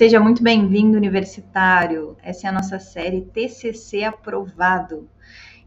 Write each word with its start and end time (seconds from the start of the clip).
Seja 0.00 0.18
muito 0.18 0.42
bem-vindo, 0.42 0.96
universitário. 0.96 2.16
Essa 2.22 2.46
é 2.46 2.48
a 2.48 2.52
nossa 2.54 2.78
série 2.78 3.20
TCC 3.20 4.02
Aprovado. 4.02 5.06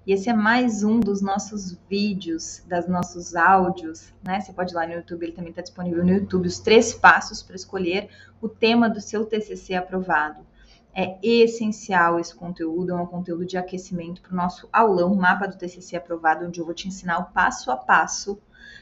E 0.07 0.11
esse 0.11 0.27
é 0.27 0.33
mais 0.33 0.83
um 0.83 0.99
dos 0.99 1.21
nossos 1.21 1.77
vídeos, 1.87 2.63
das 2.67 2.87
nossos 2.87 3.35
áudios, 3.35 4.11
né? 4.23 4.41
Você 4.41 4.51
pode 4.51 4.73
ir 4.73 4.75
lá 4.75 4.87
no 4.87 4.93
YouTube, 4.93 5.21
ele 5.21 5.33
também 5.33 5.51
está 5.51 5.61
disponível 5.61 6.03
no 6.03 6.09
YouTube, 6.09 6.47
os 6.47 6.57
três 6.57 6.95
passos 6.95 7.43
para 7.43 7.55
escolher 7.55 8.09
o 8.41 8.49
tema 8.49 8.89
do 8.89 8.99
seu 8.99 9.23
TCC 9.23 9.75
aprovado. 9.75 10.43
É 10.95 11.15
essencial 11.21 12.19
esse 12.19 12.33
conteúdo, 12.33 12.91
é 12.91 12.95
um 12.95 13.05
conteúdo 13.05 13.45
de 13.45 13.55
aquecimento 13.55 14.19
para 14.19 14.33
o 14.33 14.35
nosso 14.35 14.67
aulão, 14.73 15.13
mapa 15.13 15.45
do 15.45 15.59
TCC 15.59 15.95
aprovado, 15.95 16.47
onde 16.47 16.59
eu 16.59 16.65
vou 16.65 16.73
te 16.73 16.87
ensinar 16.87 17.19
o 17.19 17.25
passo 17.25 17.69
a 17.69 17.77
passo 17.77 18.41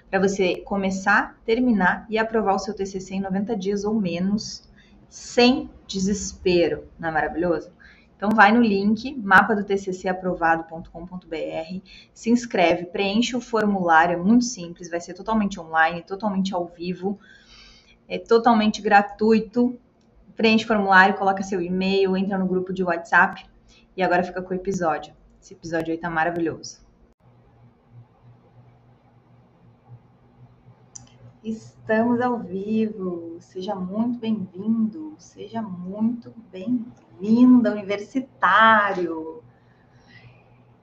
para 0.09 0.17
você 0.17 0.61
começar, 0.61 1.37
terminar 1.45 2.05
e 2.09 2.17
aprovar 2.17 2.55
o 2.55 2.59
seu 2.59 2.73
TCC 2.73 3.15
em 3.15 3.19
90 3.19 3.53
dias 3.57 3.83
ou 3.83 3.93
menos 3.93 4.70
sem 5.11 5.69
desespero. 5.85 6.87
Não 6.97 7.09
é 7.09 7.11
maravilhoso? 7.11 7.69
Então 8.15 8.29
vai 8.29 8.53
no 8.53 8.61
link 8.61 9.13
mapa 9.17 9.53
do 9.53 9.65
tccaprovado.com.br, 9.65 11.81
se 12.13 12.29
inscreve, 12.29 12.85
preenche 12.85 13.35
o 13.35 13.41
formulário, 13.41 14.13
é 14.13 14.17
muito 14.17 14.45
simples, 14.45 14.89
vai 14.89 15.01
ser 15.01 15.13
totalmente 15.13 15.59
online, 15.59 16.01
totalmente 16.03 16.53
ao 16.53 16.65
vivo, 16.65 17.19
é 18.07 18.17
totalmente 18.17 18.81
gratuito. 18.81 19.77
Preenche 20.35 20.63
o 20.63 20.67
formulário, 20.67 21.17
coloca 21.17 21.43
seu 21.43 21.61
e-mail, 21.61 22.15
entra 22.15 22.37
no 22.37 22.47
grupo 22.47 22.71
de 22.71 22.83
WhatsApp 22.83 23.45
e 23.97 24.01
agora 24.01 24.23
fica 24.23 24.41
com 24.41 24.53
o 24.53 24.55
episódio. 24.55 25.13
Esse 25.41 25.53
episódio 25.53 25.91
aí 25.91 25.97
tá 25.97 26.09
maravilhoso. 26.09 26.79
Estamos 31.43 32.21
ao 32.21 32.37
vivo. 32.37 33.37
Seja 33.39 33.73
muito 33.73 34.19
bem-vindo, 34.19 35.15
seja 35.17 35.59
muito 35.59 36.31
bem-vinda, 36.51 37.71
universitário. 37.71 39.43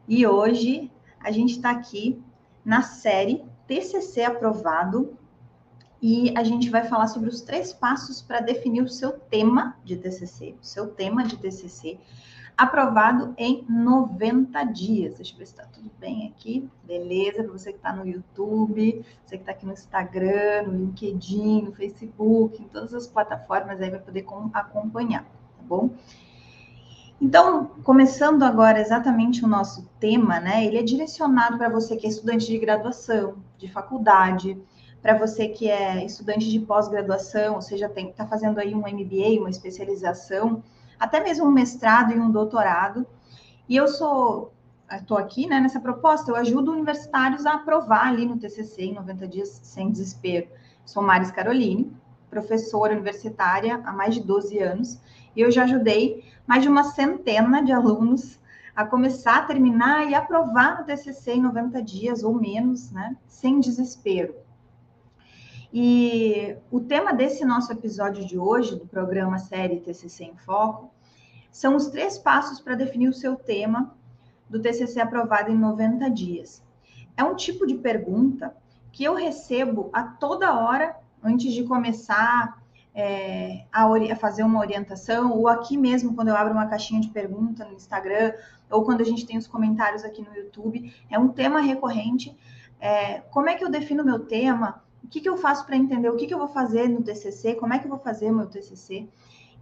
E 0.09 0.27
hoje 0.27 0.91
a 1.21 1.31
gente 1.31 1.53
está 1.53 1.71
aqui 1.71 2.21
na 2.65 2.83
série 2.83 3.45
TCC 3.69 4.25
aprovado 4.25 5.17
e 6.03 6.37
a 6.37 6.43
gente 6.43 6.71
vai 6.71 6.83
falar 6.83 7.07
sobre 7.07 7.29
os 7.29 7.41
três 7.41 7.73
passos 7.73 8.21
para 8.21 8.41
definir 8.41 8.83
o 8.83 8.89
seu 8.89 9.13
tema 9.13 9.77
de 9.85 9.97
TCC, 9.97 10.57
o 10.61 10.65
seu 10.67 10.89
tema 10.89 11.25
de 11.25 11.37
TCC 11.37 12.01
aprovado 12.59 13.33
em 13.39 13.65
90 13.69 14.65
dias. 14.65 15.15
Deixa 15.15 15.33
eu 15.33 15.39
ver 15.39 15.47
se 15.47 15.53
está 15.53 15.65
tudo 15.67 15.89
bem 16.01 16.27
aqui. 16.27 16.69
Beleza, 16.83 17.45
para 17.45 17.53
você 17.53 17.71
que 17.71 17.79
está 17.79 17.93
no 17.93 18.05
YouTube, 18.05 19.05
você 19.25 19.37
que 19.37 19.43
está 19.43 19.53
aqui 19.53 19.65
no 19.65 19.73
Instagram, 19.73 20.65
no 20.67 20.73
LinkedIn, 20.73 21.63
no 21.63 21.73
Facebook, 21.73 22.61
em 22.61 22.67
todas 22.67 22.93
as 22.93 23.07
plataformas 23.07 23.81
aí 23.81 23.91
vai 23.91 24.01
poder 24.01 24.27
acompanhar, 24.53 25.23
tá 25.23 25.63
bom? 25.63 25.91
Então, 27.21 27.67
começando 27.85 28.43
agora 28.43 28.81
exatamente 28.81 29.45
o 29.45 29.49
nosso 29.49 29.89
tema, 30.01 30.41
né? 30.41 30.65
Ele 30.65 30.79
é 30.79 30.83
direcionado 30.83 31.59
para 31.59 31.69
você 31.69 31.97
que 31.97 32.07
é 32.07 32.11
estudante 32.11 32.47
de 32.47 32.59
graduação, 32.59 33.37
de 33.57 33.69
faculdade, 33.71 34.61
para 35.01 35.17
você 35.17 35.47
que 35.47 35.71
é 35.71 36.05
estudante 36.05 36.51
de 36.51 36.59
pós-graduação, 36.59 37.55
ou 37.55 37.63
seja, 37.63 37.87
está 37.87 38.27
fazendo 38.27 38.59
aí 38.59 38.75
um 38.75 38.81
MBA, 38.81 39.39
uma 39.39 39.51
especialização 39.51 40.61
até 40.99 41.21
mesmo 41.21 41.47
um 41.47 41.51
mestrado 41.51 42.13
e 42.13 42.19
um 42.19 42.31
doutorado. 42.31 43.07
E 43.69 43.77
eu 43.77 43.87
sou, 43.87 44.53
estou 44.91 45.17
aqui 45.17 45.47
né, 45.47 45.61
nessa 45.61 45.81
proposta, 45.81 46.31
eu 46.31 46.37
ajudo 46.37 46.73
universitários 46.73 47.47
a 47.47 47.55
aprovar 47.55 48.09
ali 48.09 48.27
no 48.27 48.39
TCC 48.39 48.83
em 48.83 48.95
90 48.95 49.29
dias 49.29 49.61
sem 49.63 49.91
desespero. 49.91 50.49
Sou 50.85 51.03
Maris 51.03 51.31
Caroline, 51.31 51.93
professora 52.31 52.95
universitária 52.95 53.81
há 53.85 53.93
mais 53.93 54.15
de 54.15 54.23
12 54.23 54.59
anos, 54.59 54.99
e 55.37 55.41
eu 55.41 55.51
já 55.51 55.65
ajudei 55.65 56.25
mais 56.47 56.63
de 56.63 56.69
uma 56.69 56.85
centena 56.85 57.63
de 57.63 57.73
alunos 57.73 58.39
a 58.75 58.85
começar, 58.85 59.47
terminar 59.47 60.09
e 60.09 60.15
aprovar 60.15 60.81
o 60.81 60.85
TCC 60.85 61.33
em 61.33 61.43
90 61.43 61.83
dias 61.83 62.23
ou 62.23 62.33
menos, 62.33 62.91
né, 62.91 63.17
sem 63.27 63.61
desespero. 63.61 64.35
E 65.73 66.57
o 66.71 66.81
tema 66.81 67.13
desse 67.13 67.45
nosso 67.45 67.71
episódio 67.73 68.27
de 68.27 68.39
hoje, 68.39 68.75
do 68.75 68.87
programa 68.87 69.39
série 69.39 69.81
TCC 69.81 70.25
em 70.25 70.37
Foco, 70.37 70.91
são 71.51 71.77
os 71.77 71.89
três 71.89 72.19
passos 72.19 72.61
para 72.61 72.75
definir 72.75 73.09
o 73.09 73.15
seu 73.15 73.37
tema 73.37 73.95
do 74.49 74.61
TCC 74.61 75.01
aprovado 75.01 75.51
em 75.51 75.57
90 75.57 76.11
dias. 76.11 76.63
É 77.17 77.23
um 77.23 77.35
tipo 77.35 77.67
de 77.67 77.75
pergunta 77.75 78.57
que 78.93 79.05
eu 79.05 79.15
recebo 79.15 79.91
a 79.93 80.03
toda 80.03 80.59
hora 80.59 80.97
antes 81.23 81.53
de 81.53 81.65
começar 81.65 82.63
é, 82.95 83.65
a, 83.71 83.85
a, 83.85 84.17
fazer 84.17 84.43
uma 84.43 84.61
orientação, 84.61 85.33
ou 85.33 85.49
aqui 85.49 85.77
mesmo, 85.77 86.15
quando 86.15 86.29
eu 86.29 86.37
abro 86.37 86.55
uma 86.55 86.67
caixinha 86.67 87.01
de 87.01 87.09
pergunta 87.09 87.65
no 87.65 87.75
Instagram, 87.75 88.33
ou 88.71 88.85
quando 88.85 89.03
a 89.03 89.05
gente 89.05 89.27
tem 89.27 89.37
os 89.37 89.47
comentários 89.47 90.05
aqui 90.05 90.23
no 90.23 90.35
YouTube. 90.35 90.95
É 91.11 91.19
um 91.19 91.29
tema 91.29 91.61
recorrente. 91.61 92.37
É, 92.81 93.21
como 93.31 93.49
é 93.49 93.55
que 93.55 93.65
eu 93.65 93.71
defino 93.71 94.05
meu 94.05 94.21
tema? 94.21 94.83
O 95.09 95.11
que, 95.11 95.23
que 95.23 95.29
eu 95.29 95.39
faço 95.39 95.65
para 95.65 95.75
entender 95.75 96.11
o 96.11 96.17
que, 96.17 96.27
que 96.27 96.35
eu 96.35 96.39
vou 96.39 96.49
fazer 96.49 96.87
no 96.87 97.03
TCC, 97.03 97.55
como 97.55 97.73
é 97.73 97.79
que 97.79 97.87
eu 97.87 97.89
vou 97.89 97.99
fazer 97.99 98.31
meu 98.31 98.45
TCC. 98.45 99.09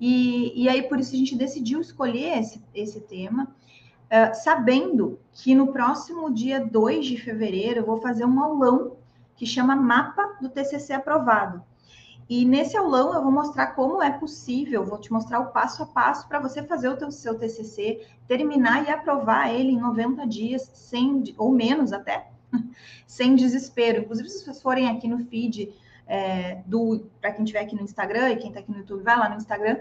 E, 0.00 0.60
e 0.60 0.68
aí, 0.68 0.82
por 0.82 0.98
isso, 0.98 1.14
a 1.14 1.18
gente 1.18 1.36
decidiu 1.36 1.80
escolher 1.80 2.36
esse, 2.36 2.60
esse 2.74 2.98
tema, 2.98 3.44
uh, 3.44 4.34
sabendo 4.34 5.20
que 5.32 5.54
no 5.54 5.68
próximo 5.68 6.34
dia 6.34 6.58
2 6.58 7.06
de 7.06 7.16
fevereiro 7.16 7.78
eu 7.78 7.86
vou 7.86 8.00
fazer 8.00 8.24
um 8.24 8.42
aulão 8.42 8.96
que 9.36 9.46
chama 9.46 9.76
Mapa 9.76 10.36
do 10.40 10.48
TCC 10.48 10.92
Aprovado. 10.94 11.62
E 12.28 12.44
nesse 12.44 12.76
aulão 12.76 13.14
eu 13.14 13.22
vou 13.22 13.30
mostrar 13.30 13.68
como 13.68 14.02
é 14.02 14.10
possível, 14.10 14.84
vou 14.84 14.98
te 14.98 15.12
mostrar 15.12 15.38
o 15.38 15.52
passo 15.52 15.84
a 15.84 15.86
passo 15.86 16.26
para 16.26 16.40
você 16.40 16.60
fazer 16.60 16.88
o 16.88 16.96
teu, 16.96 17.12
seu 17.12 17.38
TCC, 17.38 18.04
terminar 18.26 18.84
e 18.84 18.90
aprovar 18.90 19.54
ele 19.54 19.70
em 19.70 19.80
90 19.80 20.26
dias, 20.26 20.68
sem, 20.74 21.22
ou 21.38 21.52
menos 21.52 21.92
até, 21.92 22.32
sem 23.06 23.34
desespero. 23.34 24.02
Inclusive, 24.02 24.28
se 24.28 24.44
vocês 24.44 24.62
forem 24.62 24.88
aqui 24.88 25.08
no 25.08 25.18
feed 25.26 25.72
é, 26.06 26.62
do 26.66 27.06
para 27.20 27.32
quem 27.32 27.44
estiver 27.44 27.60
aqui 27.60 27.74
no 27.74 27.82
Instagram 27.82 28.30
e 28.30 28.36
quem 28.36 28.48
está 28.48 28.60
aqui 28.60 28.70
no 28.70 28.78
YouTube, 28.78 29.02
vai 29.02 29.18
lá 29.18 29.28
no 29.28 29.36
Instagram, 29.36 29.78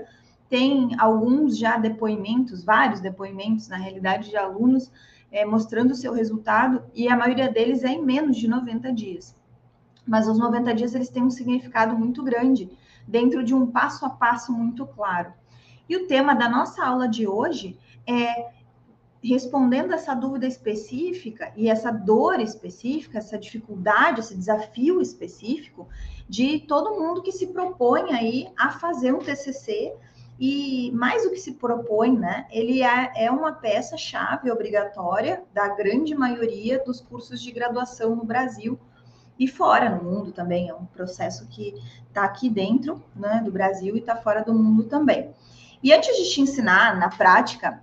tem 0.50 0.90
alguns 1.00 1.58
já 1.58 1.78
depoimentos, 1.78 2.64
vários 2.64 3.00
depoimentos, 3.00 3.68
na 3.68 3.78
realidade, 3.78 4.30
de 4.30 4.38
alunos 4.38 4.92
é, 5.32 5.46
mostrando 5.46 5.92
o 5.92 5.96
seu 5.96 6.14
resultado, 6.14 6.84
e 6.94 7.10
a 7.10 7.18
maioria 7.18 7.50
deles 7.50 7.84
é 7.84 7.90
em 7.90 8.02
menos 8.02 8.38
de 8.38 8.48
90 8.48 8.94
dias. 8.94 9.36
Mas 10.08 10.28
os 10.28 10.38
90 10.38 10.74
dias 10.74 10.96
eles 10.96 11.10
têm 11.10 11.24
um 11.24 11.30
significado 11.30 11.98
muito 11.98 12.24
grande, 12.24 12.70
dentro 13.08 13.44
de 13.44 13.54
um 13.54 13.68
passo 13.68 14.06
a 14.06 14.10
passo 14.10 14.54
muito 14.54 14.86
claro. 14.86 15.34
E 15.90 15.98
o 15.98 16.08
tema 16.08 16.34
da 16.34 16.48
nossa 16.48 16.86
aula 16.86 17.08
de 17.08 17.28
hoje 17.28 17.78
é 18.08 18.50
respondendo 19.26 19.94
essa 19.94 20.14
dúvida 20.14 20.46
específica 20.46 21.52
e 21.56 21.68
essa 21.68 21.92
dor 21.92 22.40
específica, 22.40 23.18
essa 23.18 23.38
dificuldade, 23.38 24.20
esse 24.20 24.36
desafio 24.36 25.02
específico 25.02 25.88
de 26.30 26.60
todo 26.60 27.00
mundo 27.00 27.24
que 27.24 27.32
se 27.32 27.48
propõe 27.48 28.14
aí 28.14 28.48
a 28.56 28.72
fazer 28.72 29.14
um 29.14 29.20
TCC 29.20 29.96
e 30.40 30.92
mais 30.92 31.24
do 31.24 31.32
que 31.32 31.40
se 31.40 31.54
propõe, 31.54 32.16
né? 32.18 32.46
Ele 32.52 32.84
é, 32.84 33.12
é 33.16 33.32
uma 33.32 33.54
peça-chave 33.54 34.52
obrigatória 34.52 35.44
da 35.54 35.70
grande 35.70 36.14
maioria 36.14 36.84
dos 36.84 37.02
cursos 37.02 37.42
de 37.42 37.52
graduação 37.52 38.16
no 38.16 38.26
Brasil 38.26 38.78
e 39.40 39.48
fora 39.48 39.90
no 39.90 40.04
mundo 40.04 40.32
também. 40.32 40.70
É 40.70 40.74
um 40.74 40.86
processo 40.86 41.48
que 41.48 41.74
está 42.08 42.26
aqui 42.26 42.50
dentro 42.50 43.02
né, 43.16 43.42
do 43.44 43.52
Brasil 43.52 43.96
e 43.96 44.00
está 44.00 44.16
fora 44.16 44.44
do 44.44 44.54
mundo 44.54 44.84
também. 44.84 45.34
E 45.82 45.94
antes 45.94 46.16
de 46.18 46.30
te 46.30 46.42
ensinar 46.42 46.98
na 46.98 47.10
prática 47.10 47.82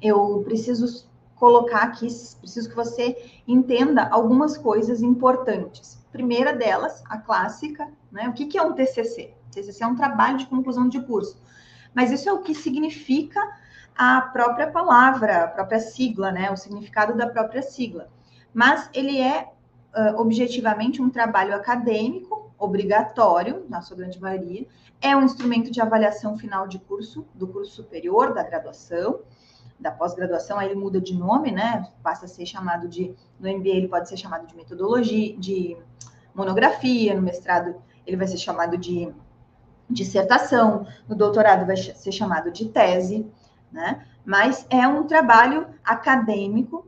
eu 0.00 0.42
preciso 0.44 1.06
colocar 1.36 1.82
aqui, 1.82 2.08
preciso 2.40 2.68
que 2.68 2.76
você 2.76 3.40
entenda 3.46 4.08
algumas 4.08 4.56
coisas 4.56 5.02
importantes. 5.02 5.98
Primeira 6.10 6.54
delas, 6.54 7.02
a 7.08 7.18
clássica, 7.18 7.88
né? 8.10 8.28
O 8.28 8.32
que, 8.32 8.46
que 8.46 8.58
é 8.58 8.62
um 8.62 8.72
TCC? 8.72 9.34
TCC 9.50 9.84
é 9.84 9.86
um 9.86 9.94
trabalho 9.94 10.38
de 10.38 10.46
conclusão 10.46 10.88
de 10.88 11.00
curso. 11.02 11.40
Mas 11.94 12.10
isso 12.10 12.28
é 12.28 12.32
o 12.32 12.42
que 12.42 12.54
significa 12.54 13.40
a 13.96 14.20
própria 14.20 14.70
palavra, 14.70 15.44
a 15.44 15.48
própria 15.48 15.78
sigla, 15.78 16.30
né? 16.30 16.50
O 16.50 16.56
significado 16.56 17.16
da 17.16 17.26
própria 17.26 17.62
sigla. 17.62 18.08
Mas 18.52 18.88
ele 18.94 19.20
é 19.20 19.48
uh, 19.94 20.20
objetivamente 20.20 21.00
um 21.00 21.10
trabalho 21.10 21.54
acadêmico, 21.54 22.50
obrigatório, 22.58 23.66
na 23.68 23.82
sua 23.82 23.96
grande 23.96 24.20
maioria, 24.20 24.66
é 25.00 25.14
um 25.14 25.22
instrumento 25.22 25.70
de 25.70 25.80
avaliação 25.80 26.38
final 26.38 26.66
de 26.66 26.78
curso, 26.78 27.26
do 27.34 27.46
curso 27.46 27.72
superior, 27.72 28.32
da 28.32 28.42
graduação, 28.42 29.20
da 29.78 29.90
pós-graduação, 29.90 30.58
aí 30.58 30.68
ele 30.68 30.74
muda 30.74 31.00
de 31.00 31.14
nome, 31.14 31.52
né? 31.52 31.86
Passa 32.02 32.24
a 32.24 32.28
ser 32.28 32.46
chamado 32.46 32.88
de, 32.88 33.14
no 33.38 33.48
MBA 33.48 33.68
ele 33.68 33.88
pode 33.88 34.08
ser 34.08 34.16
chamado 34.16 34.46
de 34.46 34.56
metodologia, 34.56 35.36
de 35.36 35.76
monografia, 36.34 37.14
no 37.14 37.22
mestrado 37.22 37.76
ele 38.06 38.16
vai 38.16 38.26
ser 38.26 38.38
chamado 38.38 38.76
de 38.78 39.12
dissertação, 39.88 40.86
no 41.08 41.14
doutorado 41.14 41.66
vai 41.66 41.76
ser 41.76 42.12
chamado 42.12 42.50
de 42.50 42.68
tese, 42.68 43.26
né? 43.70 44.06
Mas 44.24 44.66
é 44.70 44.86
um 44.88 45.06
trabalho 45.06 45.66
acadêmico 45.84 46.86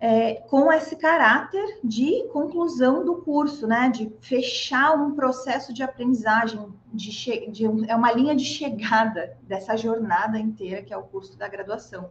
é, 0.00 0.36
com 0.48 0.72
esse 0.72 0.96
caráter 0.96 1.78
de 1.84 2.26
conclusão 2.32 3.04
do 3.04 3.16
curso, 3.16 3.66
né? 3.66 3.90
De 3.90 4.10
fechar 4.20 4.94
um 4.94 5.14
processo 5.14 5.74
de 5.74 5.82
aprendizagem, 5.82 6.72
de, 6.92 7.50
de 7.50 7.68
um, 7.68 7.84
é 7.84 7.94
uma 7.94 8.10
linha 8.10 8.34
de 8.34 8.44
chegada 8.44 9.36
dessa 9.42 9.76
jornada 9.76 10.38
inteira 10.38 10.82
que 10.82 10.92
é 10.92 10.96
o 10.96 11.02
curso 11.02 11.36
da 11.36 11.46
graduação. 11.46 12.10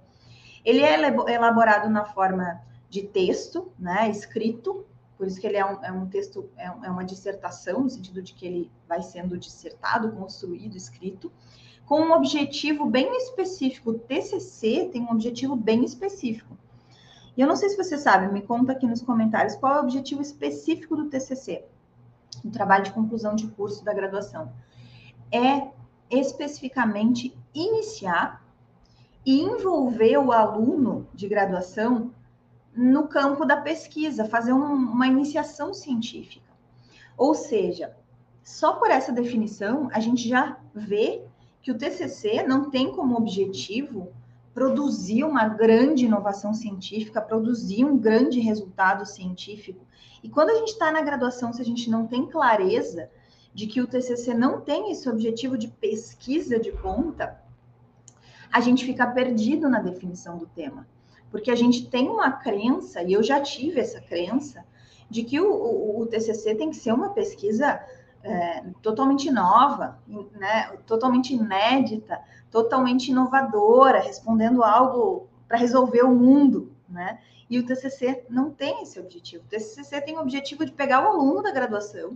Ele 0.63 0.81
é 0.81 1.01
elaborado 1.33 1.89
na 1.89 2.05
forma 2.05 2.61
de 2.87 3.01
texto, 3.01 3.71
né? 3.79 4.07
Escrito, 4.09 4.85
por 5.17 5.25
isso 5.25 5.41
que 5.41 5.47
ele 5.47 5.57
é 5.57 5.65
um, 5.65 5.83
é 5.83 5.91
um 5.91 6.07
texto, 6.07 6.47
é, 6.57 6.65
é 6.65 6.91
uma 6.91 7.03
dissertação, 7.03 7.81
no 7.81 7.89
sentido 7.89 8.21
de 8.21 8.33
que 8.33 8.45
ele 8.45 8.71
vai 8.87 9.01
sendo 9.01 9.35
dissertado, 9.35 10.11
construído, 10.11 10.77
escrito, 10.77 11.31
com 11.87 12.01
um 12.01 12.11
objetivo 12.11 12.85
bem 12.85 13.17
específico. 13.17 13.89
O 13.91 13.97
TCC 13.97 14.89
tem 14.91 15.01
um 15.01 15.11
objetivo 15.11 15.55
bem 15.55 15.83
específico 15.83 16.55
e 17.39 17.41
eu 17.41 17.47
não 17.47 17.55
sei 17.55 17.69
se 17.69 17.77
você 17.77 17.97
sabe, 17.97 18.29
me 18.33 18.41
conta 18.41 18.73
aqui 18.73 18.85
nos 18.85 19.01
comentários 19.01 19.55
qual 19.55 19.73
é 19.73 19.77
o 19.77 19.83
objetivo 19.83 20.21
específico 20.21 20.93
do 20.93 21.05
TCC, 21.05 21.63
do 22.43 22.51
trabalho 22.51 22.83
de 22.83 22.91
conclusão 22.91 23.33
de 23.33 23.47
curso 23.47 23.81
da 23.81 23.93
graduação. 23.93 24.51
É 25.31 25.69
especificamente 26.11 27.33
iniciar 27.55 28.45
e 29.25 29.39
envolver 29.39 30.17
o 30.17 30.33
aluno 30.33 31.07
de 31.13 31.29
graduação 31.29 32.13
no 32.75 33.07
campo 33.07 33.45
da 33.45 33.55
pesquisa, 33.55 34.25
fazer 34.25 34.51
um, 34.51 34.73
uma 34.73 35.07
iniciação 35.07 35.73
científica. 35.73 36.51
Ou 37.17 37.33
seja, 37.33 37.95
só 38.43 38.73
por 38.73 38.91
essa 38.91 39.13
definição, 39.13 39.89
a 39.93 40.01
gente 40.01 40.27
já 40.27 40.57
vê 40.75 41.23
que 41.61 41.71
o 41.71 41.77
TCC 41.77 42.43
não 42.43 42.69
tem 42.69 42.91
como 42.91 43.15
objetivo 43.15 44.11
produzir 44.53 45.23
uma 45.23 45.47
grande 45.47 46.05
inovação 46.05 46.53
científica, 46.53 47.21
produzir 47.21 47.85
um 47.85 47.97
grande 47.97 48.39
resultado 48.39 49.05
científico. 49.05 49.85
E 50.23 50.29
quando 50.29 50.49
a 50.49 50.55
gente 50.55 50.69
está 50.69 50.91
na 50.91 51.01
graduação, 51.01 51.53
se 51.53 51.61
a 51.61 51.65
gente 51.65 51.89
não 51.89 52.07
tem 52.07 52.25
clareza 52.25 53.09
de 53.53 53.67
que 53.67 53.81
o 53.81 53.87
TCC 53.87 54.33
não 54.33 54.61
tem 54.61 54.91
esse 54.91 55.09
objetivo 55.09 55.57
de 55.57 55.67
pesquisa 55.67 56.59
de 56.59 56.71
ponta, 56.71 57.41
a 58.51 58.59
gente 58.59 58.85
fica 58.85 59.05
perdido 59.07 59.69
na 59.69 59.79
definição 59.79 60.37
do 60.37 60.47
tema. 60.47 60.87
Porque 61.31 61.51
a 61.51 61.55
gente 61.55 61.87
tem 61.87 62.09
uma 62.09 62.31
crença, 62.31 63.03
e 63.03 63.13
eu 63.13 63.21
já 63.21 63.39
tive 63.39 63.79
essa 63.79 64.01
crença, 64.01 64.65
de 65.09 65.23
que 65.23 65.39
o, 65.39 65.51
o, 65.51 66.01
o 66.01 66.05
TCC 66.05 66.55
tem 66.55 66.69
que 66.69 66.75
ser 66.75 66.91
uma 66.91 67.09
pesquisa 67.09 67.79
é, 68.23 68.63
totalmente 68.81 69.31
nova, 69.31 69.99
né, 70.33 70.77
totalmente 70.85 71.33
inédita, 71.33 72.19
totalmente 72.51 73.11
inovadora, 73.11 73.99
respondendo 73.99 74.63
algo 74.63 75.27
para 75.47 75.57
resolver 75.57 76.03
o 76.03 76.13
mundo, 76.13 76.71
né? 76.87 77.19
E 77.49 77.57
o 77.57 77.65
TCC 77.65 78.25
não 78.29 78.51
tem 78.51 78.83
esse 78.83 78.99
objetivo. 78.99 79.43
O 79.43 79.47
TCC 79.47 80.01
tem 80.01 80.17
o 80.17 80.21
objetivo 80.21 80.63
de 80.63 80.71
pegar 80.71 81.03
o 81.03 81.07
aluno 81.07 81.41
da 81.41 81.51
graduação 81.51 82.15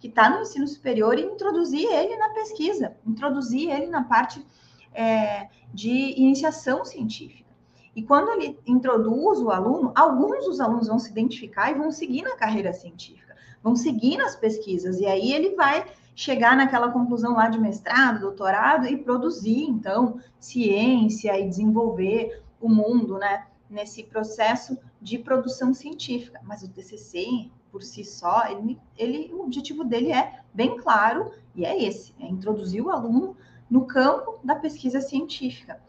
que 0.00 0.08
está 0.08 0.28
no 0.28 0.42
ensino 0.42 0.66
superior 0.66 1.16
e 1.16 1.22
introduzir 1.22 1.86
ele 1.88 2.16
na 2.16 2.30
pesquisa, 2.30 2.96
introduzir 3.06 3.70
ele 3.70 3.86
na 3.86 4.02
parte 4.02 4.44
é, 4.92 5.48
de 5.72 6.20
iniciação 6.20 6.84
científica. 6.84 7.48
E 7.94 8.02
quando 8.02 8.30
ele 8.30 8.58
introduz 8.66 9.40
o 9.40 9.50
aluno, 9.50 9.92
alguns 9.94 10.44
dos 10.46 10.60
alunos 10.60 10.88
vão 10.88 10.98
se 10.98 11.10
identificar 11.10 11.70
e 11.70 11.74
vão 11.74 11.92
seguir 11.92 12.22
na 12.22 12.34
carreira 12.34 12.72
científica, 12.72 13.31
vão 13.62 13.76
seguir 13.76 14.16
nas 14.16 14.36
pesquisas, 14.36 14.98
e 14.98 15.06
aí 15.06 15.32
ele 15.32 15.54
vai 15.54 15.84
chegar 16.14 16.56
naquela 16.56 16.90
conclusão 16.90 17.34
lá 17.34 17.48
de 17.48 17.58
mestrado, 17.58 18.20
doutorado 18.20 18.86
e 18.86 18.96
produzir, 18.96 19.62
então, 19.62 20.20
ciência 20.38 21.38
e 21.38 21.48
desenvolver 21.48 22.42
o 22.60 22.68
mundo, 22.68 23.18
né, 23.18 23.46
nesse 23.68 24.04
processo 24.04 24.78
de 25.00 25.18
produção 25.18 25.72
científica. 25.72 26.40
Mas 26.44 26.62
o 26.62 26.68
TCC, 26.68 27.50
por 27.70 27.82
si 27.82 28.04
só, 28.04 28.46
ele, 28.48 28.78
ele, 28.96 29.32
o 29.32 29.42
objetivo 29.42 29.84
dele 29.84 30.12
é 30.12 30.40
bem 30.52 30.76
claro 30.76 31.32
e 31.54 31.64
é 31.64 31.82
esse: 31.82 32.14
é 32.20 32.26
introduzir 32.26 32.82
o 32.82 32.90
aluno 32.90 33.36
no 33.70 33.86
campo 33.86 34.38
da 34.44 34.54
pesquisa 34.54 35.00
científica. 35.00 35.80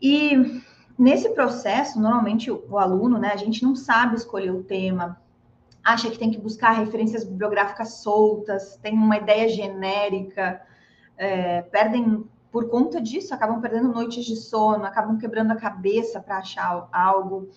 E 0.00 0.60
nesse 0.98 1.28
processo, 1.30 2.00
normalmente 2.00 2.50
o, 2.50 2.64
o 2.68 2.76
aluno, 2.76 3.18
né, 3.18 3.30
a 3.32 3.36
gente 3.36 3.62
não 3.62 3.76
sabe 3.76 4.16
escolher 4.16 4.50
o 4.50 4.64
tema, 4.64 5.20
acha 5.84 6.10
que 6.10 6.18
tem 6.18 6.30
que 6.30 6.38
buscar 6.38 6.72
referências 6.72 7.24
bibliográficas 7.24 7.94
soltas, 7.94 8.76
tem 8.82 8.94
uma 8.94 9.16
ideia 9.16 9.48
genérica, 9.48 10.62
é, 11.16 11.62
perdem 11.62 12.24
por 12.50 12.68
conta 12.68 13.00
disso, 13.00 13.34
acabam 13.34 13.60
perdendo 13.60 13.88
noites 13.88 14.24
de 14.24 14.36
sono, 14.36 14.84
acabam 14.84 15.18
quebrando 15.18 15.52
a 15.52 15.56
cabeça 15.56 16.20
para 16.20 16.38
achar 16.38 16.88
algo, 16.92 17.48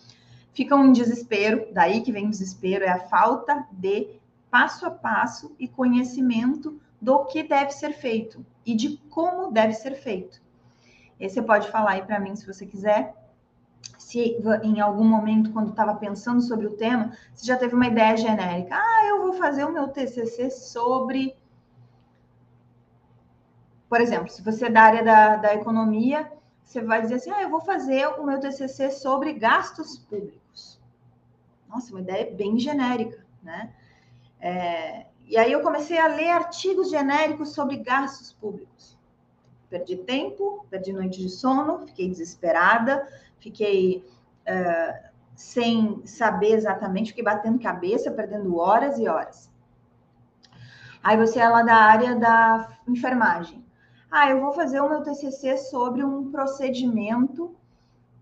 ficam 0.53 0.85
em 0.85 0.91
desespero, 0.91 1.67
daí 1.73 2.01
que 2.01 2.11
vem 2.11 2.27
o 2.27 2.29
desespero, 2.29 2.85
é 2.85 2.89
a 2.89 2.99
falta 2.99 3.67
de 3.71 4.19
passo 4.49 4.85
a 4.85 4.91
passo 4.91 5.53
e 5.59 5.67
conhecimento 5.67 6.79
do 7.01 7.25
que 7.25 7.43
deve 7.43 7.71
ser 7.71 7.91
feito 7.91 8.45
e 8.65 8.73
de 8.73 8.97
como 9.09 9.51
deve 9.51 9.73
ser 9.73 9.95
feito. 9.95 10.41
E 11.19 11.29
você 11.29 11.41
pode 11.41 11.69
falar 11.69 11.91
aí 11.91 12.01
para 12.01 12.19
mim 12.19 12.35
se 12.35 12.47
você 12.47 12.65
quiser 12.65 13.13
se 14.15 14.37
em 14.63 14.79
algum 14.79 15.03
momento, 15.03 15.51
quando 15.51 15.71
estava 15.71 15.93
pensando 15.95 16.41
sobre 16.41 16.65
o 16.65 16.77
tema, 16.77 17.11
você 17.33 17.45
já 17.45 17.57
teve 17.57 17.75
uma 17.75 17.87
ideia 17.87 18.15
genérica. 18.15 18.73
Ah, 18.73 19.05
eu 19.07 19.23
vou 19.23 19.33
fazer 19.33 19.65
o 19.65 19.73
meu 19.73 19.89
TCC 19.89 20.49
sobre. 20.49 21.35
Por 23.89 23.99
exemplo, 23.99 24.29
se 24.29 24.41
você 24.41 24.67
é 24.67 24.69
da 24.69 24.81
área 24.81 25.03
da, 25.03 25.35
da 25.35 25.53
economia, 25.53 26.31
você 26.63 26.81
vai 26.81 27.01
dizer 27.01 27.15
assim: 27.15 27.29
ah, 27.29 27.41
eu 27.41 27.49
vou 27.49 27.59
fazer 27.59 28.07
o 28.07 28.25
meu 28.25 28.39
TCC 28.39 28.89
sobre 28.91 29.33
gastos 29.33 29.97
públicos. 29.97 30.79
Nossa, 31.67 31.91
uma 31.91 31.99
ideia 31.99 32.33
bem 32.33 32.57
genérica, 32.57 33.25
né? 33.43 33.73
É, 34.39 35.07
e 35.27 35.37
aí 35.37 35.51
eu 35.51 35.61
comecei 35.61 35.97
a 35.97 36.07
ler 36.07 36.29
artigos 36.29 36.89
genéricos 36.89 37.49
sobre 37.49 37.77
gastos 37.77 38.31
públicos. 38.31 38.97
Perdi 39.69 39.97
tempo, 39.97 40.65
perdi 40.69 40.93
noite 40.93 41.19
de 41.19 41.29
sono, 41.29 41.85
fiquei 41.85 42.07
desesperada, 42.07 43.05
fiquei 43.39 44.05
uh, 44.47 45.09
sem 45.35 46.05
saber 46.05 46.53
exatamente, 46.53 47.09
fiquei 47.09 47.23
batendo 47.23 47.59
cabeça, 47.59 48.11
perdendo 48.11 48.57
horas 48.57 48.97
e 48.97 49.07
horas. 49.07 49.51
Aí 51.03 51.17
você 51.17 51.39
é 51.39 51.47
lá 51.47 51.61
da 51.61 51.75
área 51.75 52.15
da 52.15 52.79
enfermagem. 52.87 53.63
Ah, 54.09 54.29
eu 54.29 54.39
vou 54.39 54.53
fazer 54.53 54.79
o 54.79 54.89
meu 54.89 55.03
TCC 55.03 55.57
sobre 55.57 56.03
um 56.03 56.31
procedimento 56.31 57.55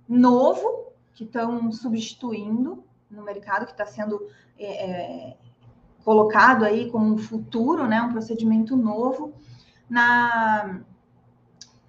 novo 0.10 0.92
que 1.14 1.24
estão 1.24 1.72
substituindo 1.72 2.84
no 3.10 3.24
mercado, 3.24 3.66
que 3.66 3.72
está 3.72 3.86
sendo 3.86 4.28
é, 4.58 4.90
é, 4.90 5.38
colocado 6.04 6.66
aí 6.66 6.92
como 6.92 7.14
um 7.14 7.18
futuro, 7.18 7.88
né, 7.88 8.02
um 8.02 8.12
procedimento 8.12 8.76
novo, 8.76 9.34
na, 9.90 10.82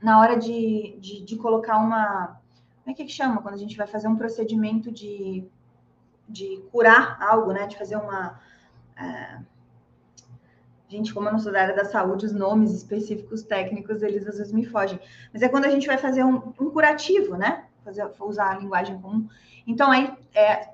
na 0.02 0.20
hora 0.20 0.36
de, 0.36 0.98
de, 1.00 1.24
de 1.24 1.36
colocar 1.36 1.78
uma, 1.78 2.40
como 2.84 2.92
é 2.92 2.94
que 2.94 3.08
chama 3.08 3.40
quando 3.40 3.54
a 3.54 3.58
gente 3.58 3.76
vai 3.78 3.86
fazer 3.86 4.08
um 4.08 4.16
procedimento 4.16 4.92
de, 4.92 5.48
de 6.28 6.62
curar 6.70 7.16
algo, 7.20 7.50
né? 7.50 7.66
De 7.66 7.78
fazer 7.78 7.96
uma. 7.96 8.38
É... 8.94 9.38
Gente, 10.86 11.14
como 11.14 11.26
eu 11.26 11.32
não 11.32 11.38
sou 11.38 11.50
da 11.50 11.62
área 11.62 11.74
da 11.74 11.86
saúde, 11.86 12.26
os 12.26 12.32
nomes 12.32 12.72
específicos 12.72 13.42
técnicos, 13.42 14.02
eles 14.02 14.26
às 14.28 14.36
vezes 14.36 14.52
me 14.52 14.66
fogem. 14.66 15.00
Mas 15.32 15.40
é 15.40 15.48
quando 15.48 15.64
a 15.64 15.70
gente 15.70 15.86
vai 15.86 15.96
fazer 15.96 16.22
um, 16.24 16.52
um 16.60 16.70
curativo, 16.70 17.36
né? 17.36 17.64
Fazer, 17.82 18.06
usar 18.20 18.50
a 18.50 18.58
linguagem 18.58 19.00
comum. 19.00 19.26
Então, 19.66 19.90
aí, 19.90 20.12
é, 20.34 20.68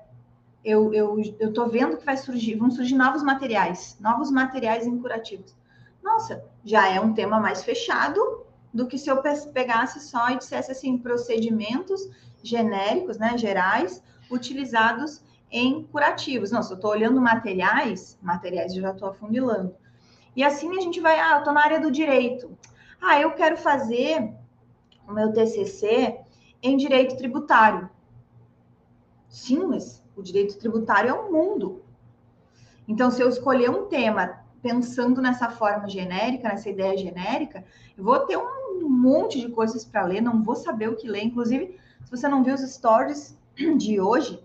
eu, 0.65 0.93
eu, 0.93 1.17
eu 1.39 1.53
tô 1.53 1.67
vendo 1.67 1.95
que 1.95 2.05
vai 2.05 2.17
surgir, 2.17 2.55
vão 2.55 2.69
surgir 2.69 2.95
novos 2.95 3.23
materiais, 3.23 3.97
novos 4.01 4.29
materiais 4.29 4.85
em 4.85 4.99
curativos. 4.99 5.55
Nossa, 6.03 6.43
já 6.63 6.89
é 6.89 6.99
um 6.99 7.13
tema 7.13 7.39
mais 7.39 7.63
fechado, 7.63 8.45
do 8.73 8.87
que 8.87 8.97
se 8.97 9.09
eu 9.09 9.21
pegasse 9.53 9.99
só 9.99 10.29
e 10.29 10.37
dissesse 10.37 10.71
assim, 10.71 10.97
procedimentos 10.97 12.09
genéricos, 12.43 13.17
né, 13.17 13.37
gerais, 13.37 14.01
utilizados 14.29 15.21
em 15.51 15.83
curativos. 15.83 16.51
Não, 16.51 16.63
se 16.63 16.71
eu 16.71 16.75
estou 16.75 16.91
olhando 16.91 17.19
materiais, 17.19 18.17
materiais 18.21 18.73
eu 18.73 18.81
já 18.81 18.91
estou 18.91 19.09
afundilando. 19.09 19.75
E 20.35 20.43
assim 20.43 20.77
a 20.77 20.81
gente 20.81 20.99
vai, 21.01 21.19
ah, 21.19 21.33
eu 21.33 21.37
estou 21.39 21.53
na 21.53 21.63
área 21.63 21.79
do 21.79 21.91
direito. 21.91 22.57
Ah, 23.01 23.19
eu 23.19 23.31
quero 23.31 23.57
fazer 23.57 24.33
o 25.07 25.11
meu 25.11 25.33
TCC 25.33 26.19
em 26.63 26.77
direito 26.77 27.17
tributário. 27.17 27.89
Sim, 29.27 29.65
mas 29.65 30.01
o 30.15 30.21
direito 30.21 30.57
tributário 30.57 31.09
é 31.09 31.13
um 31.13 31.31
mundo. 31.31 31.83
Então, 32.87 33.09
se 33.09 33.21
eu 33.21 33.29
escolher 33.29 33.69
um 33.69 33.87
tema 33.87 34.41
pensando 34.61 35.21
nessa 35.21 35.49
forma 35.49 35.89
genérica, 35.89 36.49
nessa 36.49 36.69
ideia 36.69 36.97
genérica, 36.97 37.63
eu 37.97 38.03
vou 38.03 38.19
ter 38.19 38.37
um 38.37 38.60
monte 38.89 39.39
de 39.39 39.49
coisas 39.49 39.85
para 39.85 40.05
ler, 40.05 40.21
não 40.21 40.43
vou 40.43 40.55
saber 40.55 40.89
o 40.89 40.95
que 40.95 41.07
ler. 41.07 41.23
Inclusive, 41.23 41.79
se 42.03 42.11
você 42.11 42.27
não 42.27 42.43
viu 42.43 42.55
os 42.55 42.61
stories 42.61 43.37
de 43.77 43.99
hoje, 43.99 44.43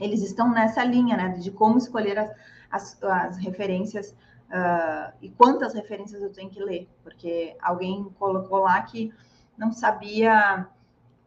eles 0.00 0.22
estão 0.22 0.50
nessa 0.50 0.82
linha, 0.84 1.16
né, 1.16 1.28
de 1.30 1.50
como 1.50 1.78
escolher 1.78 2.18
as, 2.18 2.30
as, 2.70 3.02
as 3.02 3.36
referências 3.36 4.10
uh, 4.48 5.12
e 5.20 5.28
quantas 5.30 5.74
referências 5.74 6.22
eu 6.22 6.32
tenho 6.32 6.50
que 6.50 6.62
ler, 6.62 6.88
porque 7.02 7.54
alguém 7.60 8.04
colocou 8.18 8.60
lá 8.60 8.80
que 8.82 9.12
não 9.58 9.72
sabia 9.72 10.66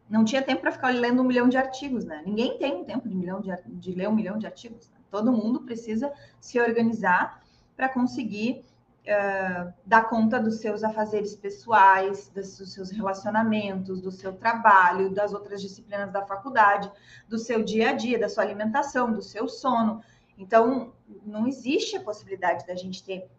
não 0.10 0.24
tinha 0.24 0.42
tempo 0.42 0.62
para 0.62 0.72
ficar 0.72 0.94
lendo 0.94 1.22
um 1.22 1.26
milhão 1.26 1.50
de 1.50 1.58
artigos, 1.58 2.06
né? 2.06 2.22
Ninguém 2.26 2.58
tem 2.58 2.76
um 2.76 2.84
tempo 2.84 3.08
de, 3.08 3.16
milhão 3.16 3.42
de, 3.42 3.50
de 3.66 3.94
ler 3.94 4.08
um 4.08 4.14
milhão 4.14 4.38
de 4.38 4.46
artigos. 4.46 4.90
Né? 4.90 4.98
Todo 5.10 5.32
mundo 5.32 5.62
precisa 5.62 6.12
se 6.40 6.60
organizar 6.60 7.42
para 7.76 7.90
conseguir 7.90 8.64
uh, 9.04 9.74
dar 9.86 10.10
conta 10.10 10.40
dos 10.40 10.60
seus 10.60 10.84
afazeres 10.84 11.36
pessoais, 11.36 12.30
dos 12.30 12.58
seus 12.74 12.90
relacionamentos, 12.92 14.02
do 14.02 14.12
seu 14.12 14.34
trabalho, 14.34 15.10
das 15.10 15.34
outras 15.34 15.62
disciplinas 15.62 16.12
da 16.12 16.26
faculdade, 16.26 16.92
do 17.28 17.38
seu 17.38 17.64
dia 17.64 17.90
a 17.90 17.94
dia, 17.94 18.20
da 18.20 18.30
sua 18.30 18.44
alimentação, 18.44 19.12
do 19.12 19.22
seu 19.22 19.48
sono. 19.48 20.02
Então, 20.38 20.94
não 21.26 21.48
existe 21.48 21.96
a 21.96 22.02
possibilidade 22.02 22.66
da 22.66 22.76
gente 22.76 23.04
ter 23.04 23.30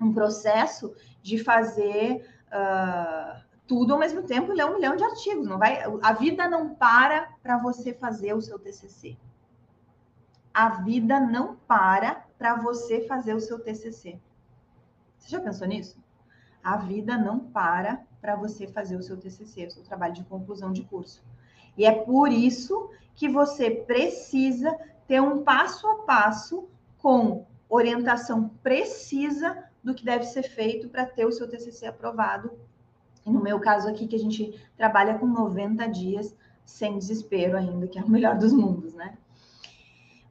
um 0.00 0.12
processo 0.12 0.94
de 1.22 1.38
fazer 1.38 2.28
uh, 2.48 3.42
tudo 3.66 3.94
ao 3.94 3.98
mesmo 3.98 4.22
tempo 4.22 4.52
e 4.52 4.54
ler 4.54 4.66
um 4.66 4.74
milhão 4.74 4.96
de 4.96 5.04
artigos. 5.04 5.46
Não 5.46 5.58
vai, 5.58 5.82
a 6.02 6.12
vida 6.12 6.48
não 6.48 6.74
para 6.74 7.28
para 7.42 7.58
você 7.58 7.92
fazer 7.92 8.34
o 8.34 8.40
seu 8.40 8.58
TCC. 8.58 9.16
A 10.52 10.68
vida 10.82 11.18
não 11.18 11.56
para 11.56 12.24
para 12.38 12.54
você 12.56 13.06
fazer 13.06 13.34
o 13.34 13.40
seu 13.40 13.58
TCC. 13.58 14.18
Você 15.18 15.30
já 15.30 15.40
pensou 15.40 15.66
nisso? 15.66 15.98
A 16.62 16.76
vida 16.76 17.16
não 17.16 17.38
para 17.38 18.02
para 18.20 18.36
você 18.36 18.66
fazer 18.66 18.96
o 18.96 19.02
seu 19.02 19.16
TCC, 19.16 19.66
o 19.66 19.70
seu 19.70 19.82
trabalho 19.84 20.14
de 20.14 20.24
conclusão 20.24 20.72
de 20.72 20.82
curso. 20.82 21.22
E 21.76 21.84
é 21.84 21.92
por 21.92 22.30
isso 22.30 22.90
que 23.14 23.28
você 23.28 23.70
precisa 23.70 24.76
ter 25.06 25.20
um 25.20 25.42
passo 25.42 25.86
a 25.88 25.96
passo 26.02 26.68
com 26.98 27.46
orientação 27.68 28.48
precisa 28.62 29.64
do 29.82 29.94
que 29.94 30.04
deve 30.04 30.24
ser 30.24 30.42
feito 30.42 30.88
para 30.88 31.06
ter 31.06 31.24
o 31.24 31.32
seu 31.32 31.48
TCC 31.48 31.86
aprovado. 31.86 32.50
E 33.24 33.30
no 33.30 33.40
meu 33.40 33.60
caso 33.60 33.88
aqui, 33.88 34.06
que 34.06 34.16
a 34.16 34.18
gente 34.18 34.60
trabalha 34.76 35.18
com 35.18 35.26
90 35.26 35.86
dias 35.88 36.36
sem 36.64 36.98
desespero 36.98 37.56
ainda, 37.56 37.86
que 37.86 37.98
é 37.98 38.02
o 38.02 38.08
melhor 38.08 38.36
dos 38.36 38.52
mundos, 38.52 38.94
né? 38.94 39.16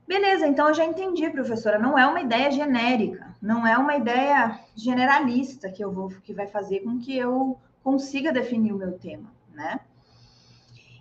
Beleza, 0.08 0.46
então 0.46 0.68
eu 0.68 0.74
já 0.74 0.86
entendi, 0.86 1.30
professora. 1.30 1.80
Não 1.80 1.98
é 1.98 2.06
uma 2.06 2.22
ideia 2.22 2.52
genérica, 2.52 3.36
não 3.42 3.66
é 3.66 3.78
uma 3.78 3.96
ideia 3.96 4.60
generalista 4.76 5.70
que 5.70 5.84
eu 5.84 5.92
vou 5.92 6.10
que 6.10 6.34
vai 6.34 6.48
fazer 6.48 6.82
com 6.82 7.00
que 7.00 7.18
eu 7.18 7.60
consiga 7.84 8.32
definir 8.32 8.72
o 8.72 8.78
meu 8.78 8.98
tema, 9.00 9.32
né? 9.54 9.80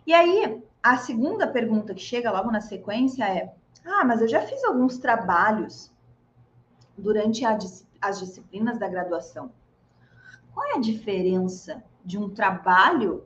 E 0.07 0.13
aí, 0.13 0.63
a 0.83 0.97
segunda 0.97 1.47
pergunta 1.47 1.95
que 1.95 2.01
chega 2.01 2.31
logo 2.31 2.51
na 2.51 2.61
sequência 2.61 3.25
é: 3.25 3.55
ah, 3.85 4.05
mas 4.05 4.21
eu 4.21 4.29
já 4.29 4.41
fiz 4.41 4.65
alguns 4.65 4.99
trabalhos 4.99 5.93
durante 6.97 7.45
a, 7.45 7.59
as 8.01 8.21
disciplinas 8.21 8.79
da 8.79 8.89
graduação. 8.89 9.51
Qual 10.53 10.67
é 10.67 10.75
a 10.75 10.81
diferença 10.81 11.83
de 12.05 12.17
um 12.17 12.31
trabalho 12.31 13.25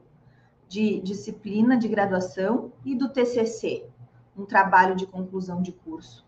de 0.69 1.01
disciplina 1.01 1.77
de 1.77 1.89
graduação 1.89 2.73
e 2.85 2.95
do 2.95 3.09
TCC? 3.09 3.88
Um 4.39 4.47
trabalho 4.47 4.95
de 4.95 5.07
conclusão 5.07 5.61
de 5.61 5.73
curso. 5.73 6.27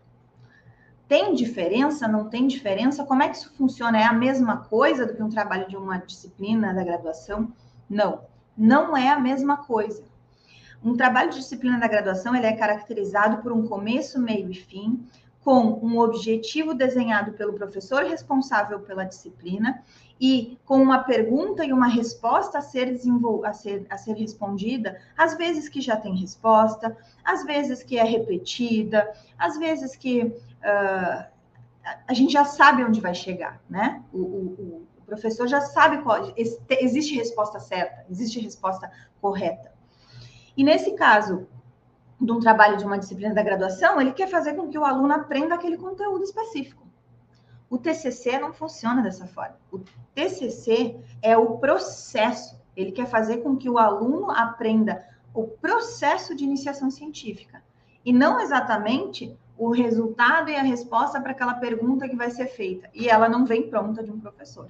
Tem 1.07 1.33
diferença? 1.33 2.07
Não 2.07 2.29
tem 2.29 2.47
diferença? 2.47 3.03
Como 3.03 3.21
é 3.21 3.29
que 3.29 3.37
isso 3.37 3.53
funciona? 3.55 3.99
É 3.99 4.05
a 4.05 4.13
mesma 4.13 4.57
coisa 4.57 5.05
do 5.05 5.13
que 5.13 5.23
um 5.23 5.29
trabalho 5.29 5.67
de 5.67 5.75
uma 5.75 5.97
disciplina 5.97 6.73
da 6.73 6.83
graduação? 6.83 7.51
Não, 7.89 8.21
não 8.57 8.95
é 8.95 9.09
a 9.09 9.19
mesma 9.19 9.57
coisa. 9.57 10.03
Um 10.83 10.95
trabalho 10.95 11.29
de 11.29 11.37
disciplina 11.37 11.79
da 11.79 11.87
graduação 11.87 12.35
ele 12.35 12.45
é 12.45 12.53
caracterizado 12.53 13.41
por 13.41 13.51
um 13.51 13.67
começo, 13.67 14.19
meio 14.19 14.49
e 14.49 14.55
fim, 14.55 15.05
com 15.43 15.79
um 15.81 15.99
objetivo 15.99 16.73
desenhado 16.73 17.33
pelo 17.33 17.53
professor 17.53 18.03
responsável 18.03 18.79
pela 18.79 19.03
disciplina 19.03 19.83
e 20.19 20.59
com 20.65 20.77
uma 20.77 20.99
pergunta 20.99 21.65
e 21.65 21.73
uma 21.73 21.87
resposta 21.87 22.59
a 22.59 22.61
ser, 22.61 22.95
a 23.43 23.53
ser, 23.53 23.87
a 23.89 23.97
ser 23.97 24.13
respondida, 24.13 25.01
às 25.17 25.35
vezes 25.35 25.67
que 25.67 25.81
já 25.81 25.97
tem 25.97 26.15
resposta, 26.15 26.95
às 27.23 27.43
vezes 27.43 27.81
que 27.81 27.97
é 27.97 28.03
repetida, 28.03 29.11
às 29.35 29.57
vezes 29.57 29.95
que 29.95 30.21
uh, 30.21 31.25
a 32.07 32.13
gente 32.13 32.33
já 32.33 32.45
sabe 32.45 32.83
onde 32.83 33.01
vai 33.01 33.15
chegar, 33.15 33.59
né? 33.67 34.03
O, 34.13 34.19
o, 34.19 34.87
o 34.99 35.01
professor 35.07 35.47
já 35.47 35.61
sabe 35.61 36.03
qual 36.03 36.31
existe 36.37 37.15
resposta 37.15 37.59
certa, 37.59 38.05
existe 38.07 38.39
resposta 38.39 38.91
correta. 39.19 39.71
E 40.55 40.63
nesse 40.63 40.91
caso, 40.91 41.47
de 42.21 42.31
um 42.31 42.39
trabalho 42.39 42.77
de 42.77 42.85
uma 42.85 42.99
disciplina 42.99 43.33
da 43.33 43.41
graduação, 43.41 43.99
ele 43.99 44.11
quer 44.11 44.27
fazer 44.27 44.53
com 44.53 44.69
que 44.69 44.77
o 44.77 44.85
aluno 44.85 45.11
aprenda 45.11 45.55
aquele 45.55 45.75
conteúdo 45.75 46.23
específico. 46.23 46.85
O 47.67 47.77
TCC 47.77 48.37
não 48.37 48.53
funciona 48.53 49.01
dessa 49.01 49.25
forma. 49.25 49.57
O 49.71 49.79
TCC 50.13 50.99
é 51.21 51.35
o 51.35 51.57
processo. 51.57 52.61
Ele 52.75 52.91
quer 52.91 53.07
fazer 53.07 53.37
com 53.37 53.57
que 53.57 53.69
o 53.69 53.77
aluno 53.77 54.29
aprenda 54.29 55.03
o 55.33 55.47
processo 55.47 56.35
de 56.35 56.43
iniciação 56.43 56.91
científica 56.91 57.63
e 58.05 58.13
não 58.13 58.39
exatamente 58.39 59.35
o 59.57 59.69
resultado 59.69 60.49
e 60.49 60.55
a 60.55 60.61
resposta 60.61 61.19
para 61.21 61.31
aquela 61.31 61.53
pergunta 61.55 62.07
que 62.07 62.15
vai 62.15 62.29
ser 62.29 62.47
feita. 62.47 62.89
E 62.93 63.09
ela 63.09 63.29
não 63.29 63.45
vem 63.45 63.69
pronta 63.69 64.03
de 64.03 64.11
um 64.11 64.19
professor. 64.19 64.69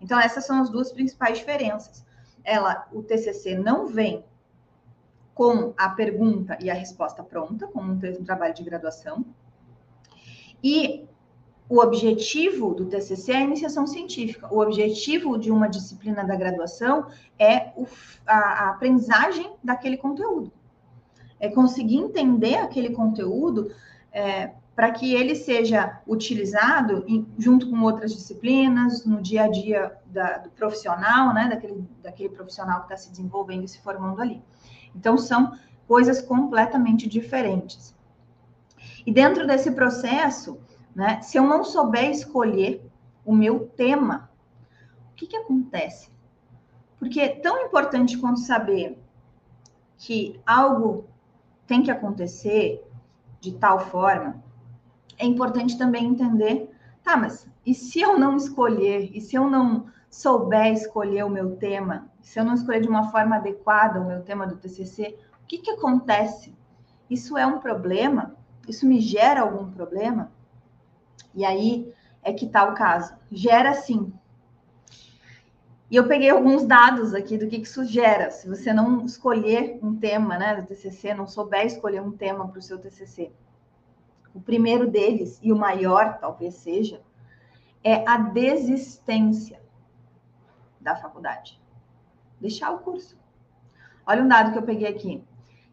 Então 0.00 0.18
essas 0.18 0.46
são 0.46 0.60
as 0.60 0.70
duas 0.70 0.90
principais 0.90 1.38
diferenças. 1.38 2.04
Ela, 2.42 2.86
o 2.92 3.02
TCC 3.02 3.56
não 3.56 3.86
vem 3.86 4.24
com 5.38 5.72
a 5.76 5.90
pergunta 5.90 6.58
e 6.60 6.68
a 6.68 6.74
resposta 6.74 7.22
pronta, 7.22 7.68
como 7.68 7.92
um 7.92 8.24
trabalho 8.24 8.52
de 8.52 8.64
graduação. 8.64 9.24
E 10.60 11.06
o 11.68 11.78
objetivo 11.80 12.74
do 12.74 12.86
TCC 12.86 13.30
é 13.30 13.36
a 13.36 13.42
iniciação 13.42 13.86
científica. 13.86 14.52
O 14.52 14.58
objetivo 14.58 15.38
de 15.38 15.52
uma 15.52 15.68
disciplina 15.68 16.24
da 16.24 16.34
graduação 16.34 17.06
é 17.38 17.70
o, 17.76 17.86
a, 18.26 18.36
a, 18.36 18.70
aprendizagem 18.70 19.52
daquele 19.62 19.96
conteúdo. 19.96 20.50
É 21.38 21.48
conseguir 21.48 21.98
entender 21.98 22.56
aquele 22.56 22.90
conteúdo 22.90 23.70
é, 24.10 24.50
para 24.74 24.90
que 24.90 25.14
ele 25.14 25.36
seja 25.36 26.00
utilizado 26.04 27.04
em, 27.06 27.24
junto 27.38 27.70
com 27.70 27.80
outras 27.82 28.12
disciplinas, 28.12 29.06
no 29.06 29.22
dia 29.22 29.44
a 29.44 29.48
dia 29.48 29.92
da, 30.06 30.38
do 30.38 30.50
profissional, 30.50 31.32
né, 31.32 31.48
daquele, 31.48 31.84
daquele 32.02 32.30
profissional 32.30 32.78
que 32.80 32.86
está 32.86 32.96
se 32.96 33.08
desenvolvendo 33.08 33.62
e 33.62 33.68
se 33.68 33.80
formando 33.80 34.20
ali. 34.20 34.42
Então, 34.94 35.16
são 35.16 35.56
coisas 35.86 36.20
completamente 36.20 37.08
diferentes. 37.08 37.94
E 39.06 39.12
dentro 39.12 39.46
desse 39.46 39.70
processo, 39.70 40.58
né? 40.98 41.20
Se 41.22 41.38
eu 41.38 41.44
não 41.44 41.62
souber 41.62 42.10
escolher 42.10 42.84
o 43.24 43.32
meu 43.32 43.68
tema, 43.76 44.28
o 45.12 45.14
que, 45.14 45.28
que 45.28 45.36
acontece? 45.36 46.10
Porque 46.98 47.20
é 47.20 47.28
tão 47.28 47.64
importante 47.64 48.18
quanto 48.18 48.40
saber 48.40 48.98
que 49.96 50.40
algo 50.44 51.06
tem 51.68 51.84
que 51.84 51.90
acontecer 51.92 52.84
de 53.40 53.52
tal 53.52 53.78
forma, 53.78 54.42
é 55.16 55.24
importante 55.24 55.78
também 55.78 56.06
entender, 56.06 56.68
tá, 57.04 57.16
mas 57.16 57.48
e 57.64 57.74
se 57.74 58.00
eu 58.00 58.18
não 58.18 58.36
escolher, 58.36 59.08
e 59.14 59.20
se 59.20 59.36
eu 59.36 59.48
não 59.48 59.86
souber 60.10 60.72
escolher 60.72 61.24
o 61.24 61.30
meu 61.30 61.56
tema, 61.56 62.10
se 62.20 62.38
eu 62.38 62.44
não 62.44 62.54
escolher 62.54 62.80
de 62.80 62.88
uma 62.88 63.10
forma 63.10 63.36
adequada 63.36 64.00
o 64.00 64.06
meu 64.06 64.22
tema 64.22 64.46
do 64.46 64.56
TCC, 64.56 65.18
o 65.42 65.46
que, 65.46 65.58
que 65.58 65.70
acontece? 65.70 66.54
Isso 67.08 67.36
é 67.36 67.46
um 67.46 67.58
problema? 67.58 68.36
Isso 68.66 68.86
me 68.86 69.00
gera 69.00 69.40
algum 69.40 69.70
problema? 69.70 70.30
E 71.34 71.44
aí 71.44 71.92
é 72.22 72.32
que 72.32 72.46
está 72.46 72.64
o 72.64 72.74
caso. 72.74 73.14
Gera 73.30 73.74
sim. 73.74 74.12
E 75.90 75.96
eu 75.96 76.06
peguei 76.06 76.28
alguns 76.28 76.66
dados 76.66 77.14
aqui 77.14 77.38
do 77.38 77.46
que, 77.48 77.58
que 77.58 77.66
isso 77.66 77.84
gera. 77.84 78.30
Se 78.30 78.46
você 78.46 78.74
não 78.74 79.06
escolher 79.06 79.78
um 79.82 79.96
tema 79.96 80.36
né, 80.36 80.56
do 80.56 80.66
TCC, 80.66 81.14
não 81.14 81.26
souber 81.26 81.64
escolher 81.64 82.02
um 82.02 82.12
tema 82.12 82.46
para 82.46 82.58
o 82.58 82.62
seu 82.62 82.78
TCC. 82.78 83.32
O 84.34 84.40
primeiro 84.40 84.86
deles, 84.86 85.38
e 85.42 85.50
o 85.50 85.56
maior 85.56 86.18
talvez 86.18 86.54
seja, 86.56 87.00
é 87.82 88.06
a 88.06 88.18
desistência 88.18 89.58
da 90.88 90.96
faculdade. 90.96 91.60
Deixar 92.40 92.70
o 92.70 92.78
curso. 92.78 93.18
Olha 94.06 94.22
um 94.22 94.28
dado 94.28 94.52
que 94.52 94.58
eu 94.58 94.62
peguei 94.62 94.88
aqui. 94.88 95.22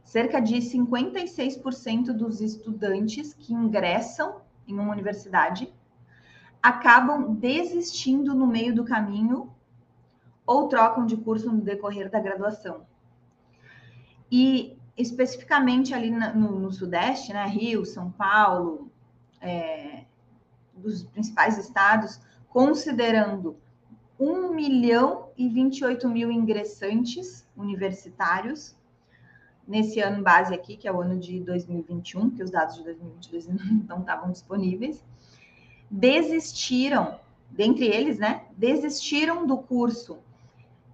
Cerca 0.03 0.41
de 0.41 0.57
56% 0.57 2.11
dos 2.11 2.41
estudantes 2.41 3.33
que 3.33 3.53
ingressam 3.53 4.41
em 4.67 4.73
uma 4.73 4.91
universidade 4.91 5.73
acabam 6.61 7.35
desistindo 7.35 8.33
no 8.33 8.47
meio 8.47 8.73
do 8.73 8.83
caminho 8.83 9.53
ou 10.45 10.67
trocam 10.67 11.05
de 11.05 11.15
curso 11.15 11.51
no 11.51 11.61
decorrer 11.61 12.09
da 12.09 12.19
graduação. 12.19 12.85
E 14.31 14.77
especificamente 14.97 15.93
ali 15.93 16.11
no, 16.11 16.59
no 16.59 16.71
Sudeste, 16.71 17.31
né, 17.33 17.45
Rio, 17.45 17.85
São 17.85 18.11
Paulo, 18.11 18.91
é, 19.41 20.05
dos 20.75 21.03
principais 21.03 21.57
estados, 21.57 22.19
considerando 22.49 23.57
1 24.19 24.53
milhão 24.53 25.29
e 25.37 25.49
28 25.49 26.07
mil 26.07 26.31
ingressantes 26.31 27.45
universitários, 27.55 28.75
nesse 29.67 29.99
ano 29.99 30.23
base 30.23 30.53
aqui, 30.53 30.77
que 30.77 30.87
é 30.87 30.93
o 30.93 31.01
ano 31.01 31.19
de 31.19 31.39
2021, 31.41 32.29
que 32.29 32.43
os 32.43 32.51
dados 32.51 32.75
de 32.75 32.83
2022 32.83 33.47
não 33.87 33.99
estavam 33.99 34.31
disponíveis, 34.31 35.03
desistiram, 35.89 37.19
dentre 37.49 37.85
eles, 37.85 38.17
né, 38.17 38.45
desistiram 38.57 39.45
do 39.45 39.57
curso 39.57 40.17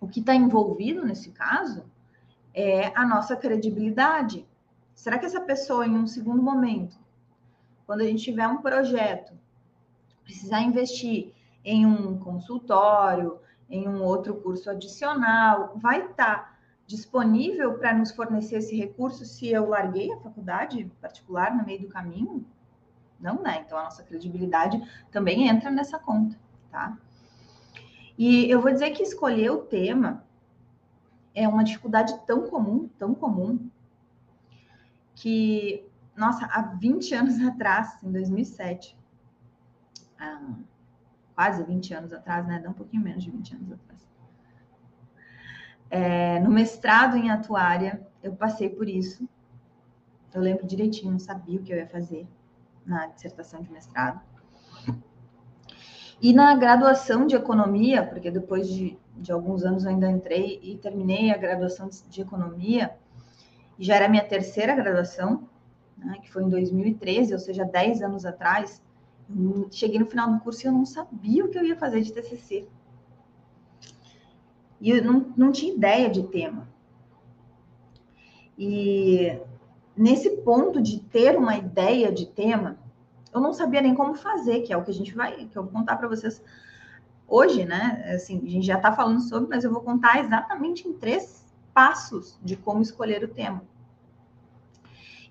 o 0.00 0.06
que 0.06 0.20
está 0.20 0.34
envolvido 0.34 1.04
nesse 1.04 1.30
caso 1.30 1.84
é 2.54 2.92
a 2.94 3.04
nossa 3.04 3.36
credibilidade. 3.36 4.46
Será 4.94 5.18
que 5.18 5.26
essa 5.26 5.40
pessoa, 5.40 5.86
em 5.86 5.96
um 5.96 6.06
segundo 6.06 6.42
momento, 6.42 6.96
quando 7.86 8.02
a 8.02 8.04
gente 8.04 8.22
tiver 8.22 8.46
um 8.46 8.58
projeto, 8.58 9.32
precisar 10.24 10.60
investir 10.60 11.32
em 11.64 11.84
um 11.86 12.18
consultório, 12.18 13.38
em 13.68 13.88
um 13.88 14.02
outro 14.02 14.34
curso 14.36 14.70
adicional, 14.70 15.72
vai 15.76 16.06
estar 16.06 16.36
tá 16.36 16.58
disponível 16.86 17.74
para 17.74 17.92
nos 17.92 18.12
fornecer 18.12 18.56
esse 18.56 18.76
recurso 18.76 19.24
se 19.24 19.48
eu 19.48 19.68
larguei 19.68 20.12
a 20.12 20.18
faculdade 20.18 20.90
particular 21.00 21.54
no 21.54 21.64
meio 21.64 21.82
do 21.82 21.88
caminho? 21.88 22.46
Não, 23.18 23.42
né? 23.42 23.62
Então 23.64 23.76
a 23.78 23.84
nossa 23.84 24.02
credibilidade 24.02 24.80
também 25.10 25.48
entra 25.48 25.70
nessa 25.70 25.98
conta, 25.98 26.38
tá? 26.70 26.96
E 28.16 28.50
eu 28.50 28.60
vou 28.60 28.72
dizer 28.72 28.90
que 28.90 29.02
escolher 29.02 29.50
o 29.50 29.62
tema 29.62 30.24
é 31.34 31.46
uma 31.48 31.64
dificuldade 31.64 32.18
tão 32.26 32.48
comum, 32.48 32.88
tão 32.98 33.14
comum, 33.14 33.70
que, 35.14 35.84
nossa, 36.16 36.46
há 36.46 36.62
20 36.62 37.14
anos 37.14 37.40
atrás, 37.46 37.98
em 38.02 38.10
2007, 38.10 38.96
ah, 40.18 40.54
quase 41.34 41.62
20 41.64 41.94
anos 41.94 42.12
atrás, 42.12 42.46
né? 42.46 42.60
Dá 42.60 42.70
um 42.70 42.74
pouquinho 42.74 43.02
menos 43.02 43.24
de 43.24 43.30
20 43.30 43.54
anos 43.54 43.72
atrás. 43.72 44.08
É, 45.90 46.40
no 46.40 46.50
mestrado 46.50 47.16
em 47.16 47.30
atuária, 47.30 48.06
eu 48.22 48.34
passei 48.34 48.68
por 48.68 48.88
isso. 48.88 49.28
Eu 50.34 50.42
lembro 50.42 50.66
direitinho, 50.66 51.12
não 51.12 51.18
sabia 51.18 51.58
o 51.58 51.62
que 51.62 51.72
eu 51.72 51.78
ia 51.78 51.86
fazer 51.86 52.28
na 52.88 53.06
dissertação 53.06 53.62
de 53.62 53.70
mestrado. 53.70 54.20
E 56.20 56.32
na 56.32 56.56
graduação 56.56 57.26
de 57.26 57.36
economia, 57.36 58.04
porque 58.04 58.30
depois 58.30 58.68
de, 58.68 58.98
de 59.16 59.30
alguns 59.30 59.62
anos 59.62 59.84
eu 59.84 59.90
ainda 59.90 60.10
entrei 60.10 60.58
e 60.62 60.76
terminei 60.76 61.30
a 61.30 61.36
graduação 61.36 61.88
de, 62.08 62.20
economia, 62.20 62.96
já 63.78 63.94
era 63.94 64.08
minha 64.08 64.24
terceira 64.26 64.74
graduação, 64.74 65.48
né, 65.96 66.18
que 66.20 66.32
foi 66.32 66.42
em 66.42 66.48
2013, 66.48 67.32
ou 67.32 67.38
seja, 67.38 67.64
10 67.64 68.02
anos 68.02 68.24
atrás, 68.24 68.82
cheguei 69.70 70.00
no 70.00 70.06
final 70.06 70.32
do 70.32 70.40
curso 70.40 70.64
e 70.64 70.66
eu 70.66 70.72
não 70.72 70.86
sabia 70.86 71.44
o 71.44 71.48
que 71.48 71.58
eu 71.58 71.64
ia 71.64 71.76
fazer 71.76 72.00
de 72.00 72.12
TCC. 72.12 72.66
E 74.80 74.90
eu 74.90 75.04
não, 75.04 75.32
não 75.36 75.52
tinha 75.52 75.72
ideia 75.72 76.08
de 76.08 76.24
tema. 76.24 76.68
E 78.56 79.38
nesse 79.98 80.30
ponto 80.38 80.80
de 80.80 81.00
ter 81.00 81.36
uma 81.36 81.56
ideia 81.56 82.12
de 82.12 82.26
tema, 82.26 82.78
eu 83.34 83.40
não 83.40 83.52
sabia 83.52 83.80
nem 83.80 83.94
como 83.94 84.14
fazer, 84.14 84.60
que 84.62 84.72
é 84.72 84.76
o 84.76 84.84
que 84.84 84.90
a 84.90 84.94
gente 84.94 85.14
vai, 85.14 85.46
que 85.46 85.56
eu 85.56 85.64
vou 85.64 85.72
contar 85.72 85.96
para 85.96 86.08
vocês 86.08 86.42
hoje, 87.26 87.64
né? 87.64 88.12
Assim, 88.14 88.40
a 88.44 88.48
gente 88.48 88.66
já 88.66 88.76
está 88.76 88.92
falando 88.92 89.20
sobre, 89.20 89.48
mas 89.48 89.64
eu 89.64 89.72
vou 89.72 89.82
contar 89.82 90.20
exatamente 90.20 90.88
em 90.88 90.92
três 90.92 91.44
passos 91.74 92.38
de 92.42 92.56
como 92.56 92.80
escolher 92.80 93.22
o 93.22 93.28
tema. 93.28 93.62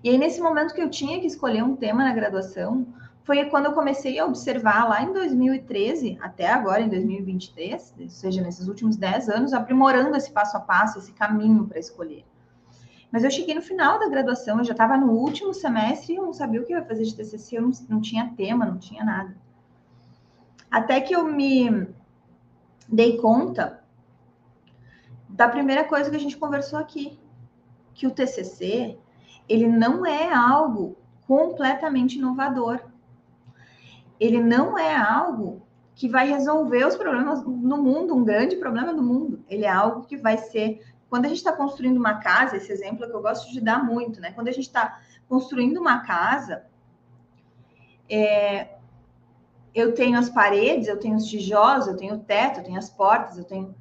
E 0.02 0.10
aí, 0.10 0.18
nesse 0.18 0.40
momento 0.40 0.74
que 0.74 0.80
eu 0.80 0.88
tinha 0.88 1.18
que 1.20 1.26
escolher 1.26 1.64
um 1.64 1.74
tema 1.74 2.04
na 2.04 2.14
graduação, 2.14 2.86
foi 3.24 3.44
quando 3.46 3.66
eu 3.66 3.72
comecei 3.72 4.18
a 4.18 4.24
observar 4.24 4.88
lá 4.88 5.02
em 5.02 5.12
2013 5.12 6.18
até 6.20 6.48
agora, 6.48 6.80
em 6.80 6.88
2023, 6.88 7.94
ou 8.00 8.08
seja, 8.08 8.40
nesses 8.40 8.68
últimos 8.68 8.96
10 8.96 9.28
anos, 9.28 9.52
aprimorando 9.52 10.16
esse 10.16 10.30
passo 10.30 10.56
a 10.56 10.60
passo, 10.60 10.98
esse 10.98 11.12
caminho 11.12 11.66
para 11.66 11.78
escolher. 11.78 12.24
Mas 13.10 13.24
eu 13.24 13.30
cheguei 13.30 13.54
no 13.54 13.62
final 13.62 13.98
da 13.98 14.08
graduação, 14.08 14.58
eu 14.58 14.64
já 14.64 14.72
estava 14.72 14.96
no 14.96 15.12
último 15.12 15.54
semestre 15.54 16.12
e 16.12 16.16
eu 16.16 16.24
não 16.24 16.32
sabia 16.32 16.60
o 16.60 16.64
que 16.64 16.72
eu 16.72 16.78
ia 16.78 16.84
fazer 16.84 17.04
de 17.04 17.16
TCC, 17.16 17.56
eu 17.56 17.62
não, 17.62 17.70
não 17.88 18.00
tinha 18.00 18.32
tema, 18.36 18.66
não 18.66 18.78
tinha 18.78 19.04
nada. 19.04 19.34
Até 20.70 21.00
que 21.00 21.14
eu 21.14 21.24
me 21.24 21.88
dei 22.86 23.16
conta 23.16 23.82
da 25.28 25.48
primeira 25.48 25.84
coisa 25.84 26.10
que 26.10 26.16
a 26.16 26.20
gente 26.20 26.36
conversou 26.36 26.78
aqui, 26.78 27.18
que 27.94 28.06
o 28.06 28.10
TCC, 28.10 28.98
ele 29.48 29.66
não 29.66 30.04
é 30.04 30.32
algo 30.32 30.96
completamente 31.26 32.18
inovador 32.18 32.80
ele 34.20 34.42
não 34.42 34.76
é 34.76 34.96
algo 34.96 35.62
que 35.94 36.08
vai 36.08 36.28
resolver 36.28 36.84
os 36.86 36.96
problemas 36.96 37.44
no 37.44 37.82
mundo, 37.82 38.14
um 38.14 38.24
grande 38.24 38.56
problema 38.56 38.94
do 38.94 39.02
mundo. 39.02 39.44
Ele 39.48 39.64
é 39.64 39.70
algo 39.70 40.06
que 40.06 40.16
vai 40.16 40.38
ser. 40.38 40.80
Quando 41.08 41.24
a 41.24 41.28
gente 41.28 41.38
está 41.38 41.52
construindo 41.52 41.96
uma 41.96 42.14
casa, 42.14 42.56
esse 42.56 42.70
exemplo 42.70 43.04
é 43.04 43.08
que 43.08 43.14
eu 43.14 43.22
gosto 43.22 43.50
de 43.50 43.60
dar 43.60 43.82
muito, 43.82 44.20
né? 44.20 44.32
Quando 44.32 44.48
a 44.48 44.52
gente 44.52 44.66
está 44.66 45.00
construindo 45.28 45.78
uma 45.78 46.00
casa, 46.00 46.64
é, 48.08 48.76
eu 49.74 49.94
tenho 49.94 50.18
as 50.18 50.28
paredes, 50.28 50.88
eu 50.88 50.98
tenho 50.98 51.16
os 51.16 51.26
tijolos, 51.26 51.86
eu 51.86 51.96
tenho 51.96 52.16
o 52.16 52.18
teto, 52.18 52.60
eu 52.60 52.64
tenho 52.64 52.78
as 52.78 52.90
portas, 52.90 53.38
eu 53.38 53.44
tenho. 53.44 53.74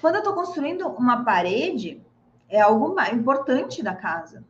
Quando 0.00 0.16
eu 0.16 0.20
estou 0.20 0.34
construindo 0.34 0.86
uma 0.86 1.24
parede, 1.24 2.00
é 2.48 2.60
algo 2.60 2.96
importante 3.12 3.82
da 3.82 3.94
casa. 3.94 4.44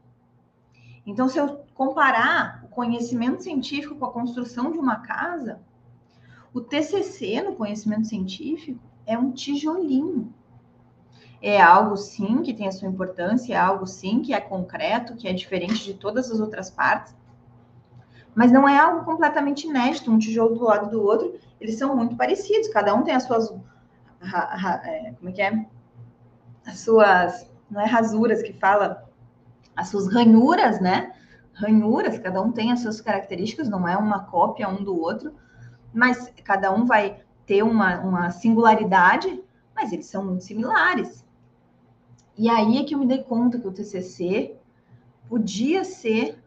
Então, 1.06 1.28
se 1.28 1.38
eu 1.38 1.64
comparar 1.74 2.62
o 2.64 2.68
conhecimento 2.68 3.42
científico 3.42 3.94
com 3.94 4.04
a 4.04 4.12
construção 4.12 4.70
de 4.70 4.78
uma 4.78 4.96
casa, 4.96 5.60
o 6.52 6.60
TCC 6.60 7.40
no 7.42 7.54
conhecimento 7.54 8.06
científico 8.06 8.80
é 9.06 9.16
um 9.16 9.32
tijolinho. 9.32 10.34
É 11.40 11.60
algo 11.60 11.96
sim 11.96 12.42
que 12.42 12.52
tem 12.52 12.66
a 12.66 12.72
sua 12.72 12.88
importância, 12.88 13.54
é 13.54 13.56
algo 13.56 13.86
sim 13.86 14.20
que 14.22 14.34
é 14.34 14.40
concreto, 14.40 15.14
que 15.14 15.28
é 15.28 15.32
diferente 15.32 15.84
de 15.84 15.94
todas 15.94 16.30
as 16.30 16.40
outras 16.40 16.70
partes, 16.70 17.14
mas 18.34 18.52
não 18.52 18.68
é 18.68 18.78
algo 18.78 19.04
completamente 19.04 19.66
inédito, 19.66 20.12
um 20.12 20.18
tijolo 20.18 20.56
do 20.56 20.64
lado 20.64 20.90
do 20.90 21.02
outro, 21.02 21.38
eles 21.60 21.76
são 21.76 21.96
muito 21.96 22.16
parecidos, 22.16 22.68
cada 22.68 22.94
um 22.94 23.02
tem 23.02 23.14
as 23.14 23.24
suas. 23.24 23.52
É, 24.84 25.12
como 25.18 25.30
é 25.30 25.32
que 25.32 25.42
é? 25.42 25.66
As 26.66 26.78
suas. 26.78 27.50
Não 27.70 27.80
é 27.80 27.84
rasuras 27.84 28.40
que 28.42 28.52
fala, 28.52 29.10
as 29.76 29.88
suas 29.88 30.12
ranhuras, 30.12 30.80
né? 30.80 31.12
Ranhuras, 31.52 32.18
cada 32.18 32.40
um 32.40 32.52
tem 32.52 32.72
as 32.72 32.80
suas 32.80 33.00
características, 33.00 33.68
não 33.68 33.86
é 33.86 33.96
uma 33.96 34.24
cópia 34.24 34.68
um 34.68 34.82
do 34.82 34.96
outro, 34.98 35.34
mas 35.92 36.32
cada 36.44 36.72
um 36.72 36.86
vai 36.86 37.20
ter 37.44 37.62
uma, 37.62 37.98
uma 38.00 38.30
singularidade, 38.30 39.42
mas 39.74 39.92
eles 39.92 40.06
são 40.06 40.24
muito 40.24 40.44
similares. 40.44 41.24
E 42.38 42.48
aí 42.48 42.78
é 42.78 42.84
que 42.84 42.94
eu 42.94 42.98
me 42.98 43.06
dei 43.06 43.22
conta 43.24 43.58
que 43.58 43.66
o 43.66 43.72
TCC, 43.72 44.54
podia 45.28 45.84
ser 45.84 46.38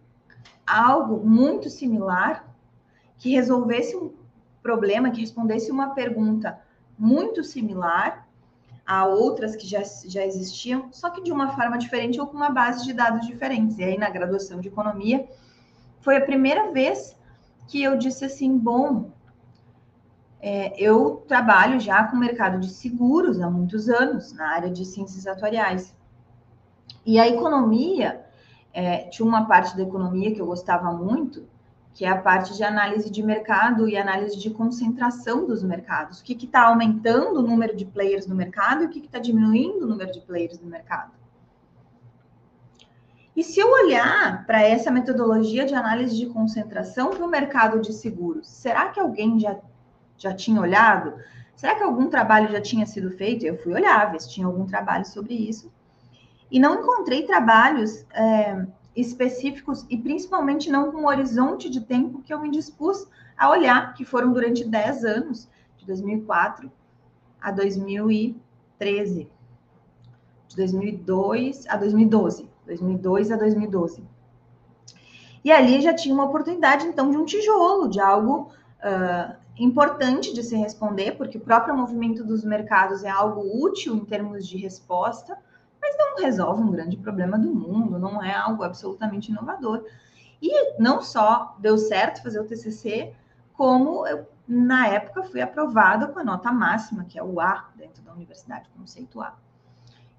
algo 0.65 1.27
muito 1.27 1.69
similar 1.69 2.49
que 3.17 3.31
resolvesse 3.31 3.95
um 3.97 4.11
problema, 4.63 5.11
que 5.11 5.19
respondesse 5.19 5.69
uma 5.69 5.89
pergunta 5.89 6.59
muito 6.97 7.43
similar 7.43 8.27
a 8.85 9.05
outras 9.05 9.55
que 9.55 9.67
já, 9.67 9.81
já 10.05 10.25
existiam, 10.25 10.89
só 10.91 11.09
que 11.09 11.21
de 11.21 11.31
uma 11.31 11.55
forma 11.55 11.77
diferente 11.77 12.19
ou 12.19 12.27
com 12.27 12.37
uma 12.37 12.49
base 12.49 12.85
de 12.85 12.93
dados 12.93 13.27
diferentes. 13.27 13.77
E 13.77 13.83
aí, 13.83 13.97
na 13.97 14.09
graduação 14.09 14.59
de 14.59 14.69
economia, 14.69 15.27
foi 15.99 16.17
a 16.17 16.25
primeira 16.25 16.71
vez 16.71 17.17
que 17.67 17.83
eu 17.83 17.97
disse 17.97 18.25
assim: 18.25 18.57
bom, 18.57 19.11
é, 20.41 20.73
eu 20.81 21.23
trabalho 21.27 21.79
já 21.79 22.03
com 22.03 22.15
o 22.15 22.19
mercado 22.19 22.59
de 22.59 22.69
seguros 22.69 23.39
há 23.39 23.49
muitos 23.49 23.87
anos, 23.87 24.33
na 24.33 24.47
área 24.47 24.69
de 24.69 24.83
ciências 24.85 25.27
atuariais. 25.27 25.95
E 27.05 27.19
a 27.19 27.27
economia, 27.27 28.25
é, 28.73 29.09
tinha 29.09 29.27
uma 29.27 29.45
parte 29.45 29.75
da 29.75 29.83
economia 29.83 30.33
que 30.33 30.41
eu 30.41 30.45
gostava 30.45 30.91
muito, 30.91 31.47
que 31.93 32.05
é 32.05 32.09
a 32.09 32.17
parte 32.17 32.55
de 32.55 32.63
análise 32.63 33.09
de 33.09 33.21
mercado 33.21 33.87
e 33.87 33.97
análise 33.97 34.37
de 34.37 34.49
concentração 34.49 35.45
dos 35.45 35.61
mercados. 35.61 36.19
O 36.19 36.23
que 36.23 36.33
está 36.33 36.63
aumentando 36.67 37.39
o 37.39 37.43
número 37.43 37.75
de 37.75 37.85
players 37.85 38.25
no 38.25 38.35
mercado 38.35 38.83
e 38.83 38.85
o 38.85 38.89
que 38.89 38.99
está 38.99 39.19
diminuindo 39.19 39.83
o 39.83 39.87
número 39.87 40.11
de 40.11 40.21
players 40.21 40.59
no 40.59 40.69
mercado. 40.69 41.11
E 43.35 43.43
se 43.43 43.59
eu 43.59 43.71
olhar 43.71 44.45
para 44.45 44.61
essa 44.61 44.91
metodologia 44.91 45.65
de 45.65 45.73
análise 45.73 46.17
de 46.17 46.27
concentração 46.27 47.11
para 47.11 47.25
o 47.25 47.29
mercado 47.29 47.79
de 47.79 47.93
seguros, 47.93 48.47
será 48.47 48.89
que 48.89 48.99
alguém 48.99 49.39
já, 49.39 49.57
já 50.21 50.33
tinha 50.33 50.61
olhado? 50.61 51.13
Será 51.55 51.75
que 51.75 51.83
algum 51.83 52.07
trabalho 52.07 52.51
já 52.51 52.61
tinha 52.61 52.85
sido 52.85 53.11
feito? 53.11 53.45
Eu 53.45 53.57
fui 53.57 53.73
olhar, 53.73 54.11
ver 54.11 54.21
se 54.21 54.29
tinha 54.29 54.45
algum 54.45 54.65
trabalho 54.65 55.05
sobre 55.05 55.33
isso. 55.33 55.71
E 56.49 56.59
não 56.59 56.81
encontrei 56.81 57.25
trabalhos 57.25 58.05
é, 58.13 58.65
específicos 58.95 59.85
e 59.89 59.97
principalmente 59.97 60.69
não 60.69 60.91
com 60.91 60.99
um 60.99 61.07
horizonte 61.07 61.69
de 61.69 61.81
tempo 61.81 62.21
que 62.21 62.33
eu 62.33 62.39
me 62.39 62.51
dispus 62.51 63.07
a 63.37 63.49
olhar, 63.49 63.93
que 63.93 64.05
foram 64.05 64.31
durante 64.31 64.63
10 64.63 65.05
anos, 65.05 65.49
de 65.77 65.85
2004 65.87 66.71
a 67.41 67.51
2013, 67.51 69.27
de 70.47 70.55
2002 70.55 71.65
a 71.67 71.77
2012, 71.77 72.49
2002 72.67 73.31
a 73.31 73.35
2012. 73.37 74.03
E 75.43 75.51
ali 75.51 75.81
já 75.81 75.93
tinha 75.93 76.13
uma 76.13 76.25
oportunidade, 76.25 76.85
então, 76.85 77.09
de 77.09 77.17
um 77.17 77.25
tijolo, 77.25 77.87
de 77.87 77.99
algo 77.99 78.51
uh, 78.83 79.40
importante 79.57 80.33
de 80.33 80.43
se 80.43 80.55
responder, 80.55 81.17
porque 81.17 81.37
o 81.37 81.41
próprio 81.41 81.75
movimento 81.75 82.23
dos 82.23 82.43
mercados 82.43 83.03
é 83.03 83.09
algo 83.09 83.41
útil 83.63 83.95
em 83.95 84.05
termos 84.05 84.47
de 84.47 84.57
resposta, 84.57 85.37
mas 85.81 85.97
não 85.97 86.17
resolve 86.17 86.61
um 86.61 86.71
grande 86.71 86.97
problema 86.97 87.37
do 87.37 87.53
mundo, 87.53 87.99
não 87.99 88.23
é 88.23 88.33
algo 88.33 88.63
absolutamente 88.63 89.31
inovador. 89.31 89.85
E 90.41 90.79
não 90.79 91.01
só 91.01 91.55
deu 91.59 91.77
certo 91.77 92.23
fazer 92.23 92.39
o 92.39 92.45
TCC, 92.45 93.13
como 93.53 94.07
eu, 94.07 94.27
na 94.47 94.87
época, 94.87 95.23
fui 95.23 95.41
aprovada 95.41 96.07
com 96.07 96.19
a 96.19 96.23
nota 96.23 96.51
máxima, 96.51 97.05
que 97.05 97.19
é 97.19 97.23
o 97.23 97.39
A, 97.39 97.69
dentro 97.75 98.01
da 98.03 98.13
universidade, 98.13 98.69
conceito 98.75 99.21
A. 99.21 99.35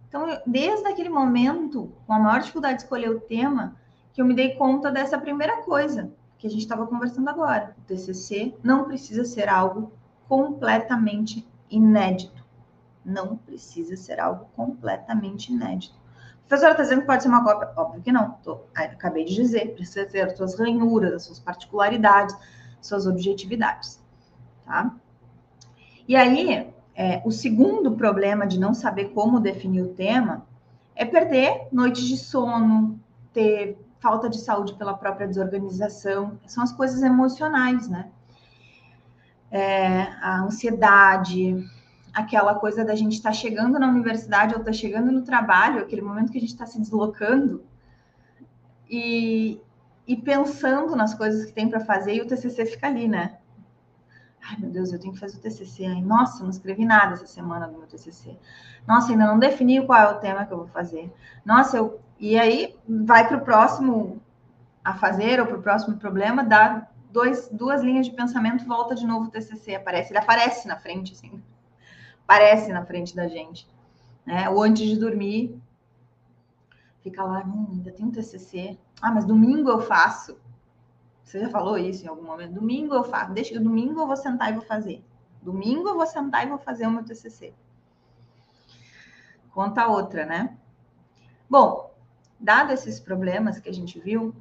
Então, 0.09 0.29
eu, 0.29 0.41
desde 0.47 0.87
aquele 0.87 1.09
momento, 1.09 1.93
com 2.07 2.13
a 2.13 2.19
maior 2.19 2.41
dificuldade 2.41 2.77
de 2.77 2.83
escolher 2.83 3.11
o 3.11 3.21
tema, 3.21 3.77
que 4.13 4.21
eu 4.21 4.27
me 4.27 4.35
dei 4.35 4.55
conta 4.55 4.91
dessa 4.91 5.19
primeira 5.19 5.63
coisa 5.63 6.13
que 6.43 6.47
a 6.47 6.51
gente 6.51 6.61
estava 6.61 6.87
conversando 6.87 7.31
agora. 7.31 7.75
O 7.79 7.81
TCC 7.83 8.55
não 8.63 8.85
precisa 8.85 9.25
ser 9.25 9.49
algo 9.49 9.91
completamente 10.29 11.49
inédito 11.71 12.43
não 13.05 13.37
precisa 13.37 13.97
ser 13.97 14.21
algo 14.21 14.47
completamente 14.55 15.53
inédito. 15.53 16.01
Professora 16.49 16.73
está 16.73 16.83
dizendo 16.83 17.01
que 17.01 17.07
pode 17.07 17.23
ser 17.23 17.29
uma 17.29 17.45
cópia? 17.45 17.73
Óbvio 17.77 18.03
que 18.03 18.13
não. 18.13 18.33
Tô, 18.43 18.61
acabei 18.75 19.25
de 19.25 19.35
dizer, 19.35 19.75
precisa 19.75 20.05
ter 20.05 20.21
as 20.23 20.37
suas 20.37 20.59
ranhuras, 20.59 21.15
as 21.15 21.23
suas 21.25 21.41
particularidades, 21.41 22.37
suas 22.81 23.07
objetividades. 23.07 24.01
Tá? 24.65 24.95
E 26.07 26.15
aí, 26.15 26.73
é, 26.95 27.23
o 27.25 27.31
segundo 27.31 27.93
problema 27.93 28.47
de 28.47 28.61
não 28.61 28.75
saber 28.75 29.07
como 29.07 29.41
definir 29.41 29.83
o 29.83 29.95
tema 29.95 30.47
é 30.95 31.05
perder 31.05 31.69
noites 31.73 32.05
de 32.05 32.19
sono, 32.19 33.01
ter 33.33 33.79
falta 34.03 34.29
de 34.29 34.41
saúde 34.41 34.75
pela 34.75 34.95
própria 34.95 35.29
desorganização, 35.29 36.39
são 36.47 36.63
as 36.63 36.73
coisas 36.73 37.03
emocionais, 37.03 37.89
né? 37.89 38.11
É, 39.51 40.03
a 40.21 40.43
ansiedade, 40.43 41.65
aquela 42.13 42.55
coisa 42.57 42.85
da 42.85 42.95
gente 42.95 43.13
estar 43.13 43.31
tá 43.31 43.35
chegando 43.35 43.79
na 43.79 43.89
universidade 43.89 44.55
ou 44.55 44.61
estar 44.61 44.73
tá 44.73 44.77
chegando 44.77 45.13
no 45.13 45.23
trabalho, 45.23 45.81
aquele 45.81 46.03
momento 46.03 46.33
que 46.33 46.39
a 46.39 46.41
gente 46.41 46.51
está 46.51 46.67
se 46.67 46.81
deslocando 46.81 47.65
e, 48.91 49.61
e 50.07 50.17
pensando 50.17 50.97
nas 50.97 51.15
coisas 51.15 51.47
que 51.47 51.53
tem 51.53 51.69
para 51.69 51.81
fazer 51.81 52.15
e 52.15 52.23
o 52.23 52.27
TCC 52.27 52.67
fica 52.67 52.89
ali, 52.89 53.07
né? 53.07 53.39
Ai, 54.45 54.57
meu 54.59 54.71
Deus, 54.71 54.93
eu 54.93 54.99
tenho 54.99 55.15
que 55.15 55.21
fazer 55.21 55.39
o 55.39 55.41
TCC. 55.41 55.87
Ai, 55.87 56.03
nossa, 56.03 56.43
não 56.43 56.51
escrevi 56.51 56.85
nada 56.85 57.15
essa 57.15 57.27
semana 57.27 57.69
do 57.69 57.79
meu 57.79 57.87
TCC. 57.87 58.37
Nossa, 58.87 59.13
ainda 59.13 59.27
não 59.27 59.39
defini 59.39 59.85
qual 59.87 60.01
é 60.01 60.11
o 60.11 60.19
tema 60.19 60.45
que 60.45 60.53
eu 60.53 60.59
vou 60.59 60.67
fazer. 60.67 61.13
Nossa, 61.45 61.77
eu... 61.77 62.01
E 62.23 62.39
aí, 62.39 62.75
vai 62.89 63.29
para 63.29 63.37
o 63.37 63.45
próximo 63.45 64.23
a 64.83 64.95
fazer 64.95 65.39
ou 65.41 65.47
para 65.47 65.59
o 65.59 65.63
próximo 65.63 65.99
problema, 65.99 66.43
dá 66.43 66.89
dois, 67.11 67.51
duas 67.53 67.83
linhas 67.83 68.07
de 68.07 68.13
pensamento, 68.13 68.65
volta 68.65 68.95
de 68.95 69.07
novo 69.07 69.27
o 69.27 69.31
TCC, 69.31 69.75
aparece. 69.75 70.11
Ele 70.11 70.19
aparece 70.19 70.67
na 70.67 70.79
frente, 70.79 71.13
assim 71.13 71.43
aparece 72.33 72.73
na 72.73 72.85
frente 72.85 73.15
da 73.15 73.29
gente. 73.29 73.69
Né? 74.25 74.49
Ou 74.49 74.63
antes 74.63 74.89
de 74.89 74.99
dormir, 74.99 75.61
fica 77.03 77.23
lá, 77.23 77.45
hum, 77.45 77.69
ainda 77.73 77.93
tem 77.93 78.07
um 78.07 78.11
TCC. 78.11 78.79
Ah, 79.01 79.11
mas 79.11 79.25
domingo 79.25 79.69
eu 79.69 79.81
faço. 79.81 80.39
Você 81.25 81.41
já 81.41 81.51
falou 81.51 81.79
isso 81.79 82.05
em 82.05 82.09
algum 82.09 82.25
momento? 82.25 82.55
Domingo 82.55 82.95
eu 82.95 83.05
faço. 83.05 83.33
Deixa 83.33 83.59
domingo 83.59 84.01
eu 84.01 84.07
vou 84.07 84.17
sentar 84.17 84.51
e 84.51 84.55
vou 84.55 84.65
fazer. 84.65 85.05
Domingo 85.41 85.89
eu 85.89 85.97
vou 85.97 86.07
sentar 86.07 86.47
e 86.47 86.49
vou 86.49 86.59
fazer 86.59 86.87
o 86.87 86.91
meu 86.91 87.05
TCC. 87.05 87.53
Conta 89.51 89.87
outra, 89.87 90.25
né? 90.25 90.57
Bom, 91.49 91.92
dado 92.43 92.73
esses 92.73 92.99
problemas 92.99 93.59
que 93.61 93.69
a 93.69 93.73
gente 93.73 94.01
viu, 94.01 94.35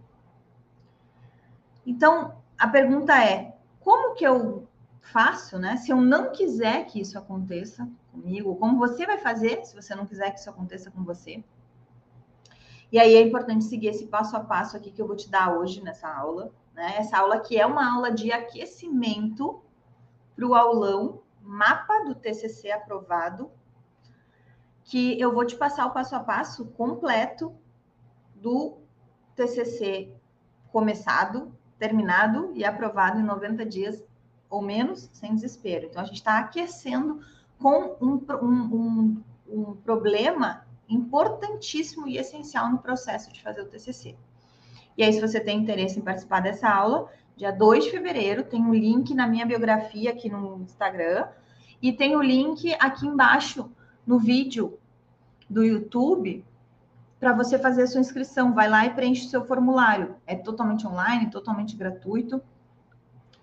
então 1.85 2.41
a 2.57 2.67
pergunta 2.67 3.13
é: 3.23 3.55
como 3.79 4.13
que 4.15 4.25
eu 4.25 4.67
faço, 5.01 5.57
né? 5.57 5.77
Se 5.77 5.91
eu 5.91 5.99
não 5.99 6.31
quiser 6.31 6.85
que 6.85 7.01
isso 7.01 7.17
aconteça 7.17 7.89
comigo, 8.11 8.55
como 8.55 8.77
você 8.77 9.05
vai 9.05 9.17
fazer 9.17 9.63
se 9.65 9.75
você 9.75 9.95
não 9.95 10.05
quiser 10.05 10.31
que 10.31 10.39
isso 10.39 10.49
aconteça 10.49 10.91
com 10.91 11.03
você? 11.03 11.43
E 12.91 12.99
aí 12.99 13.15
é 13.15 13.21
importante 13.21 13.63
seguir 13.63 13.87
esse 13.87 14.07
passo 14.07 14.35
a 14.35 14.41
passo 14.41 14.75
aqui 14.75 14.91
que 14.91 15.01
eu 15.01 15.07
vou 15.07 15.15
te 15.15 15.29
dar 15.29 15.57
hoje 15.57 15.81
nessa 15.81 16.09
aula, 16.09 16.51
né? 16.73 16.95
Essa 16.97 17.19
aula 17.19 17.39
que 17.39 17.57
é 17.57 17.65
uma 17.65 17.93
aula 17.95 18.11
de 18.11 18.31
aquecimento 18.31 19.61
para 20.35 20.45
o 20.45 20.55
aulão 20.55 21.21
mapa 21.41 22.03
do 22.03 22.13
TCC 22.13 22.71
aprovado, 22.71 23.49
que 24.83 25.19
eu 25.19 25.33
vou 25.33 25.45
te 25.45 25.55
passar 25.55 25.85
o 25.85 25.91
passo 25.91 26.15
a 26.15 26.19
passo 26.19 26.65
completo 26.65 27.55
do 28.41 28.77
TCC 29.35 30.11
começado, 30.71 31.55
terminado 31.77 32.51
e 32.55 32.65
aprovado 32.65 33.19
em 33.19 33.23
90 33.23 33.65
dias 33.65 34.03
ou 34.49 34.61
menos, 34.61 35.09
sem 35.13 35.33
desespero. 35.33 35.85
Então, 35.85 36.01
a 36.01 36.05
gente 36.05 36.17
está 36.17 36.39
aquecendo 36.39 37.21
com 37.57 37.95
um, 38.01 38.21
um, 38.31 38.75
um, 38.75 39.23
um, 39.47 39.75
problema 39.77 40.65
importantíssimo 40.89 42.07
e 42.07 42.17
essencial 42.17 42.69
no 42.69 42.79
processo 42.79 43.31
de 43.31 43.41
fazer 43.41 43.61
o 43.61 43.65
TCC. 43.65 44.15
E 44.97 45.03
aí, 45.03 45.13
se 45.13 45.21
você 45.21 45.39
tem 45.39 45.59
interesse 45.59 45.97
em 45.97 46.01
participar 46.01 46.41
dessa 46.41 46.69
aula, 46.69 47.09
dia 47.37 47.51
2 47.51 47.85
de 47.85 47.91
fevereiro, 47.91 48.43
tem 48.43 48.61
um 48.61 48.73
link 48.73 49.13
na 49.13 49.25
minha 49.25 49.45
biografia 49.45 50.11
aqui 50.11 50.29
no 50.29 50.61
Instagram 50.63 51.27
e 51.81 51.93
tem 51.93 52.15
o 52.15 52.21
link 52.21 52.73
aqui 52.79 53.07
embaixo 53.07 53.71
no 54.05 54.19
vídeo 54.19 54.77
do 55.49 55.63
YouTube 55.63 56.43
para 57.21 57.31
você 57.31 57.57
fazer 57.57 57.83
a 57.83 57.87
sua 57.87 58.01
inscrição. 58.01 58.53
Vai 58.53 58.67
lá 58.67 58.85
e 58.85 58.89
preenche 58.89 59.25
o 59.25 59.29
seu 59.29 59.45
formulário. 59.45 60.17
É 60.27 60.35
totalmente 60.35 60.85
online, 60.85 61.29
totalmente 61.29 61.77
gratuito 61.77 62.43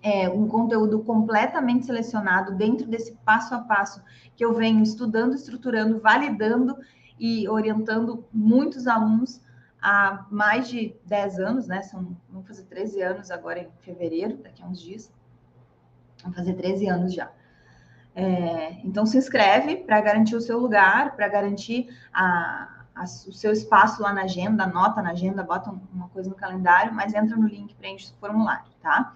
é, 0.01 0.29
um 0.29 0.47
conteúdo 0.47 0.99
completamente 0.99 1.85
selecionado 1.85 2.55
dentro 2.55 2.87
desse 2.87 3.13
passo 3.25 3.53
a 3.53 3.59
passo 3.59 4.01
que 4.35 4.43
eu 4.43 4.53
venho 4.53 4.81
estudando, 4.81 5.35
estruturando, 5.35 5.99
validando 5.99 6.77
e 7.19 7.47
orientando 7.49 8.25
muitos 8.31 8.87
alunos 8.87 9.41
há 9.81 10.25
mais 10.29 10.69
de 10.69 10.95
10 11.05 11.39
anos, 11.39 11.67
né? 11.67 11.81
São, 11.81 12.15
vamos 12.29 12.47
fazer 12.47 12.63
13 12.63 13.01
anos 13.01 13.31
agora 13.31 13.59
em 13.59 13.69
fevereiro, 13.81 14.37
daqui 14.37 14.63
a 14.63 14.65
uns 14.65 14.81
dias. 14.81 15.11
Vamos 16.21 16.37
fazer 16.37 16.53
13 16.53 16.87
anos 16.87 17.13
já. 17.13 17.29
É, 18.15 18.79
então 18.83 19.05
se 19.05 19.17
inscreve 19.17 19.77
para 19.77 19.99
garantir 20.01 20.35
o 20.35 20.41
seu 20.41 20.59
lugar, 20.59 21.15
para 21.15 21.27
garantir 21.27 21.89
a, 22.13 22.78
o 23.03 23.33
seu 23.33 23.51
espaço 23.51 24.01
lá 24.01 24.13
na 24.13 24.23
agenda, 24.23 24.63
anota 24.63 25.01
na 25.01 25.11
agenda, 25.11 25.43
bota 25.43 25.73
uma 25.93 26.09
coisa 26.09 26.29
no 26.29 26.35
calendário, 26.35 26.93
mas 26.93 27.13
entra 27.13 27.35
no 27.35 27.47
link, 27.47 27.73
preenche 27.75 28.11
o 28.11 28.19
formulário, 28.19 28.71
tá? 28.81 29.13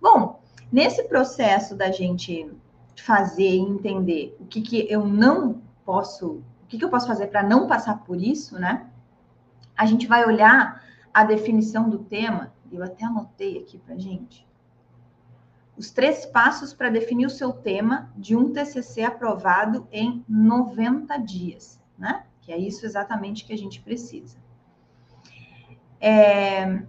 Bom, 0.00 0.42
nesse 0.72 1.04
processo 1.04 1.74
da 1.74 1.90
gente 1.90 2.50
fazer 2.96 3.48
e 3.48 3.58
entender 3.58 4.36
o 4.40 4.46
que, 4.46 4.60
que 4.60 4.86
eu 4.90 5.04
não 5.06 5.62
posso, 5.84 6.42
o 6.62 6.66
que, 6.68 6.78
que 6.78 6.84
eu 6.84 6.90
posso 6.90 7.06
fazer 7.06 7.26
para 7.28 7.42
não 7.42 7.66
passar 7.66 7.98
por 8.04 8.20
isso, 8.20 8.58
né? 8.58 8.86
A 9.76 9.86
gente 9.86 10.06
vai 10.06 10.24
olhar 10.24 10.82
a 11.12 11.24
definição 11.24 11.88
do 11.88 11.98
tema, 11.98 12.52
eu 12.70 12.82
até 12.82 13.04
anotei 13.04 13.58
aqui 13.58 13.78
para 13.78 13.98
gente. 13.98 14.46
Os 15.76 15.90
três 15.90 16.26
passos 16.26 16.74
para 16.74 16.90
definir 16.90 17.26
o 17.26 17.30
seu 17.30 17.52
tema 17.52 18.10
de 18.16 18.36
um 18.36 18.52
TCC 18.52 19.02
aprovado 19.02 19.88
em 19.90 20.24
90 20.28 21.16
dias, 21.18 21.80
né? 21.98 22.24
É 22.52 22.58
isso 22.58 22.84
exatamente 22.84 23.44
que 23.44 23.52
a 23.52 23.58
gente 23.58 23.80
precisa. 23.80 24.38
É... 26.00 26.82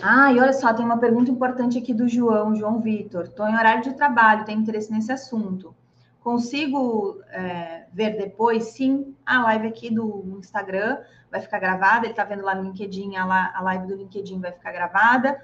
Ah, 0.00 0.32
e 0.32 0.38
olha 0.38 0.52
só, 0.52 0.72
tem 0.72 0.84
uma 0.84 0.98
pergunta 0.98 1.30
importante 1.30 1.76
aqui 1.76 1.92
do 1.92 2.06
João, 2.08 2.54
João 2.54 2.80
Vitor. 2.80 3.24
Estou 3.24 3.48
em 3.48 3.54
horário 3.54 3.82
de 3.82 3.94
trabalho, 3.94 4.44
tenho 4.44 4.60
interesse 4.60 4.92
nesse 4.92 5.10
assunto. 5.10 5.74
Consigo 6.20 7.20
é, 7.30 7.86
ver 7.92 8.16
depois? 8.16 8.64
Sim, 8.64 9.16
a 9.26 9.42
live 9.42 9.66
aqui 9.66 9.90
do 9.90 10.36
Instagram 10.38 10.98
vai 11.30 11.40
ficar 11.40 11.58
gravada. 11.58 12.06
Ele 12.06 12.12
está 12.12 12.22
vendo 12.22 12.44
lá 12.44 12.54
no 12.54 12.62
LinkedIn, 12.62 13.16
a, 13.16 13.60
live 13.62 13.86
do 13.86 13.96
LinkedIn 13.96 14.40
vai 14.40 14.52
ficar 14.52 14.70
gravada. 14.72 15.40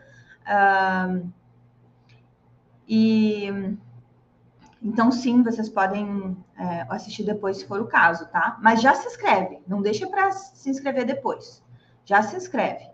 e 2.87 3.77
então, 4.85 5.11
sim, 5.11 5.43
vocês 5.43 5.71
podem 5.71 6.37
é, 6.59 6.87
assistir 6.91 7.23
depois, 7.23 7.57
se 7.57 7.67
for 7.67 7.81
o 7.81 7.87
caso, 7.87 8.29
tá? 8.29 8.59
Mas 8.61 8.83
já 8.83 8.95
se 8.95 9.09
inscreve, 9.09 9.61
não 9.67 9.81
deixa 9.81 10.07
para 10.07 10.31
se 10.31 10.69
inscrever 10.69 11.07
depois. 11.07 11.65
Já 12.05 12.23
se 12.23 12.37
inscreve. 12.37 12.93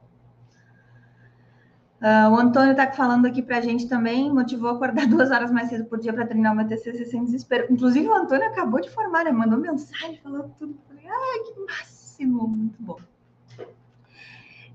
Uh, 2.01 2.31
o 2.31 2.37
Antônio 2.37 2.71
está 2.71 2.91
falando 2.93 3.27
aqui 3.27 3.43
para 3.43 3.59
a 3.59 3.61
gente 3.61 3.89
também, 3.89 4.33
motivou 4.33 4.71
a 4.71 4.73
acordar 4.75 5.07
duas 5.11 5.33
horas 5.33 5.51
mais 5.51 5.69
cedo 5.69 5.85
por 5.85 5.99
dia 5.99 6.13
para 6.13 6.27
treinar 6.27 6.53
uma 6.53 6.65
TCC 6.65 7.05
sem 7.07 7.25
desespero. 7.25 7.67
Inclusive, 7.69 8.09
o 8.09 8.15
Antônio 8.15 8.47
acabou 8.47 8.81
de 8.81 8.89
formar, 8.89 9.25
né? 9.25 9.33
Mandou 9.33 9.59
mensagem 9.59 10.17
falando 10.23 10.55
tudo. 10.59 10.79
Ai, 10.93 11.39
que 11.41 11.61
máximo, 11.61 12.47
muito 12.47 12.81
bom. 12.81 12.99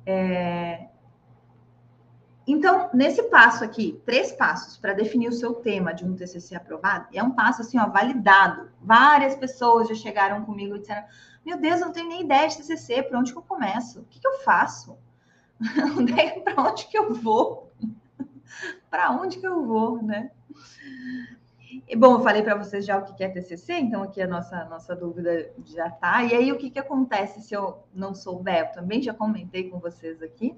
É... 0.06 0.89
Então, 2.47 2.91
nesse 2.93 3.23
passo 3.23 3.63
aqui, 3.63 3.99
três 4.05 4.31
passos 4.31 4.77
para 4.77 4.93
definir 4.93 5.29
o 5.29 5.34
seu 5.34 5.55
tema 5.55 5.93
de 5.93 6.05
um 6.05 6.15
TCC 6.15 6.55
aprovado, 6.55 7.08
é 7.12 7.23
um 7.23 7.31
passo 7.31 7.62
assim, 7.62 7.79
ó, 7.79 7.89
validado. 7.89 8.69
Várias 8.81 9.36
pessoas 9.36 9.88
já 9.88 9.95
chegaram 9.95 10.45
comigo 10.45 10.75
e 10.75 10.79
disseram: 10.79 11.05
Meu 11.43 11.58
Deus, 11.58 11.79
eu 11.79 11.88
não 11.88 11.93
tenho 11.93 12.10
nem 12.10 12.21
ideia 12.21 12.47
de 12.47 12.58
TCC, 12.58 13.03
por 13.03 13.17
onde 13.17 13.31
que 13.31 13.38
eu 13.38 13.43
começo? 13.43 14.01
O 14.01 14.05
que, 14.05 14.19
que 14.19 14.27
eu 14.27 14.39
faço? 14.39 14.97
É 16.17 16.39
para 16.39 16.62
onde 16.62 16.86
que 16.88 16.97
eu 16.97 17.13
vou? 17.13 17.71
para 18.91 19.12
onde 19.12 19.39
que 19.39 19.47
eu 19.47 19.65
vou, 19.65 20.01
né? 20.03 20.31
E, 21.88 21.95
bom, 21.95 22.13
eu 22.13 22.19
falei 22.21 22.41
para 22.41 22.55
vocês 22.55 22.86
já 22.86 22.97
o 22.97 23.13
que 23.13 23.23
é 23.23 23.29
TCC, 23.29 23.73
então 23.73 24.03
aqui 24.03 24.21
a 24.21 24.27
nossa, 24.27 24.63
nossa 24.65 24.95
dúvida 24.95 25.51
já 25.65 25.88
está. 25.88 26.23
E 26.23 26.34
aí, 26.34 26.51
o 26.51 26.58
que, 26.58 26.69
que 26.69 26.79
acontece 26.79 27.41
se 27.41 27.53
eu 27.53 27.84
não 27.93 28.13
souber? 28.13 28.60
Eu 28.60 28.71
também 28.71 29.01
já 29.01 29.13
comentei 29.13 29.69
com 29.69 29.79
vocês 29.79 30.21
aqui, 30.21 30.55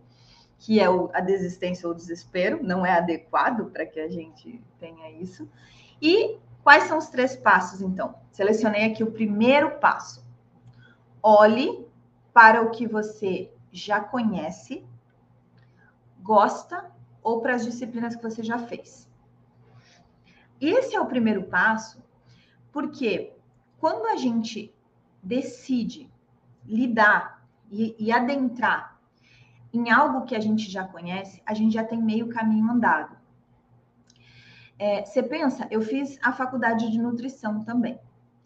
que 0.59 0.79
é 0.79 0.89
o, 0.89 1.09
a 1.13 1.19
desistência 1.19 1.87
ou 1.87 1.93
o 1.93 1.95
desespero, 1.95 2.63
não 2.63 2.85
é 2.85 2.97
adequado 2.97 3.69
para 3.71 3.85
que 3.85 3.99
a 3.99 4.09
gente 4.09 4.63
tenha 4.79 5.11
isso. 5.11 5.49
E 6.01 6.37
quais 6.63 6.83
são 6.83 6.97
os 6.97 7.07
três 7.07 7.35
passos, 7.35 7.81
então? 7.81 8.15
Selecionei 8.31 8.85
aqui 8.85 9.03
o 9.03 9.11
primeiro 9.11 9.79
passo. 9.79 10.25
Olhe 11.21 11.85
para 12.33 12.61
o 12.61 12.71
que 12.71 12.87
você 12.87 13.51
já 13.71 13.99
conhece, 13.99 14.85
gosta 16.21 16.91
ou 17.21 17.41
para 17.41 17.55
as 17.55 17.65
disciplinas 17.65 18.15
que 18.15 18.23
você 18.23 18.43
já 18.43 18.57
fez. 18.57 19.07
Esse 20.59 20.95
é 20.95 20.99
o 20.99 21.05
primeiro 21.05 21.43
passo, 21.43 22.03
porque 22.71 23.33
quando 23.77 24.07
a 24.07 24.15
gente 24.15 24.73
decide 25.21 26.09
lidar 26.65 27.47
e, 27.69 27.95
e 27.99 28.11
adentrar 28.11 28.96
em 29.73 29.91
algo 29.91 30.25
que 30.25 30.35
a 30.35 30.39
gente 30.39 30.69
já 30.69 30.83
conhece, 30.83 31.41
a 31.45 31.53
gente 31.53 31.73
já 31.73 31.83
tem 31.83 32.01
meio 32.01 32.29
caminho 32.29 32.69
andado. 32.69 33.15
É, 34.79 35.03
você 35.03 35.23
pensa, 35.23 35.67
eu 35.71 35.81
fiz 35.81 36.19
a 36.21 36.31
faculdade 36.31 36.91
de 36.91 36.99
nutrição 36.99 37.63
também, 37.63 37.99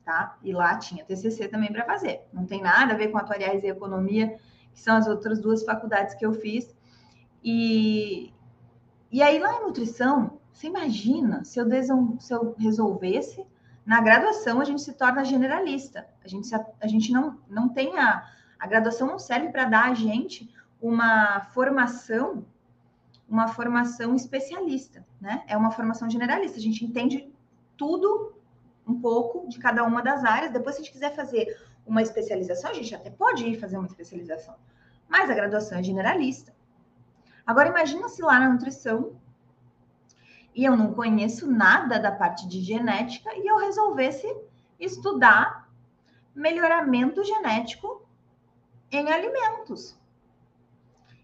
tá? 0.06 0.38
E 0.42 0.54
lá 0.54 0.78
tinha 0.78 1.04
TCC 1.04 1.48
também 1.48 1.72
para 1.72 1.86
fazer. 1.86 2.22
Não 2.32 2.46
tem 2.46 2.62
nada 2.62 2.94
a 2.94 2.98
ver 2.98 3.10
com 3.10 3.18
atuariais 3.18 3.64
e 3.64 3.68
economia, 3.68 4.38
que 4.74 4.80
são 4.80 4.96
as 4.96 5.08
outras 5.08 5.40
duas 5.40 5.64
faculdades 5.64 6.16
que 6.16 6.26
eu 6.26 6.34
fiz. 6.34 6.74
E, 7.44 8.34
e 9.12 9.22
aí, 9.22 9.40
lá 9.40 9.58
em 9.58 9.64
nutrição, 9.64 10.40
você 10.54 10.68
imagina 10.68 11.44
se 11.44 11.60
eu, 11.60 11.68
se 12.20 12.34
eu 12.34 12.56
resolvesse, 12.58 13.46
na 13.86 14.00
graduação 14.00 14.62
a 14.62 14.64
gente 14.64 14.82
se 14.82 14.94
torna 14.94 15.26
generalista. 15.26 16.08
A 16.24 16.28
gente, 16.28 16.48
se, 16.48 16.56
a 16.56 16.88
gente 16.88 17.12
não, 17.12 17.38
não 17.50 17.70
tem 17.70 17.98
a. 17.98 18.26
A 18.60 18.68
graduação 18.68 19.08
não 19.08 19.18
serve 19.18 19.50
para 19.50 19.66
dar 19.66 19.90
a 19.90 19.94
gente 19.96 20.54
uma 20.82 21.42
formação, 21.54 22.46
uma 23.30 23.48
formação 23.48 24.16
especialista, 24.16 25.06
né? 25.20 25.44
É 25.48 25.56
uma 25.56 25.72
formação 25.72 26.10
generalista. 26.10 26.58
A 26.58 26.62
gente 26.62 26.84
entende 26.84 27.32
tudo 27.78 28.34
um 28.88 29.00
pouco 29.00 29.48
de 29.48 29.60
cada 29.60 29.84
uma 29.84 30.02
das 30.02 30.24
áreas. 30.24 30.52
Depois, 30.52 30.76
se 30.76 30.82
a 30.82 30.84
gente 30.84 30.94
quiser 30.94 31.16
fazer 31.16 31.58
uma 31.86 32.02
especialização, 32.02 32.72
a 32.72 32.74
gente 32.74 32.94
até 32.96 33.10
pode 33.10 33.46
ir 33.46 33.60
fazer 33.60 33.78
uma 33.78 33.88
especialização, 33.88 34.56
mas 35.08 35.30
a 35.30 35.34
graduação 35.34 35.78
é 35.78 35.84
generalista. 35.84 36.54
Agora, 37.46 37.70
imagina 37.70 38.08
se 38.10 38.22
lá 38.22 38.40
na 38.40 38.50
nutrição 38.50 39.16
e 40.54 40.66
eu 40.66 40.76
não 40.76 40.94
conheço 40.94 41.50
nada 41.50 41.98
da 42.00 42.12
parte 42.12 42.48
de 42.48 42.62
genética 42.62 43.34
e 43.36 43.48
eu 43.48 43.58
resolvesse 43.58 44.28
estudar 44.80 45.70
melhoramento 46.36 47.24
genético 47.24 48.06
em 48.92 49.12
alimentos. 49.12 49.98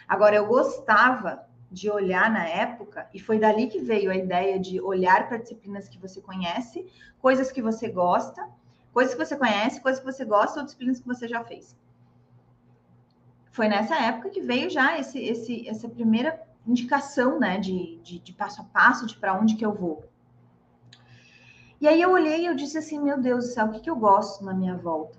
Agora, 0.08 0.36
eu 0.36 0.46
gostava 0.46 1.48
de 1.72 1.90
olhar 1.90 2.30
na 2.30 2.48
época, 2.48 3.10
e 3.12 3.20
foi 3.20 3.40
dali 3.40 3.66
que 3.66 3.80
veio 3.80 4.12
a 4.12 4.16
ideia 4.16 4.60
de 4.60 4.80
olhar 4.80 5.28
para 5.28 5.38
disciplinas 5.38 5.90
que 5.90 5.98
você 5.98 6.22
conhece, 6.22 6.86
coisas 7.20 7.52
que 7.52 7.62
você 7.62 7.90
gosta, 7.90 8.48
coisas 8.94 9.14
que 9.14 9.26
você 9.26 9.36
conhece, 9.36 9.82
coisas 9.82 10.00
que 10.00 10.12
você 10.12 10.26
gosta 10.26 10.60
ou 10.60 10.66
disciplinas 10.66 11.00
que 11.00 11.08
você 11.08 11.28
já 11.28 11.44
fez. 11.44 11.76
Foi 13.52 13.68
nessa 13.68 13.96
época 13.96 14.30
que 14.30 14.42
veio 14.42 14.70
já 14.70 14.98
esse, 14.98 15.20
esse, 15.20 15.68
essa 15.68 15.90
primeira 15.90 16.42
indicação, 16.66 17.40
né, 17.40 17.58
de, 17.58 17.98
de, 17.98 18.20
de 18.20 18.34
passo 18.34 18.62
a 18.62 18.64
passo, 18.66 19.06
de 19.06 19.18
para 19.18 19.34
onde 19.38 19.56
que 19.56 19.66
eu 19.66 19.74
vou. 19.74 20.06
E 21.80 21.88
aí 21.88 22.02
eu 22.02 22.12
olhei 22.12 22.44
e 22.44 22.46
eu 22.46 22.56
disse 22.56 22.78
assim, 22.78 23.00
meu 23.00 23.20
Deus 23.20 23.46
do 23.46 23.52
céu, 23.52 23.66
o 23.66 23.72
que, 23.72 23.80
que 23.80 23.90
eu 23.90 23.96
gosto 23.96 24.46
na 24.46 24.54
minha 24.54 24.78
volta? 24.78 25.18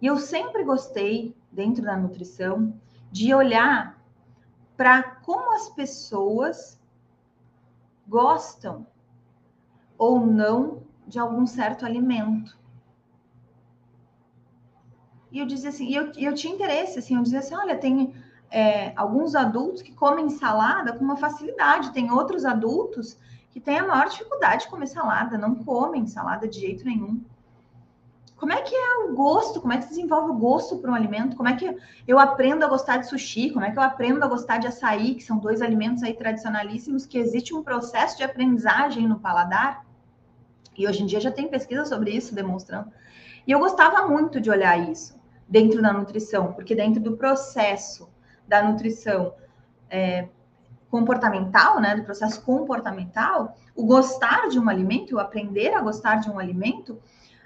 E 0.00 0.06
eu 0.06 0.16
sempre 0.16 0.64
gostei, 0.64 1.36
dentro 1.52 1.82
da 1.82 1.96
nutrição, 1.96 2.72
de 3.12 3.34
olhar 3.34 4.00
para 4.76 5.02
como 5.02 5.52
as 5.54 5.68
pessoas 5.68 6.80
gostam 8.08 8.86
ou 9.98 10.24
não 10.24 10.82
de 11.10 11.18
algum 11.18 11.44
certo 11.46 11.84
alimento. 11.84 12.56
E 15.32 15.38
eu 15.40 15.46
dizia 15.46 15.70
assim, 15.70 15.88
e 15.88 15.94
eu, 15.94 16.12
eu 16.16 16.34
tinha 16.34 16.54
interesse, 16.54 16.98
assim, 17.00 17.16
eu 17.16 17.22
dizia 17.22 17.40
assim, 17.40 17.54
olha, 17.54 17.76
tem 17.76 18.14
é, 18.50 18.92
alguns 18.96 19.34
adultos 19.34 19.82
que 19.82 19.92
comem 19.92 20.30
salada 20.30 20.92
com 20.92 21.04
uma 21.04 21.16
facilidade, 21.16 21.92
tem 21.92 22.10
outros 22.12 22.44
adultos 22.44 23.18
que 23.50 23.60
têm 23.60 23.78
a 23.78 23.86
maior 23.86 24.08
dificuldade 24.08 24.64
de 24.64 24.70
comer 24.70 24.86
salada, 24.86 25.36
não 25.36 25.56
comem 25.56 26.06
salada 26.06 26.46
de 26.46 26.60
jeito 26.60 26.84
nenhum. 26.84 27.20
Como 28.36 28.52
é 28.52 28.62
que 28.62 28.74
é 28.74 28.94
o 29.04 29.14
gosto? 29.14 29.60
Como 29.60 29.72
é 29.72 29.78
que 29.78 29.82
se 29.82 29.90
desenvolve 29.90 30.30
o 30.30 30.34
gosto 30.34 30.78
para 30.78 30.90
um 30.90 30.94
alimento? 30.94 31.36
Como 31.36 31.48
é 31.48 31.56
que 31.56 31.76
eu 32.08 32.18
aprendo 32.18 32.64
a 32.64 32.68
gostar 32.68 32.96
de 32.98 33.08
sushi? 33.08 33.50
Como 33.50 33.64
é 33.64 33.70
que 33.70 33.78
eu 33.78 33.82
aprendo 33.82 34.24
a 34.24 34.28
gostar 34.28 34.58
de 34.58 34.68
açaí, 34.68 35.14
que 35.16 35.22
são 35.22 35.38
dois 35.38 35.60
alimentos 35.60 36.02
aí 36.02 36.14
tradicionalíssimos, 36.14 37.04
que 37.04 37.18
existe 37.18 37.52
um 37.54 37.62
processo 37.62 38.16
de 38.16 38.22
aprendizagem 38.22 39.06
no 39.06 39.20
paladar? 39.20 39.84
E 40.80 40.88
hoje 40.88 41.02
em 41.02 41.06
dia 41.06 41.20
já 41.20 41.30
tem 41.30 41.46
pesquisa 41.46 41.84
sobre 41.84 42.10
isso 42.10 42.34
demonstrando. 42.34 42.90
E 43.46 43.52
eu 43.52 43.58
gostava 43.58 44.08
muito 44.08 44.40
de 44.40 44.50
olhar 44.50 44.78
isso 44.90 45.14
dentro 45.46 45.82
da 45.82 45.92
nutrição, 45.92 46.54
porque 46.54 46.74
dentro 46.74 47.02
do 47.02 47.18
processo 47.18 48.08
da 48.48 48.62
nutrição 48.62 49.34
é, 49.90 50.28
comportamental, 50.90 51.80
né, 51.80 51.96
do 51.96 52.02
processo 52.02 52.40
comportamental, 52.42 53.58
o 53.76 53.84
gostar 53.84 54.48
de 54.48 54.58
um 54.58 54.70
alimento, 54.70 55.16
o 55.16 55.18
aprender 55.18 55.74
a 55.74 55.82
gostar 55.82 56.16
de 56.16 56.30
um 56.30 56.38
alimento, 56.38 56.98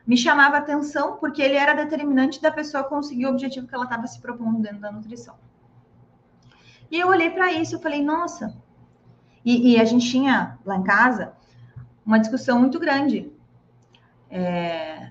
me 0.07 0.17
chamava 0.17 0.59
atenção 0.59 1.17
porque 1.17 1.43
ele 1.43 1.57
era 1.57 1.75
determinante 1.75 2.41
da 2.41 2.53
pessoa 2.53 2.85
conseguir 2.85 3.27
o 3.27 3.31
objetivo 3.31 3.67
que 3.67 3.75
ela 3.75 3.85
estava 3.85 4.07
se 4.07 4.21
propondo 4.21 4.61
dentro 4.61 4.79
da 4.79 4.93
nutrição. 4.93 5.35
E 6.89 7.01
eu 7.01 7.09
olhei 7.09 7.31
para 7.31 7.53
isso 7.53 7.75
e 7.75 7.83
falei, 7.83 8.05
nossa. 8.05 8.57
E, 9.45 9.73
e, 9.73 9.81
a 9.81 9.85
gente 9.85 10.09
tinha 10.09 10.59
lá 10.65 10.77
em 10.77 10.85
casa 10.85 11.33
uma 12.05 12.19
discussão 12.19 12.59
muito 12.59 12.79
grande. 12.79 13.33
É, 14.31 15.11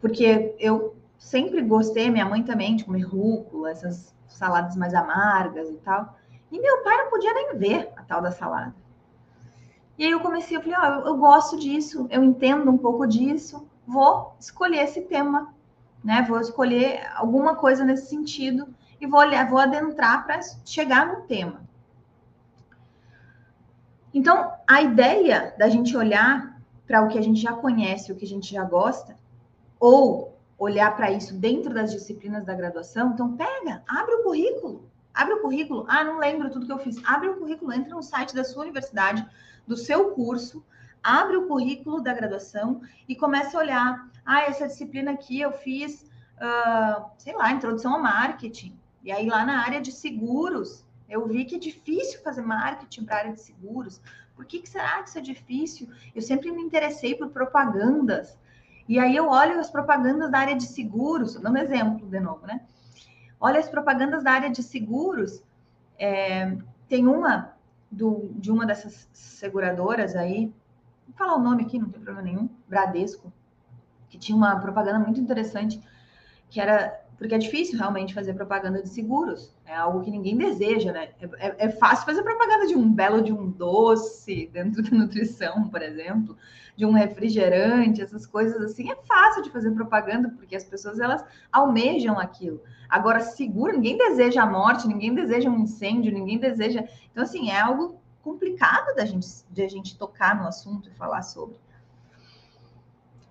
porque 0.00 0.54
eu 0.58 0.96
sempre 1.18 1.60
gostei, 1.62 2.10
minha 2.10 2.26
mãe 2.26 2.42
também, 2.42 2.76
de 2.76 2.84
comer 2.84 3.02
rúcula, 3.02 3.70
essas 3.70 4.14
saladas 4.28 4.76
mais 4.76 4.94
amargas 4.94 5.68
e 5.68 5.76
tal. 5.78 6.16
E 6.50 6.60
meu 6.60 6.82
pai 6.82 6.96
não 6.96 7.10
podia 7.10 7.32
nem 7.32 7.56
ver 7.56 7.92
a 7.96 8.02
tal 8.02 8.20
da 8.20 8.30
salada. 8.30 8.74
E 9.98 10.04
aí 10.04 10.10
eu 10.10 10.20
comecei, 10.20 10.56
eu 10.56 10.62
falei, 10.62 10.76
ó, 10.78 11.02
oh, 11.04 11.08
eu, 11.08 11.16
gosto 11.18 11.58
disso, 11.58 12.06
eu 12.10 12.24
entendo 12.24 12.70
um 12.70 12.78
pouco 12.78 13.06
disso, 13.06 13.68
vou 13.86 14.34
escolher 14.40 14.78
esse 14.78 15.02
tema, 15.02 15.52
né? 16.02 16.24
Vou 16.26 16.40
escolher 16.40 17.06
alguma 17.14 17.54
coisa 17.54 17.84
nesse 17.84 18.08
sentido 18.08 18.66
e 18.98 19.06
vou 19.06 19.20
olhar, 19.20 19.48
vou 19.48 19.58
adentrar 19.58 20.24
para 20.24 20.40
chegar 20.64 21.06
no 21.06 21.22
tema. 21.22 21.68
Então, 24.12 24.52
a 24.66 24.82
ideia 24.82 25.54
da 25.58 25.68
gente 25.68 25.96
olhar 25.96 26.60
para 26.86 27.02
o 27.02 27.08
que 27.08 27.18
a 27.18 27.22
gente 27.22 27.40
já 27.40 27.52
conhece, 27.52 28.10
o 28.10 28.16
que 28.16 28.24
a 28.24 28.28
gente 28.28 28.52
já 28.52 28.64
gosta, 28.64 29.16
ou 29.78 30.36
olhar 30.58 30.94
para 30.96 31.10
isso 31.10 31.34
dentro 31.34 31.72
das 31.72 31.92
disciplinas 31.92 32.44
da 32.44 32.54
graduação, 32.54 33.12
então 33.12 33.36
pega, 33.36 33.82
abre 33.88 34.14
o 34.16 34.22
currículo, 34.24 34.84
abre 35.14 35.34
o 35.34 35.40
currículo. 35.40 35.86
Ah, 35.88 36.04
não 36.04 36.18
lembro 36.18 36.50
tudo 36.50 36.66
que 36.66 36.72
eu 36.72 36.78
fiz. 36.78 37.00
Abre 37.04 37.28
o 37.28 37.36
currículo, 37.36 37.72
entra 37.72 37.94
no 37.94 38.02
site 38.02 38.34
da 38.34 38.44
sua 38.44 38.62
universidade, 38.62 39.26
do 39.66 39.76
seu 39.76 40.10
curso, 40.10 40.64
abre 41.02 41.36
o 41.36 41.46
currículo 41.46 42.02
da 42.02 42.12
graduação 42.12 42.82
e 43.08 43.14
começa 43.14 43.56
a 43.56 43.60
olhar. 43.60 44.10
Ah, 44.26 44.42
essa 44.42 44.66
disciplina 44.66 45.12
aqui 45.12 45.40
eu 45.40 45.52
fiz, 45.52 46.02
uh, 46.36 47.04
sei 47.16 47.34
lá, 47.34 47.52
introdução 47.52 47.94
ao 47.94 48.02
marketing. 48.02 48.76
E 49.02 49.10
aí, 49.10 49.28
lá 49.28 49.46
na 49.46 49.60
área 49.64 49.80
de 49.80 49.92
seguros, 49.92 50.84
eu 51.10 51.26
vi 51.26 51.44
que 51.44 51.56
é 51.56 51.58
difícil 51.58 52.22
fazer 52.22 52.40
marketing 52.40 53.04
para 53.04 53.16
a 53.16 53.18
área 53.18 53.32
de 53.32 53.40
seguros. 53.40 54.00
Por 54.36 54.44
que, 54.46 54.60
que 54.60 54.68
será 54.68 55.02
que 55.02 55.08
isso 55.08 55.18
é 55.18 55.20
difícil? 55.20 55.88
Eu 56.14 56.22
sempre 56.22 56.50
me 56.52 56.62
interessei 56.62 57.16
por 57.16 57.28
propagandas. 57.30 58.38
E 58.88 58.98
aí 58.98 59.14
eu 59.14 59.28
olho 59.28 59.58
as 59.58 59.70
propagandas 59.70 60.30
da 60.30 60.38
área 60.38 60.56
de 60.56 60.64
seguros, 60.64 61.34
dando 61.34 61.58
exemplo 61.58 62.08
de 62.08 62.20
novo, 62.20 62.46
né? 62.46 62.60
Olha 63.40 63.58
as 63.58 63.68
propagandas 63.68 64.22
da 64.22 64.30
área 64.30 64.50
de 64.50 64.62
seguros. 64.62 65.42
É, 65.98 66.56
tem 66.88 67.06
uma 67.06 67.54
do, 67.90 68.30
de 68.34 68.50
uma 68.52 68.64
dessas 68.64 69.08
seguradoras 69.12 70.14
aí, 70.14 70.46
vou 71.06 71.16
falar 71.16 71.34
o 71.34 71.42
nome 71.42 71.64
aqui, 71.64 71.78
não 71.78 71.88
tem 71.88 72.00
problema 72.00 72.22
nenhum, 72.22 72.48
Bradesco, 72.68 73.32
que 74.08 74.16
tinha 74.16 74.36
uma 74.36 74.60
propaganda 74.60 74.98
muito 74.98 75.20
interessante, 75.20 75.82
que 76.48 76.60
era 76.60 77.00
porque 77.20 77.34
é 77.34 77.38
difícil 77.38 77.78
realmente 77.78 78.14
fazer 78.14 78.32
propaganda 78.32 78.82
de 78.82 78.88
seguros. 78.88 79.54
É 79.66 79.76
algo 79.76 80.00
que 80.00 80.10
ninguém 80.10 80.38
deseja, 80.38 80.90
né? 80.90 81.10
É, 81.20 81.48
é, 81.48 81.54
é, 81.58 81.68
fácil 81.68 82.06
fazer 82.06 82.22
propaganda 82.22 82.66
de 82.66 82.74
um 82.74 82.90
belo 82.90 83.20
de 83.20 83.30
um 83.30 83.50
doce 83.50 84.48
dentro 84.50 84.80
da 84.88 84.96
nutrição, 84.96 85.68
por 85.68 85.82
exemplo, 85.82 86.34
de 86.74 86.86
um 86.86 86.92
refrigerante, 86.92 88.00
essas 88.00 88.26
coisas 88.26 88.62
assim. 88.62 88.90
É 88.90 88.96
fácil 89.06 89.42
de 89.42 89.50
fazer 89.50 89.70
propaganda 89.72 90.30
porque 90.30 90.56
as 90.56 90.64
pessoas 90.64 90.98
elas 90.98 91.22
almejam 91.52 92.18
aquilo. 92.18 92.62
Agora, 92.88 93.20
seguro, 93.20 93.74
ninguém 93.74 93.98
deseja 93.98 94.42
a 94.42 94.46
morte, 94.46 94.88
ninguém 94.88 95.14
deseja 95.14 95.50
um 95.50 95.58
incêndio, 95.58 96.10
ninguém 96.10 96.38
deseja. 96.38 96.88
Então, 97.12 97.22
assim, 97.22 97.50
é 97.50 97.60
algo 97.60 98.00
complicado 98.22 98.96
da 98.96 99.04
gente, 99.04 99.28
de 99.50 99.62
a 99.62 99.68
gente 99.68 99.98
tocar 99.98 100.40
no 100.40 100.48
assunto 100.48 100.88
e 100.88 100.94
falar 100.94 101.20
sobre. 101.20 101.54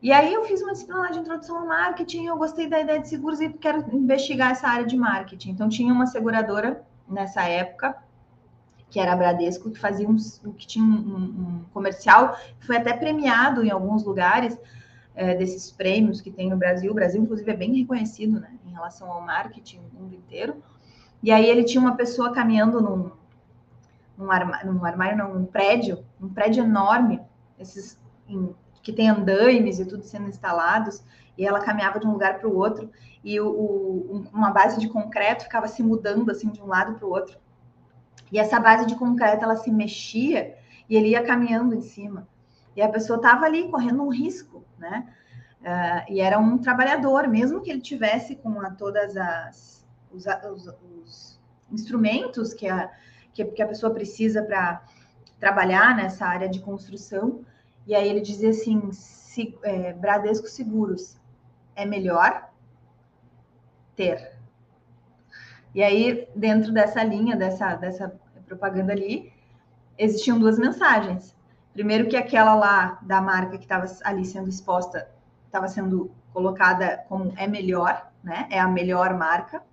E 0.01 0.13
aí 0.13 0.33
eu 0.33 0.45
fiz 0.45 0.61
uma 0.61 0.71
disciplina 0.71 1.11
de 1.11 1.19
introdução 1.19 1.57
ao 1.57 1.67
marketing, 1.67 2.25
eu 2.25 2.37
gostei 2.37 2.69
da 2.69 2.79
ideia 2.79 3.01
de 3.01 3.09
seguros 3.09 3.41
e 3.41 3.49
quero 3.49 3.83
investigar 3.93 4.51
essa 4.51 4.67
área 4.67 4.85
de 4.85 4.95
marketing. 4.95 5.51
Então 5.51 5.67
tinha 5.67 5.93
uma 5.93 6.05
seguradora 6.05 6.85
nessa 7.07 7.43
época, 7.43 7.97
que 8.89 8.99
era 8.99 9.11
a 9.11 9.15
Bradesco, 9.15 9.69
que 9.69 9.77
fazia 9.77 10.07
um, 10.07 10.15
que 10.53 10.65
tinha 10.65 10.85
um, 10.85 10.89
um 10.89 11.65
comercial, 11.73 12.37
foi 12.61 12.77
até 12.77 12.93
premiado 12.93 13.63
em 13.63 13.69
alguns 13.69 14.03
lugares 14.05 14.57
é, 15.13 15.35
desses 15.35 15.69
prêmios 15.69 16.21
que 16.21 16.31
tem 16.31 16.49
no 16.49 16.55
Brasil. 16.55 16.91
O 16.91 16.95
Brasil, 16.95 17.21
inclusive, 17.21 17.51
é 17.51 17.55
bem 17.55 17.75
reconhecido 17.75 18.39
né, 18.39 18.51
em 18.65 18.71
relação 18.71 19.11
ao 19.11 19.21
marketing 19.21 19.81
no 19.93 19.99
mundo 19.99 20.15
inteiro. 20.15 20.63
E 21.21 21.29
aí 21.29 21.45
ele 21.45 21.65
tinha 21.65 21.81
uma 21.81 21.97
pessoa 21.97 22.31
caminhando 22.31 22.81
num, 22.81 23.11
num, 24.17 24.31
armário, 24.31 24.71
num 24.71 24.85
armário, 24.85 25.17
não, 25.17 25.33
num 25.33 25.45
prédio, 25.45 26.05
um 26.21 26.29
prédio 26.29 26.63
enorme, 26.63 27.19
esses 27.59 27.99
em, 28.29 28.55
que 28.81 28.93
tem 28.93 29.09
andaimes 29.09 29.79
e 29.79 29.85
tudo 29.85 30.03
sendo 30.03 30.27
instalados, 30.27 31.03
e 31.37 31.45
ela 31.45 31.59
caminhava 31.59 31.99
de 31.99 32.07
um 32.07 32.11
lugar 32.11 32.39
para 32.39 32.47
o 32.47 32.55
outro, 32.55 32.89
e 33.23 33.39
o, 33.39 33.47
o, 33.47 34.25
uma 34.33 34.51
base 34.51 34.79
de 34.79 34.87
concreto 34.87 35.43
ficava 35.43 35.67
se 35.67 35.83
mudando 35.83 36.31
assim 36.31 36.49
de 36.49 36.61
um 36.61 36.67
lado 36.67 36.95
para 36.95 37.05
o 37.05 37.09
outro. 37.09 37.37
E 38.31 38.39
essa 38.39 38.59
base 38.59 38.85
de 38.85 38.95
concreto 38.95 39.43
ela 39.43 39.55
se 39.55 39.71
mexia 39.71 40.55
e 40.89 40.95
ele 40.95 41.09
ia 41.09 41.23
caminhando 41.23 41.75
em 41.75 41.81
cima. 41.81 42.27
E 42.75 42.81
a 42.81 42.89
pessoa 42.89 43.17
estava 43.17 43.45
ali 43.45 43.67
correndo 43.69 44.03
um 44.03 44.09
risco, 44.09 44.63
né? 44.77 45.07
Uh, 45.61 46.13
e 46.13 46.21
era 46.21 46.39
um 46.39 46.57
trabalhador, 46.57 47.27
mesmo 47.27 47.61
que 47.61 47.69
ele 47.69 47.81
tivesse 47.81 48.35
com 48.37 48.61
a, 48.61 48.71
todas 48.71 49.17
as 49.17 49.79
os, 50.11 50.25
os, 50.25 50.67
os 50.67 51.39
instrumentos 51.71 52.53
que 52.53 52.67
a, 52.67 52.89
que, 53.33 53.43
que 53.45 53.61
a 53.61 53.67
pessoa 53.67 53.93
precisa 53.93 54.41
para 54.41 54.83
trabalhar 55.39 55.95
nessa 55.95 56.25
área 56.25 56.49
de 56.49 56.59
construção, 56.59 57.45
e 57.89 57.95
aí 57.95 58.07
ele 58.07 58.21
dizia 58.21 58.51
assim: 58.51 58.91
se, 58.91 59.57
é, 59.63 59.93
Bradesco 59.93 60.47
Seguros 60.47 61.19
é 61.75 61.87
melhor 61.87 62.51
ter. 63.95 64.37
E 65.73 65.81
aí, 65.81 66.27
dentro 66.35 66.71
dessa 66.71 67.03
linha, 67.03 67.35
dessa, 67.35 67.73
dessa 67.73 68.13
propaganda 68.45 68.93
ali, 68.93 69.33
existiam 69.97 70.37
duas 70.37 70.59
mensagens. 70.59 71.35
Primeiro, 71.73 72.07
que 72.07 72.15
aquela 72.15 72.53
lá 72.53 72.99
da 73.01 73.19
marca 73.19 73.57
que 73.57 73.63
estava 73.63 73.87
ali 74.03 74.23
sendo 74.23 74.49
exposta 74.49 75.09
estava 75.47 75.67
sendo 75.67 76.11
colocada 76.31 77.03
como 77.09 77.33
é 77.37 77.47
melhor, 77.47 78.11
né? 78.23 78.47
É 78.51 78.59
a 78.59 78.67
melhor 78.67 79.15
marca. 79.17 79.63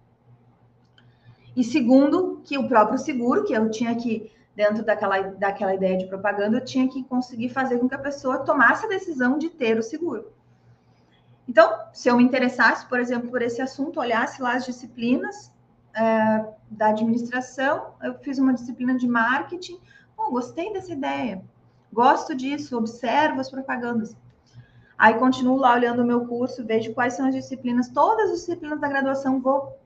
E 1.55 1.63
segundo, 1.63 2.41
que 2.45 2.57
o 2.57 2.67
próprio 2.67 2.99
seguro, 2.99 3.45
que 3.45 3.53
eu 3.53 3.71
tinha 3.71 3.95
que 3.95 4.33
dentro 4.57 4.83
daquela, 4.83 5.21
daquela 5.21 5.75
ideia 5.75 5.99
de 5.99 6.07
propaganda, 6.07 6.57
eu 6.57 6.65
tinha 6.65 6.89
que 6.89 7.05
conseguir 7.05 7.51
fazer 7.51 7.79
com 7.79 7.87
que 7.87 7.95
a 7.95 7.99
pessoa 7.99 8.39
tomasse 8.39 8.87
a 8.87 8.89
decisão 8.89 9.37
de 9.39 9.51
ter 9.51 9.79
o 9.79 9.83
seguro. 9.83 10.33
Então, 11.47 11.71
se 11.93 12.09
eu 12.09 12.17
me 12.17 12.25
interessasse, 12.25 12.87
por 12.87 12.99
exemplo, 12.99 13.31
por 13.31 13.43
esse 13.43 13.61
assunto, 13.61 14.01
olhasse 14.01 14.41
lá 14.41 14.55
as 14.55 14.65
disciplinas 14.65 15.53
é, 15.95 16.47
da 16.71 16.89
administração, 16.89 17.95
eu 18.03 18.15
fiz 18.15 18.39
uma 18.39 18.55
disciplina 18.55 18.97
de 18.97 19.07
marketing, 19.07 19.79
oh, 20.17 20.31
gostei 20.31 20.73
dessa 20.73 20.93
ideia, 20.93 21.45
gosto 21.93 22.35
disso, 22.35 22.79
observo 22.79 23.41
as 23.41 23.51
propagandas. 23.51 24.17
Aí 24.99 25.15
continuo 25.15 25.59
lá 25.59 25.75
olhando 25.75 26.03
o 26.03 26.07
meu 26.07 26.27
curso, 26.27 26.65
vejo 26.65 26.95
quais 26.95 27.13
são 27.13 27.27
as 27.27 27.35
disciplinas, 27.35 27.91
todas 27.91 28.31
as 28.31 28.39
disciplinas 28.41 28.81
da 28.81 28.89
graduação, 28.89 29.39
vou 29.41 29.79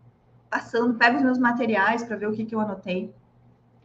passando, 0.49 0.95
pego 0.95 1.17
os 1.17 1.23
meus 1.23 1.39
materiais 1.39 2.05
para 2.05 2.17
ver 2.17 2.29
o 2.29 2.33
que, 2.33 2.45
que 2.45 2.55
eu 2.55 2.61
anotei. 2.61 3.13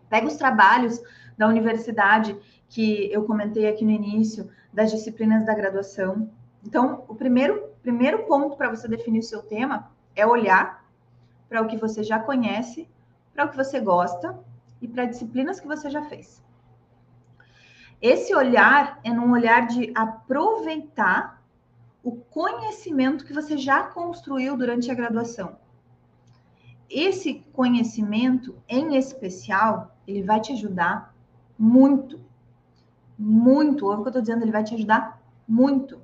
Pega 0.09 0.27
os 0.27 0.35
trabalhos 0.35 1.01
da 1.37 1.47
universidade 1.47 2.37
que 2.67 3.11
eu 3.11 3.23
comentei 3.23 3.67
aqui 3.67 3.83
no 3.83 3.91
início, 3.91 4.49
das 4.73 4.91
disciplinas 4.91 5.45
da 5.45 5.53
graduação. 5.53 6.29
Então, 6.63 7.05
o 7.07 7.15
primeiro, 7.15 7.69
primeiro 7.81 8.25
ponto 8.25 8.57
para 8.57 8.69
você 8.69 8.87
definir 8.87 9.19
o 9.19 9.23
seu 9.23 9.41
tema 9.41 9.91
é 10.15 10.25
olhar 10.25 10.85
para 11.47 11.61
o 11.61 11.67
que 11.67 11.77
você 11.77 12.03
já 12.03 12.19
conhece, 12.19 12.89
para 13.33 13.45
o 13.45 13.49
que 13.49 13.57
você 13.57 13.79
gosta 13.79 14.37
e 14.81 14.87
para 14.87 15.05
disciplinas 15.05 15.59
que 15.59 15.67
você 15.67 15.89
já 15.89 16.03
fez. 16.03 16.43
Esse 18.01 18.35
olhar 18.35 18.99
é 19.03 19.09
num 19.11 19.31
olhar 19.31 19.67
de 19.67 19.91
aproveitar 19.95 21.41
o 22.03 22.11
conhecimento 22.11 23.25
que 23.25 23.33
você 23.33 23.57
já 23.57 23.83
construiu 23.83 24.55
durante 24.57 24.91
a 24.91 24.93
graduação. 24.93 25.57
Esse 26.89 27.45
conhecimento, 27.51 28.61
em 28.69 28.95
especial, 28.95 29.94
ele 30.07 30.23
vai 30.23 30.39
te 30.39 30.51
ajudar 30.53 31.13
muito, 31.57 32.19
muito. 33.17 33.85
Ouve 33.85 33.99
o 33.99 34.03
que 34.03 34.07
eu 34.07 34.11
estou 34.11 34.21
dizendo, 34.21 34.43
ele 34.43 34.51
vai 34.51 34.63
te 34.63 34.75
ajudar 34.75 35.21
muito 35.47 36.01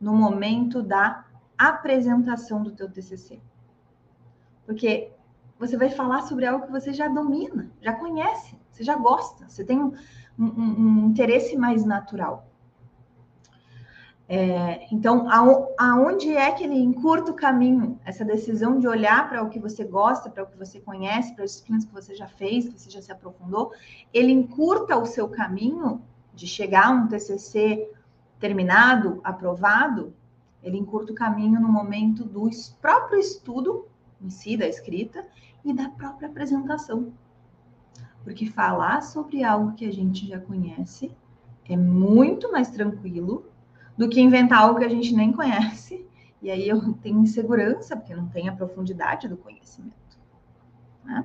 no 0.00 0.14
momento 0.14 0.82
da 0.82 1.24
apresentação 1.56 2.62
do 2.62 2.72
teu 2.72 2.90
TCC. 2.90 3.40
Porque 4.66 5.12
você 5.58 5.76
vai 5.76 5.90
falar 5.90 6.22
sobre 6.22 6.46
algo 6.46 6.66
que 6.66 6.72
você 6.72 6.92
já 6.92 7.08
domina, 7.08 7.70
já 7.80 7.92
conhece, 7.92 8.58
você 8.70 8.82
já 8.82 8.96
gosta, 8.96 9.48
você 9.48 9.64
tem 9.64 9.78
um, 9.78 9.92
um, 10.38 10.44
um 10.44 11.06
interesse 11.06 11.56
mais 11.56 11.84
natural. 11.84 12.51
É, 14.28 14.86
então, 14.90 15.26
aonde 15.78 16.34
é 16.34 16.50
que 16.52 16.64
ele 16.64 16.78
encurta 16.78 17.32
o 17.32 17.34
caminho? 17.34 17.98
Essa 18.04 18.24
decisão 18.24 18.78
de 18.78 18.86
olhar 18.86 19.28
para 19.28 19.42
o 19.42 19.50
que 19.50 19.58
você 19.58 19.84
gosta, 19.84 20.30
para 20.30 20.44
o 20.44 20.46
que 20.46 20.56
você 20.56 20.80
conhece, 20.80 21.34
para 21.34 21.44
os 21.44 21.50
disciplinas 21.50 21.84
que 21.84 21.92
você 21.92 22.14
já 22.14 22.26
fez, 22.26 22.68
que 22.68 22.80
você 22.80 22.90
já 22.90 23.02
se 23.02 23.12
aprofundou, 23.12 23.72
ele 24.12 24.32
encurta 24.32 24.96
o 24.96 25.04
seu 25.04 25.28
caminho 25.28 26.00
de 26.32 26.46
chegar 26.46 26.86
a 26.86 26.90
um 26.90 27.08
TCC 27.08 27.90
terminado, 28.40 29.20
aprovado, 29.22 30.14
ele 30.62 30.78
encurta 30.78 31.12
o 31.12 31.14
caminho 31.14 31.60
no 31.60 31.68
momento 31.68 32.24
do 32.24 32.48
próprio 32.80 33.18
estudo 33.18 33.86
em 34.20 34.30
si, 34.30 34.56
da 34.56 34.66
escrita, 34.66 35.26
e 35.64 35.72
da 35.72 35.88
própria 35.90 36.28
apresentação. 36.28 37.12
Porque 38.24 38.46
falar 38.46 39.02
sobre 39.02 39.42
algo 39.42 39.74
que 39.74 39.86
a 39.86 39.92
gente 39.92 40.26
já 40.26 40.40
conhece 40.40 41.10
é 41.68 41.76
muito 41.76 42.50
mais 42.50 42.70
tranquilo 42.70 43.51
do 43.96 44.08
que 44.08 44.20
inventar 44.20 44.60
algo 44.60 44.78
que 44.78 44.84
a 44.84 44.88
gente 44.88 45.14
nem 45.14 45.32
conhece. 45.32 46.06
E 46.40 46.50
aí 46.50 46.68
eu 46.68 46.92
tenho 46.94 47.20
insegurança, 47.20 47.96
porque 47.96 48.14
não 48.14 48.26
tem 48.26 48.48
a 48.48 48.52
profundidade 48.52 49.28
do 49.28 49.36
conhecimento. 49.36 50.18
Né? 51.04 51.24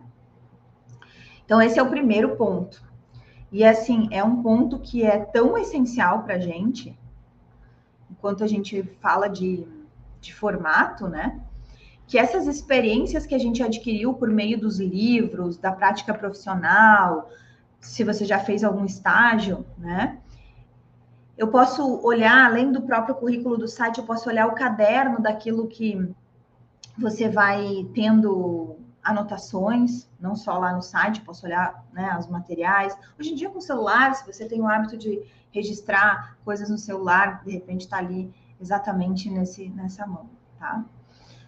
Então, 1.43 1.61
esse 1.61 1.80
é 1.80 1.84
o 1.84 1.89
primeiro 1.89 2.36
ponto. 2.36 2.84
E 3.51 3.63
assim, 3.63 4.07
é 4.11 4.24
um 4.24 4.43
ponto 4.43 4.80
que 4.80 5.03
é 5.03 5.18
tão 5.18 5.57
essencial 5.57 6.24
para 6.24 6.36
a 6.36 6.39
gente, 6.39 6.97
enquanto 8.11 8.43
a 8.43 8.47
gente 8.47 8.84
fala 8.99 9.28
de, 9.28 9.65
de 10.20 10.34
formato, 10.34 11.07
né? 11.07 11.41
Que 12.05 12.18
essas 12.18 12.47
experiências 12.47 13.26
que 13.26 13.34
a 13.34 13.39
gente 13.39 13.63
adquiriu 13.63 14.13
por 14.13 14.30
meio 14.30 14.59
dos 14.59 14.80
livros, 14.80 15.57
da 15.57 15.72
prática 15.72 16.13
profissional, 16.13 17.30
se 17.80 18.03
você 18.03 18.26
já 18.26 18.39
fez 18.39 18.63
algum 18.63 18.86
estágio, 18.86 19.65
né? 19.78 20.20
Eu 21.38 21.50
posso 21.50 22.02
olhar, 22.04 22.46
além 22.46 22.72
do 22.72 22.82
próprio 22.82 23.16
currículo 23.16 23.58
do 23.58 23.68
site, 23.68 24.00
eu 24.00 24.06
posso 24.06 24.28
olhar 24.28 24.48
o 24.48 24.56
caderno 24.56 25.22
daquilo 25.22 25.68
que 25.68 26.14
você 26.98 27.30
vai 27.30 27.88
tendo 27.94 28.78
anotações, 29.04 30.10
não 30.20 30.36
só 30.36 30.58
lá 30.58 30.74
no 30.74 30.82
site, 30.82 31.22
posso 31.22 31.46
olhar 31.46 31.86
né, 31.94 32.18
os 32.20 32.28
materiais. 32.28 32.98
Hoje 33.20 33.32
em 33.32 33.36
dia, 33.36 33.50
com 33.50 33.60
o 33.60 33.62
celular, 33.62 34.16
se 34.16 34.26
você 34.26 34.46
tem 34.46 34.60
o 34.60 34.68
hábito 34.68 34.98
de 34.98 35.22
registrar 35.52 36.38
coisas 36.44 36.70
no 36.70 36.78
celular, 36.78 37.44
de 37.44 37.52
repente 37.52 37.82
está 37.82 37.98
ali 37.98 38.34
exatamente 38.60 39.30
nesse, 39.30 39.70
nessa 39.70 40.06
mão, 40.08 40.30
tá? 40.60 40.84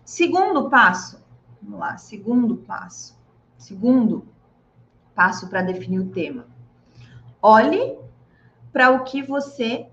Segundo 0.05 0.69
passo, 0.69 1.21
vamos 1.61 1.79
lá, 1.79 1.97
segundo 1.97 2.57
passo. 2.57 3.17
Segundo 3.57 4.25
passo 5.13 5.49
para 5.49 5.61
definir 5.61 5.99
o 5.99 6.09
tema. 6.09 6.47
Olhe 7.41 7.97
para 8.71 8.91
o 8.91 9.03
que 9.03 9.21
você, 9.21 9.87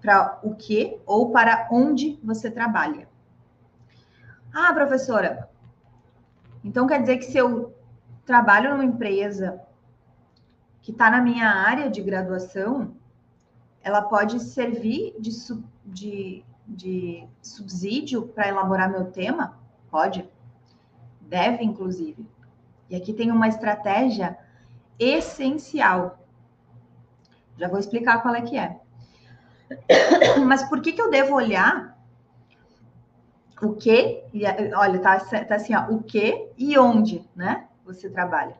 para 0.00 0.38
o 0.42 0.54
que 0.54 0.98
ou 1.06 1.30
para 1.30 1.68
onde 1.70 2.18
você 2.22 2.50
trabalha. 2.50 3.08
Ah, 4.52 4.72
professora, 4.72 5.48
então 6.64 6.86
quer 6.86 7.00
dizer 7.00 7.18
que 7.18 7.26
se 7.26 7.38
eu 7.38 7.74
trabalho 8.24 8.70
numa 8.70 8.84
empresa 8.84 9.60
que 10.82 10.90
está 10.90 11.10
na 11.10 11.20
minha 11.20 11.48
área 11.48 11.90
de 11.90 12.00
graduação, 12.00 12.94
ela 13.82 14.02
pode 14.02 14.40
servir 14.40 15.14
de, 15.18 15.30
de, 15.84 16.44
de 16.66 17.28
subsídio 17.42 18.26
para 18.28 18.48
elaborar 18.48 18.90
meu 18.90 19.10
tema? 19.10 19.58
Pode. 19.90 20.28
Deve, 21.20 21.64
inclusive. 21.64 22.26
E 22.88 22.96
aqui 22.96 23.12
tem 23.12 23.30
uma 23.30 23.48
estratégia 23.48 24.36
essencial 24.98 26.19
já 27.60 27.68
vou 27.68 27.78
explicar 27.78 28.22
qual 28.22 28.34
é 28.34 28.40
que 28.40 28.56
é. 28.56 28.80
Mas 30.46 30.64
por 30.64 30.80
que, 30.80 30.92
que 30.92 31.00
eu 31.00 31.10
devo 31.10 31.34
olhar 31.34 31.96
o 33.62 33.74
que, 33.74 34.24
olha, 34.74 34.98
tá, 34.98 35.20
tá 35.20 35.54
assim, 35.54 35.74
ó, 35.74 35.90
o 35.90 36.02
que 36.02 36.50
e 36.56 36.78
onde, 36.78 37.28
né? 37.36 37.68
Você 37.84 38.08
trabalha. 38.08 38.56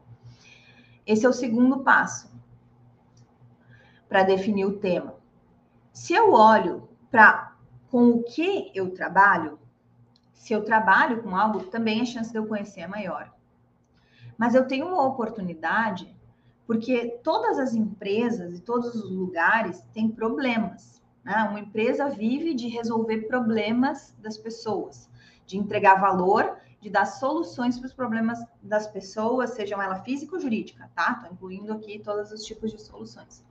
Esse 1.06 1.24
é 1.24 1.28
o 1.28 1.32
segundo 1.32 1.80
passo 1.80 2.30
para 4.06 4.22
definir 4.22 4.66
o 4.66 4.78
tema. 4.78 5.14
Se 5.92 6.12
eu 6.12 6.34
olho 6.34 6.86
para 7.10 7.56
com 7.90 8.10
o 8.10 8.22
que 8.22 8.70
eu 8.74 8.90
trabalho, 8.90 9.58
se 10.34 10.52
eu 10.52 10.62
trabalho 10.62 11.22
com 11.22 11.34
algo, 11.34 11.64
também 11.64 12.02
a 12.02 12.04
chance 12.04 12.30
de 12.30 12.38
eu 12.38 12.46
conhecer 12.46 12.82
é 12.82 12.86
maior. 12.86 13.32
Mas 14.36 14.54
eu 14.54 14.66
tenho 14.66 14.86
uma 14.86 15.06
oportunidade 15.06 16.14
porque 16.70 17.18
todas 17.24 17.58
as 17.58 17.74
empresas 17.74 18.56
e 18.56 18.60
todos 18.60 18.94
os 18.94 19.10
lugares 19.10 19.84
têm 19.92 20.08
problemas. 20.08 21.02
Né? 21.24 21.34
Uma 21.50 21.58
empresa 21.58 22.08
vive 22.08 22.54
de 22.54 22.68
resolver 22.68 23.22
problemas 23.22 24.14
das 24.20 24.38
pessoas, 24.38 25.10
de 25.44 25.58
entregar 25.58 25.96
valor, 26.00 26.58
de 26.80 26.88
dar 26.88 27.06
soluções 27.06 27.76
para 27.76 27.88
os 27.88 27.92
problemas 27.92 28.38
das 28.62 28.86
pessoas, 28.86 29.50
sejam 29.50 29.82
ela 29.82 29.96
física 29.96 30.36
ou 30.36 30.40
jurídica, 30.40 30.88
tá? 30.94 31.14
Estou 31.14 31.32
incluindo 31.32 31.72
aqui 31.72 31.98
todos 31.98 32.30
os 32.30 32.44
tipos 32.44 32.70
de 32.70 32.80
soluções. 32.80 33.44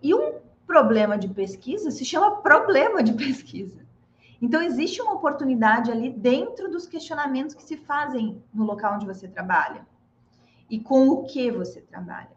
E 0.00 0.14
um 0.14 0.38
problema 0.68 1.18
de 1.18 1.26
pesquisa 1.26 1.90
se 1.90 2.04
chama 2.04 2.42
problema 2.42 3.02
de 3.02 3.12
pesquisa. 3.12 3.84
Então, 4.40 4.62
existe 4.62 5.02
uma 5.02 5.14
oportunidade 5.14 5.90
ali 5.90 6.10
dentro 6.10 6.70
dos 6.70 6.86
questionamentos 6.86 7.56
que 7.56 7.62
se 7.64 7.76
fazem 7.76 8.40
no 8.54 8.62
local 8.62 8.94
onde 8.94 9.04
você 9.04 9.26
trabalha 9.26 9.84
e 10.68 10.80
com 10.80 11.08
o 11.08 11.24
que 11.24 11.50
você 11.50 11.80
trabalha. 11.80 12.36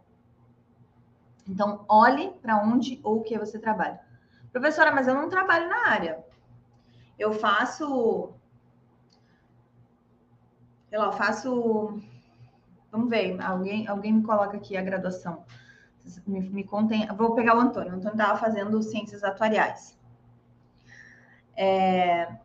Então, 1.48 1.84
olhe 1.88 2.30
para 2.42 2.62
onde 2.62 3.00
ou 3.04 3.18
o 3.18 3.24
que 3.24 3.38
você 3.38 3.58
trabalha. 3.58 4.00
Professora, 4.52 4.92
mas 4.92 5.08
eu 5.08 5.16
não 5.16 5.30
trabalho 5.30 5.68
na 5.68 5.90
área. 5.90 6.24
Eu 7.18 7.34
faço. 7.34 8.32
Sei 10.90 10.98
lá, 10.98 11.06
eu 11.06 11.14
faço. 11.14 12.00
Vamos 12.92 13.10
ver, 13.10 13.40
alguém, 13.42 13.88
alguém 13.88 14.14
me 14.14 14.24
coloca 14.24 14.58
aqui 14.58 14.78
a 14.78 14.82
graduação. 14.82 15.44
Me, 16.26 16.40
me 16.40 16.64
contem. 16.64 17.08
Vou 17.16 17.34
pegar 17.36 17.56
o 17.56 17.60
Antônio. 17.60 17.94
O 17.94 17.96
Antônio 17.96 18.14
estava 18.14 18.38
fazendo 18.38 18.82
ciências 18.82 19.24
atuariais. 19.24 19.98
É... 21.56 22.40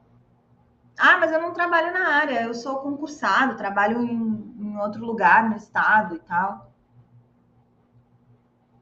Ah, 0.98 1.18
mas 1.18 1.30
eu 1.30 1.40
não 1.40 1.52
trabalho 1.52 1.92
na 1.92 2.08
área, 2.08 2.42
eu 2.42 2.54
sou 2.54 2.78
concursado, 2.78 3.56
trabalho 3.56 4.02
em 4.02 4.43
em 4.74 4.78
outro 4.78 5.04
lugar 5.04 5.48
no 5.48 5.56
estado 5.56 6.16
e 6.16 6.18
tal. 6.18 6.72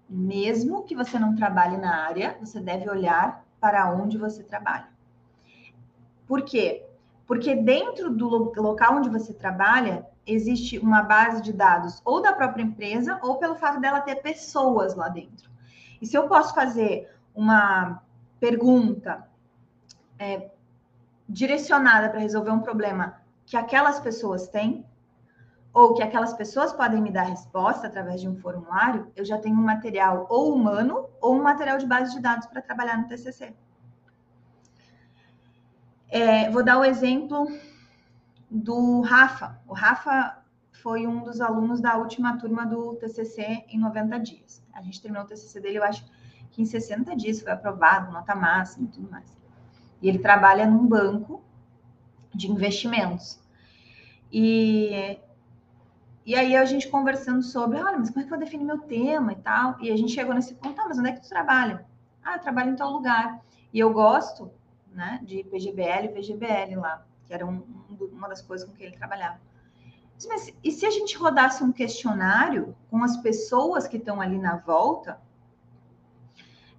Mesmo 0.08 0.82
que 0.82 0.96
você 0.96 1.18
não 1.18 1.36
trabalhe 1.36 1.76
na 1.76 2.06
área, 2.06 2.36
você 2.40 2.60
deve 2.60 2.88
olhar 2.88 3.44
para 3.60 3.90
onde 3.92 4.18
você 4.18 4.42
trabalha. 4.42 4.88
Por 6.26 6.42
quê? 6.42 6.86
Porque 7.26 7.54
dentro 7.54 8.10
do 8.10 8.28
local 8.60 8.96
onde 8.96 9.08
você 9.08 9.32
trabalha, 9.32 10.06
existe 10.26 10.78
uma 10.78 11.02
base 11.02 11.42
de 11.42 11.52
dados 11.52 12.00
ou 12.04 12.20
da 12.20 12.32
própria 12.32 12.62
empresa 12.62 13.18
ou 13.22 13.36
pelo 13.36 13.56
fato 13.56 13.80
dela 13.80 14.00
ter 14.00 14.16
pessoas 14.16 14.94
lá 14.94 15.08
dentro. 15.08 15.50
E 16.00 16.06
se 16.06 16.16
eu 16.16 16.26
posso 16.26 16.54
fazer 16.54 17.14
uma 17.34 18.02
pergunta 18.40 19.26
é, 20.18 20.50
direcionada 21.28 22.08
para 22.08 22.20
resolver 22.20 22.50
um 22.50 22.60
problema 22.60 23.20
que 23.46 23.56
aquelas 23.56 24.00
pessoas 24.00 24.48
têm, 24.48 24.84
ou 25.72 25.94
que 25.94 26.02
aquelas 26.02 26.34
pessoas 26.34 26.72
podem 26.72 27.00
me 27.00 27.10
dar 27.10 27.22
resposta 27.22 27.86
através 27.86 28.20
de 28.20 28.28
um 28.28 28.36
formulário, 28.36 29.10
eu 29.16 29.24
já 29.24 29.38
tenho 29.38 29.56
um 29.56 29.62
material 29.62 30.26
ou 30.28 30.54
humano 30.54 31.08
ou 31.20 31.34
um 31.34 31.42
material 31.42 31.78
de 31.78 31.86
base 31.86 32.14
de 32.14 32.20
dados 32.20 32.46
para 32.46 32.60
trabalhar 32.60 32.98
no 32.98 33.08
TCC. 33.08 33.54
É, 36.10 36.50
vou 36.50 36.62
dar 36.62 36.78
o 36.78 36.84
exemplo 36.84 37.46
do 38.50 39.00
Rafa. 39.00 39.58
O 39.66 39.72
Rafa 39.72 40.42
foi 40.72 41.06
um 41.06 41.22
dos 41.22 41.40
alunos 41.40 41.80
da 41.80 41.96
última 41.96 42.36
turma 42.36 42.66
do 42.66 42.94
TCC 42.96 43.64
em 43.68 43.78
90 43.78 44.20
dias. 44.20 44.62
A 44.74 44.82
gente 44.82 45.00
terminou 45.00 45.24
o 45.24 45.26
TCC 45.26 45.58
dele, 45.58 45.78
eu 45.78 45.84
acho 45.84 46.04
que 46.50 46.60
em 46.60 46.66
60 46.66 47.16
dias 47.16 47.40
foi 47.40 47.50
aprovado, 47.50 48.12
nota 48.12 48.34
máxima 48.34 48.86
e 48.86 48.90
tudo 48.90 49.10
mais. 49.10 49.34
E 50.02 50.08
ele 50.08 50.18
trabalha 50.18 50.66
num 50.66 50.86
banco 50.86 51.42
de 52.34 52.50
investimentos. 52.50 53.40
E 54.30 55.18
e 56.24 56.34
aí 56.34 56.54
a 56.54 56.64
gente 56.64 56.88
conversando 56.88 57.42
sobre, 57.42 57.82
olha, 57.82 57.98
mas 57.98 58.10
como 58.10 58.24
é 58.24 58.28
que 58.28 58.32
eu 58.32 58.38
defino 58.38 58.64
meu 58.64 58.78
tema 58.78 59.32
e 59.32 59.36
tal? 59.36 59.76
E 59.80 59.90
a 59.90 59.96
gente 59.96 60.12
chegou 60.12 60.34
nesse 60.34 60.54
ponto, 60.54 60.80
ah, 60.80 60.86
mas 60.88 60.98
onde 60.98 61.08
é 61.08 61.12
que 61.12 61.20
tu 61.20 61.28
trabalha? 61.28 61.84
Ah, 62.22 62.34
eu 62.34 62.40
trabalho 62.40 62.70
em 62.70 62.76
tal 62.76 62.92
lugar. 62.92 63.40
E 63.72 63.78
eu 63.78 63.92
gosto, 63.92 64.50
né, 64.92 65.20
de 65.22 65.42
PGBL 65.44 66.04
e 66.04 66.08
VGBL 66.08 66.80
lá, 66.80 67.04
que 67.26 67.34
era 67.34 67.44
um, 67.44 67.62
uma 68.12 68.28
das 68.28 68.40
coisas 68.40 68.68
com 68.68 68.74
que 68.74 68.84
ele 68.84 68.96
trabalhava. 68.96 69.40
Mas 70.28 70.52
e 70.62 70.70
se 70.70 70.86
a 70.86 70.90
gente 70.90 71.16
rodasse 71.16 71.64
um 71.64 71.72
questionário 71.72 72.76
com 72.88 73.02
as 73.02 73.16
pessoas 73.16 73.88
que 73.88 73.96
estão 73.96 74.20
ali 74.20 74.38
na 74.38 74.56
volta 74.56 75.20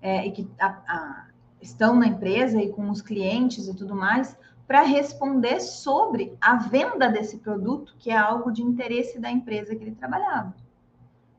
é, 0.02 0.26
e 0.26 0.32
que 0.32 0.50
a, 0.58 0.68
a, 0.68 1.28
estão 1.62 1.96
na 1.96 2.08
empresa 2.08 2.62
e 2.62 2.72
com 2.72 2.90
os 2.90 3.02
clientes 3.02 3.68
e 3.68 3.74
tudo 3.74 3.96
mais, 3.96 4.38
para 4.68 4.82
responder 4.82 5.60
sobre 5.60 6.38
a 6.40 6.56
venda 6.56 7.10
desse 7.10 7.38
produto, 7.38 7.96
que 8.00 8.10
é 8.10 8.18
algo 8.18 8.52
de 8.52 8.62
interesse 8.62 9.20
da 9.20 9.30
empresa 9.30 9.76
que 9.76 9.84
ele 9.84 9.96
trabalhava. 9.96 10.56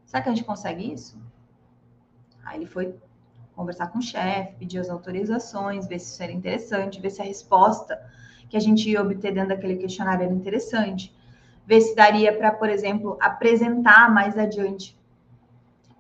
Será 0.04 0.22
que 0.22 0.28
a 0.28 0.34
gente 0.34 0.44
consegue 0.44 0.92
isso? 0.92 1.18
Aí 2.44 2.58
ele 2.58 2.66
foi 2.66 2.94
conversar 3.56 3.88
com 3.88 3.98
o 3.98 4.02
chefe, 4.02 4.54
pedir 4.58 4.78
as 4.78 4.90
autorizações, 4.90 5.86
ver 5.86 5.98
se 5.98 6.12
isso 6.12 6.22
era 6.22 6.32
interessante, 6.32 7.00
ver 7.00 7.10
se 7.10 7.22
a 7.22 7.24
resposta 7.24 7.98
que 8.48 8.56
a 8.56 8.60
gente 8.60 8.88
ia 8.90 9.00
obter 9.00 9.32
dentro 9.32 9.50
daquele 9.50 9.76
questionário 9.76 10.24
era 10.24 10.32
interessante, 10.32 11.14
ver 11.66 11.80
se 11.80 11.94
daria 11.94 12.36
para, 12.36 12.52
por 12.52 12.68
exemplo, 12.68 13.16
apresentar 13.20 14.12
mais 14.12 14.36
adiante 14.36 14.98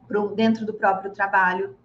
pro, 0.06 0.34
dentro 0.34 0.66
do 0.66 0.74
próprio 0.74 1.10
trabalho. 1.12 1.76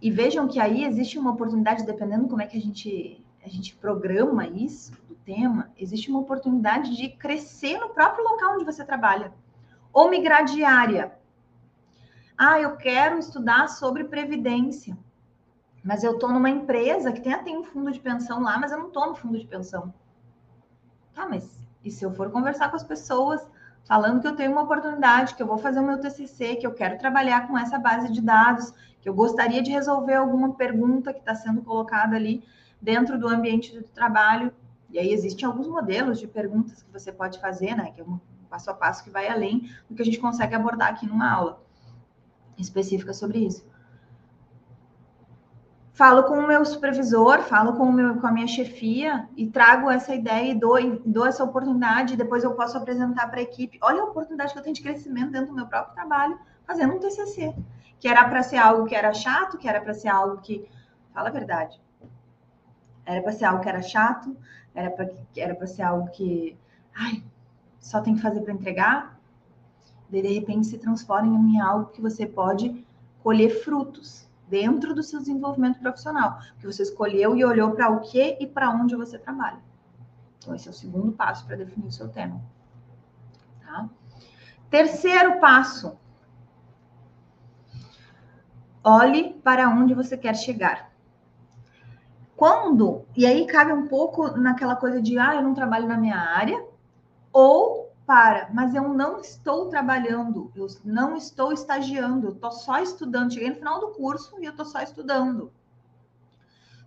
E 0.00 0.10
vejam 0.10 0.46
que 0.46 0.60
aí 0.60 0.84
existe 0.84 1.18
uma 1.18 1.32
oportunidade, 1.32 1.84
dependendo 1.84 2.28
como 2.28 2.42
é 2.42 2.46
que 2.46 2.56
a 2.56 2.60
gente, 2.60 3.24
a 3.48 3.50
gente 3.50 3.74
programa 3.76 4.46
isso, 4.46 4.92
do 5.08 5.14
tema, 5.14 5.70
existe 5.76 6.10
uma 6.10 6.20
oportunidade 6.20 6.94
de 6.94 7.08
crescer 7.08 7.78
no 7.78 7.88
próprio 7.88 8.22
local 8.24 8.54
onde 8.54 8.64
você 8.64 8.84
trabalha. 8.84 9.32
Ou 9.90 10.10
migrar 10.10 10.44
de 10.44 10.62
área. 10.62 11.14
Ah, 12.36 12.60
eu 12.60 12.76
quero 12.76 13.18
estudar 13.18 13.68
sobre 13.68 14.04
previdência. 14.04 14.96
Mas 15.82 16.04
eu 16.04 16.12
estou 16.12 16.30
numa 16.30 16.50
empresa 16.50 17.10
que 17.10 17.22
tem 17.22 17.32
até 17.32 17.50
um 17.50 17.64
fundo 17.64 17.90
de 17.90 17.98
pensão 17.98 18.42
lá, 18.42 18.58
mas 18.58 18.70
eu 18.70 18.78
não 18.78 18.88
estou 18.88 19.08
no 19.08 19.14
fundo 19.14 19.38
de 19.38 19.46
pensão. 19.46 19.92
Tá, 21.14 21.26
mas 21.26 21.58
e 21.82 21.90
se 21.90 22.04
eu 22.04 22.12
for 22.12 22.30
conversar 22.30 22.68
com 22.68 22.76
as 22.76 22.84
pessoas 22.84 23.40
falando 23.86 24.20
que 24.20 24.28
eu 24.28 24.36
tenho 24.36 24.52
uma 24.52 24.62
oportunidade, 24.62 25.34
que 25.34 25.42
eu 25.42 25.46
vou 25.46 25.56
fazer 25.56 25.80
o 25.80 25.86
meu 25.86 25.98
TCC, 25.98 26.56
que 26.56 26.66
eu 26.66 26.74
quero 26.74 26.98
trabalhar 26.98 27.48
com 27.48 27.56
essa 27.56 27.78
base 27.78 28.12
de 28.12 28.20
dados, 28.20 28.74
que 29.00 29.08
eu 29.08 29.14
gostaria 29.14 29.62
de 29.62 29.70
resolver 29.70 30.14
alguma 30.14 30.52
pergunta 30.52 31.14
que 31.14 31.20
está 31.20 31.34
sendo 31.34 31.62
colocada 31.62 32.14
ali 32.14 32.44
dentro 32.80 33.18
do 33.18 33.28
ambiente 33.28 33.74
do 33.74 33.82
trabalho. 33.82 34.52
E 34.90 34.98
aí 34.98 35.12
existem 35.12 35.46
alguns 35.46 35.66
modelos 35.66 36.18
de 36.18 36.26
perguntas 36.26 36.82
que 36.82 36.92
você 36.92 37.12
pode 37.12 37.40
fazer, 37.40 37.74
né? 37.74 37.90
Que 37.92 38.00
é 38.00 38.04
um 38.04 38.18
passo 38.48 38.70
a 38.70 38.74
passo 38.74 39.04
que 39.04 39.10
vai 39.10 39.28
além 39.28 39.70
do 39.88 39.94
que 39.94 40.02
a 40.02 40.04
gente 40.04 40.18
consegue 40.18 40.54
abordar 40.54 40.88
aqui 40.88 41.06
numa 41.06 41.30
aula 41.30 41.62
específica 42.56 43.12
sobre 43.12 43.38
isso 43.38 43.64
falo 45.98 46.22
com 46.22 46.34
o 46.34 46.46
meu 46.46 46.64
supervisor, 46.64 47.40
falo 47.40 47.72
com, 47.72 47.82
o 47.82 47.92
meu, 47.92 48.20
com 48.20 48.26
a 48.28 48.30
minha 48.30 48.46
chefia 48.46 49.28
e 49.36 49.48
trago 49.48 49.90
essa 49.90 50.14
ideia 50.14 50.52
e 50.52 50.54
dou, 50.54 50.76
dou 51.04 51.26
essa 51.26 51.42
oportunidade, 51.42 52.16
depois 52.16 52.44
eu 52.44 52.52
posso 52.52 52.78
apresentar 52.78 53.28
para 53.28 53.40
a 53.40 53.42
equipe. 53.42 53.80
Olha 53.82 54.02
a 54.02 54.04
oportunidade 54.04 54.52
que 54.52 54.58
eu 54.60 54.62
tenho 54.62 54.76
de 54.76 54.80
crescimento 54.80 55.32
dentro 55.32 55.48
do 55.48 55.56
meu 55.56 55.66
próprio 55.66 55.92
trabalho, 55.96 56.38
fazendo 56.64 56.94
um 56.94 57.00
TCC, 57.00 57.52
que 57.98 58.06
era 58.06 58.28
para 58.28 58.44
ser 58.44 58.58
algo 58.58 58.86
que 58.86 58.94
era 58.94 59.12
chato, 59.12 59.58
que 59.58 59.68
era 59.68 59.80
para 59.80 59.92
ser 59.92 60.06
algo 60.06 60.40
que, 60.40 60.70
fala 61.12 61.30
a 61.30 61.32
verdade, 61.32 61.80
era 63.08 63.22
para 63.22 63.32
ser 63.32 63.46
algo 63.46 63.62
que 63.62 63.68
era 63.68 63.80
chato, 63.80 64.36
era 64.74 64.90
para 64.90 65.08
era 65.34 65.66
ser 65.66 65.82
algo 65.82 66.10
que, 66.10 66.56
ai, 66.94 67.24
só 67.80 68.02
tem 68.02 68.14
que 68.14 68.20
fazer 68.20 68.42
para 68.42 68.52
entregar, 68.52 69.18
de 70.10 70.20
repente 70.20 70.66
se 70.66 70.76
transforma 70.78 71.34
em 71.34 71.58
algo 71.58 71.86
que 71.86 72.02
você 72.02 72.26
pode 72.26 72.86
colher 73.22 73.48
frutos 73.64 74.28
dentro 74.46 74.94
do 74.94 75.02
seu 75.02 75.20
desenvolvimento 75.20 75.80
profissional, 75.80 76.38
que 76.58 76.66
você 76.66 76.82
escolheu 76.82 77.34
e 77.34 77.44
olhou 77.44 77.70
para 77.72 77.90
o 77.90 78.00
que 78.00 78.36
e 78.40 78.46
para 78.46 78.70
onde 78.70 78.94
você 78.94 79.18
trabalha. 79.18 79.58
Então, 80.38 80.54
esse 80.54 80.68
é 80.68 80.70
o 80.70 80.74
segundo 80.74 81.12
passo 81.12 81.46
para 81.46 81.56
definir 81.56 81.86
o 81.86 81.92
seu 81.92 82.08
tema. 82.08 82.40
Tá? 83.62 83.88
Terceiro 84.70 85.40
passo. 85.40 85.98
Olhe 88.84 89.34
para 89.42 89.68
onde 89.68 89.94
você 89.94 90.16
quer 90.16 90.34
chegar. 90.34 90.87
Quando, 92.38 93.04
e 93.16 93.26
aí 93.26 93.48
cabe 93.48 93.72
um 93.72 93.88
pouco 93.88 94.28
naquela 94.38 94.76
coisa 94.76 95.02
de, 95.02 95.18
ah, 95.18 95.34
eu 95.34 95.42
não 95.42 95.54
trabalho 95.54 95.88
na 95.88 95.96
minha 95.96 96.16
área, 96.16 96.64
ou 97.32 97.92
para, 98.06 98.48
mas 98.54 98.76
eu 98.76 98.88
não 98.94 99.18
estou 99.18 99.68
trabalhando, 99.68 100.48
eu 100.54 100.68
não 100.84 101.16
estou 101.16 101.52
estagiando, 101.52 102.28
eu 102.28 102.32
estou 102.34 102.52
só 102.52 102.80
estudando. 102.80 103.32
Cheguei 103.32 103.48
no 103.50 103.56
final 103.56 103.80
do 103.80 103.88
curso 103.88 104.40
e 104.40 104.44
eu 104.44 104.52
estou 104.52 104.64
só 104.64 104.80
estudando. 104.80 105.52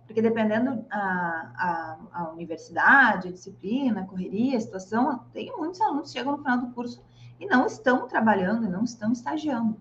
Porque 0.06 0.22
dependendo 0.22 0.86
a, 0.90 1.52
a, 1.54 1.98
a, 2.14 2.30
universidade, 2.30 3.28
a 3.28 3.32
disciplina, 3.32 4.00
a 4.00 4.06
correria, 4.06 4.56
a 4.56 4.60
situação, 4.60 5.26
tem 5.34 5.54
muitos 5.54 5.82
alunos 5.82 6.10
que 6.10 6.18
chegam 6.18 6.32
no 6.32 6.38
final 6.38 6.60
do 6.60 6.70
curso 6.72 7.04
e 7.38 7.44
não 7.44 7.66
estão 7.66 8.08
trabalhando, 8.08 8.70
não 8.70 8.84
estão 8.84 9.12
estagiando. 9.12 9.78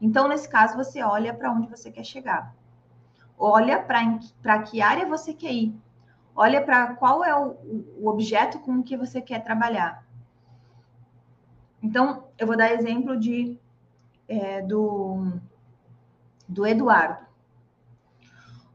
Então, 0.00 0.26
nesse 0.26 0.48
caso, 0.48 0.74
você 0.74 1.02
olha 1.02 1.34
para 1.34 1.52
onde 1.52 1.68
você 1.68 1.90
quer 1.90 2.04
chegar. 2.04 2.56
Olha 3.38 3.78
para 3.80 4.62
que 4.62 4.80
área 4.80 5.06
você 5.06 5.32
quer 5.32 5.52
ir. 5.52 5.74
Olha 6.34 6.62
para 6.62 6.94
qual 6.94 7.24
é 7.24 7.34
o, 7.34 7.56
o 7.98 8.08
objeto 8.08 8.58
com 8.58 8.82
que 8.82 8.96
você 8.96 9.20
quer 9.20 9.42
trabalhar 9.42 10.06
então, 11.86 12.24
eu 12.36 12.48
vou 12.48 12.56
dar 12.56 12.72
exemplo 12.72 13.16
de, 13.16 13.56
é, 14.26 14.60
do, 14.60 15.38
do 16.48 16.66
Eduardo. 16.66 17.24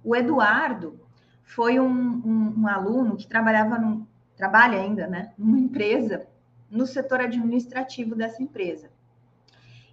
O 0.01 0.16
Eduardo 0.16 0.97
foi 1.43 1.78
um, 1.78 1.89
um, 1.89 2.62
um 2.62 2.68
aluno 2.68 3.18
que 3.18 3.28
trabalhava 3.28 3.78
num, 3.78 4.05
trabalha 4.38 4.80
ainda, 4.80 5.07
né, 5.07 5.34
numa 5.38 5.59
empresa, 5.59 6.26
no 6.70 6.88
setor 6.88 7.20
administrativo 7.20 8.16
dessa 8.16 8.41
empresa. 8.41 8.89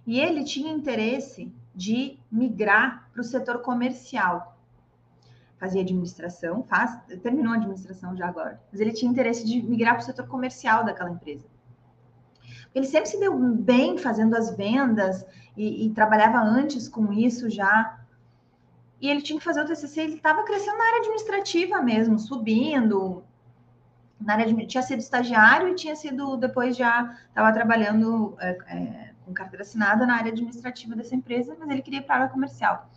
E 0.07 0.17
ele 0.19 0.45
tinha 0.45 0.71
interesse 0.71 1.51
de 1.75 2.17
migrar 2.31 3.09
para 3.11 3.19
o 3.19 3.25
setor 3.25 3.61
comercial. 3.61 4.57
Fazia 5.59 5.81
administração, 5.81 6.63
faz, 6.63 6.97
terminou 7.21 7.51
a 7.51 7.57
administração 7.57 8.15
já 8.15 8.27
agora, 8.27 8.61
mas 8.71 8.79
ele 8.79 8.93
tinha 8.93 9.11
interesse 9.11 9.45
de 9.45 9.61
migrar 9.61 9.95
para 9.95 10.03
o 10.03 10.05
setor 10.05 10.25
comercial 10.25 10.85
daquela 10.85 11.11
empresa. 11.11 11.45
Ele 12.73 12.85
sempre 12.85 13.09
se 13.09 13.19
deu 13.19 13.37
bem 13.37 13.97
fazendo 13.97 14.35
as 14.35 14.55
vendas 14.55 15.25
e, 15.57 15.87
e 15.87 15.89
trabalhava 15.91 16.39
antes 16.39 16.87
com 16.87 17.11
isso 17.11 17.49
já. 17.49 17.99
E 19.01 19.09
ele 19.09 19.21
tinha 19.21 19.39
que 19.39 19.45
fazer 19.45 19.61
o 19.61 19.65
TCC, 19.65 20.01
ele 20.01 20.15
estava 20.15 20.43
crescendo 20.43 20.77
na 20.77 20.85
área 20.85 20.99
administrativa 20.99 21.81
mesmo, 21.81 22.19
subindo. 22.19 23.23
Na 24.19 24.33
área 24.33 24.45
de, 24.45 24.65
tinha 24.67 24.83
sido 24.83 24.99
estagiário 24.99 25.69
e 25.69 25.75
tinha 25.75 25.95
sido, 25.95 26.37
depois 26.37 26.75
já 26.75 27.17
estava 27.29 27.51
trabalhando 27.53 28.35
é, 28.39 28.49
é, 28.67 29.13
com 29.25 29.33
carteira 29.33 29.63
assinada 29.63 30.05
na 30.05 30.15
área 30.15 30.31
administrativa 30.31 30.95
dessa 30.95 31.15
empresa, 31.15 31.55
mas 31.57 31.69
ele 31.69 31.81
queria 31.81 31.99
ir 31.99 32.03
para 32.03 32.15
a 32.15 32.19
área 32.19 32.29
comercial. 32.29 32.89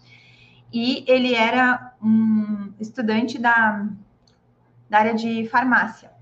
E 0.72 1.04
ele 1.06 1.34
era 1.34 1.94
um 2.02 2.72
estudante 2.80 3.38
da, 3.38 3.86
da 4.88 4.98
área 4.98 5.14
de 5.14 5.46
farmácia 5.48 6.12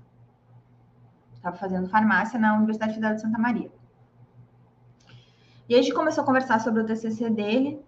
estava 1.41 1.57
fazendo 1.57 1.89
farmácia 1.89 2.39
na 2.39 2.55
Universidade 2.55 2.93
Federal 2.93 3.15
de 3.15 3.21
Santa 3.21 3.39
Maria. 3.39 3.71
E 5.67 5.73
a 5.73 5.81
gente 5.81 5.93
começou 5.93 6.23
a 6.23 6.25
conversar 6.25 6.59
sobre 6.59 6.81
o 6.81 6.85
TCC 6.85 7.29
dele, 7.29 7.79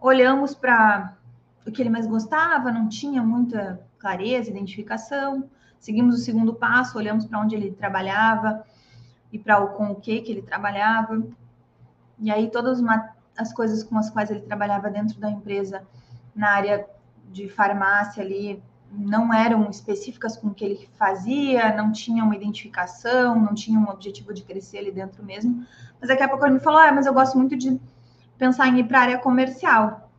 olhamos 0.00 0.54
para 0.54 1.16
o 1.64 1.70
que 1.70 1.80
ele 1.80 1.90
mais 1.90 2.06
gostava, 2.06 2.72
não 2.72 2.88
tinha 2.88 3.22
muita 3.22 3.80
clareza, 3.98 4.50
identificação. 4.50 5.48
Seguimos 5.78 6.16
o 6.16 6.18
segundo 6.18 6.54
passo, 6.54 6.98
olhamos 6.98 7.24
para 7.24 7.38
onde 7.38 7.54
ele 7.54 7.70
trabalhava 7.72 8.64
e 9.32 9.38
para 9.38 9.60
o 9.60 9.68
com 9.68 9.92
o 9.92 9.94
que 9.94 10.20
que 10.20 10.32
ele 10.32 10.42
trabalhava. 10.42 11.22
E 12.18 12.30
aí 12.30 12.50
todas 12.50 12.80
uma, 12.80 13.14
as 13.36 13.52
coisas 13.52 13.82
com 13.82 13.96
as 13.96 14.10
quais 14.10 14.30
ele 14.30 14.40
trabalhava 14.40 14.90
dentro 14.90 15.18
da 15.18 15.30
empresa 15.30 15.82
na 16.34 16.50
área 16.50 16.86
de 17.30 17.48
farmácia 17.48 18.22
ali 18.22 18.62
não 18.92 19.32
eram 19.32 19.70
específicas 19.70 20.36
com 20.36 20.48
o 20.48 20.54
que 20.54 20.64
ele 20.64 20.88
fazia, 20.98 21.74
não 21.76 21.92
tinha 21.92 22.24
uma 22.24 22.34
identificação, 22.34 23.38
não 23.38 23.54
tinha 23.54 23.78
um 23.78 23.88
objetivo 23.88 24.34
de 24.34 24.42
crescer 24.42 24.78
ali 24.78 24.90
dentro 24.90 25.24
mesmo. 25.24 25.64
Mas 26.00 26.08
daqui 26.08 26.22
a 26.22 26.28
pouco 26.28 26.44
ele 26.44 26.54
me 26.54 26.60
falou: 26.60 26.80
ah, 26.80 26.92
mas 26.92 27.06
eu 27.06 27.14
gosto 27.14 27.38
muito 27.38 27.56
de 27.56 27.80
pensar 28.36 28.66
em 28.68 28.80
ir 28.80 28.84
para 28.84 28.98
a 28.98 29.02
área 29.02 29.18
comercial. 29.18 30.10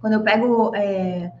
Quando 0.00 0.14
eu 0.14 0.22
pego 0.22 0.74
é, 0.74 1.32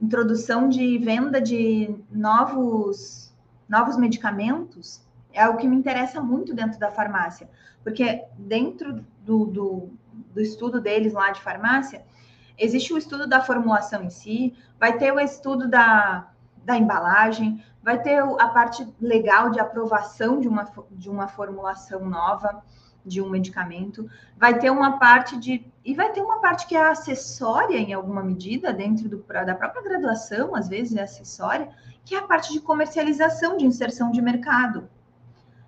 introdução 0.00 0.68
de 0.68 0.98
venda 0.98 1.40
de 1.40 1.94
novos, 2.10 3.32
novos 3.68 3.96
medicamentos, 3.96 5.00
é 5.34 5.42
algo 5.42 5.58
que 5.58 5.68
me 5.68 5.76
interessa 5.76 6.20
muito 6.20 6.54
dentro 6.54 6.78
da 6.78 6.90
farmácia, 6.90 7.50
porque 7.82 8.24
dentro 8.38 9.04
do, 9.20 9.44
do, 9.44 9.90
do 10.32 10.40
estudo 10.40 10.80
deles 10.80 11.12
lá 11.12 11.30
de 11.30 11.42
farmácia, 11.42 12.02
Existe 12.56 12.92
o 12.92 12.98
estudo 12.98 13.26
da 13.26 13.40
formulação 13.40 14.02
em 14.04 14.10
si, 14.10 14.54
vai 14.78 14.96
ter 14.96 15.12
o 15.12 15.18
estudo 15.18 15.68
da, 15.68 16.28
da 16.64 16.76
embalagem, 16.76 17.64
vai 17.82 18.00
ter 18.00 18.22
a 18.22 18.48
parte 18.48 18.86
legal 19.00 19.50
de 19.50 19.58
aprovação 19.58 20.40
de 20.40 20.46
uma, 20.46 20.70
de 20.92 21.10
uma 21.10 21.26
formulação 21.26 22.08
nova 22.08 22.62
de 23.04 23.20
um 23.20 23.28
medicamento, 23.28 24.08
vai 24.36 24.58
ter 24.58 24.70
uma 24.70 24.98
parte 24.98 25.36
de. 25.36 25.70
E 25.84 25.94
vai 25.94 26.10
ter 26.12 26.22
uma 26.22 26.40
parte 26.40 26.66
que 26.66 26.74
é 26.74 26.80
acessória 26.80 27.76
em 27.76 27.92
alguma 27.92 28.22
medida, 28.22 28.72
dentro 28.72 29.08
do, 29.08 29.18
da 29.18 29.54
própria 29.54 29.82
graduação, 29.82 30.54
às 30.54 30.68
vezes 30.68 30.96
é 30.96 31.02
acessória, 31.02 31.68
que 32.04 32.14
é 32.14 32.18
a 32.18 32.22
parte 32.22 32.52
de 32.52 32.60
comercialização, 32.60 33.58
de 33.58 33.66
inserção 33.66 34.10
de 34.10 34.22
mercado. 34.22 34.88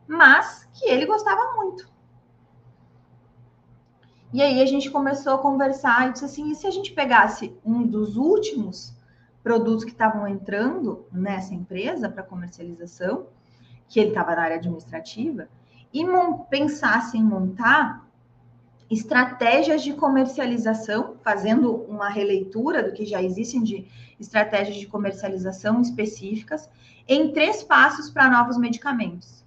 Mas 0.07 0.69
que 0.73 0.89
ele 0.89 1.07
gostava 1.07 1.55
muito. 1.57 1.89
E 4.33 4.43
aí 4.43 4.61
a 4.61 4.67
gente 4.67 4.91
começou 4.91 5.35
a 5.35 5.39
conversar 5.39 6.09
e 6.09 6.13
disse 6.13 6.25
assim: 6.25 6.51
e 6.51 6.55
se 6.55 6.67
a 6.67 6.71
gente 6.71 6.93
pegasse 6.93 7.57
um 7.65 7.87
dos 7.87 8.17
últimos 8.17 8.95
produtos 9.43 9.85
que 9.85 9.93
estavam 9.93 10.27
entrando 10.27 11.07
nessa 11.13 11.55
empresa 11.55 12.09
para 12.09 12.23
comercialização, 12.23 13.29
que 13.89 14.01
ele 14.01 14.09
estava 14.09 14.35
na 14.35 14.43
área 14.43 14.57
administrativa, 14.57 15.49
e 15.93 16.05
pensasse 16.51 17.17
em 17.17 17.23
montar 17.23 18.05
estratégias 18.91 19.83
de 19.83 19.95
comercialização, 19.95 21.17
fazendo 21.23 21.73
uma 21.85 22.09
releitura 22.09 22.83
do 22.83 22.93
que 22.93 23.07
já 23.07 23.23
existem 23.23 23.63
de 23.63 23.89
estratégias 24.19 24.77
de 24.77 24.87
comercialização 24.87 25.81
específicas, 25.81 26.69
em 27.09 27.33
três 27.33 27.63
passos 27.63 28.11
para 28.11 28.29
novos 28.29 28.59
medicamentos. 28.59 29.46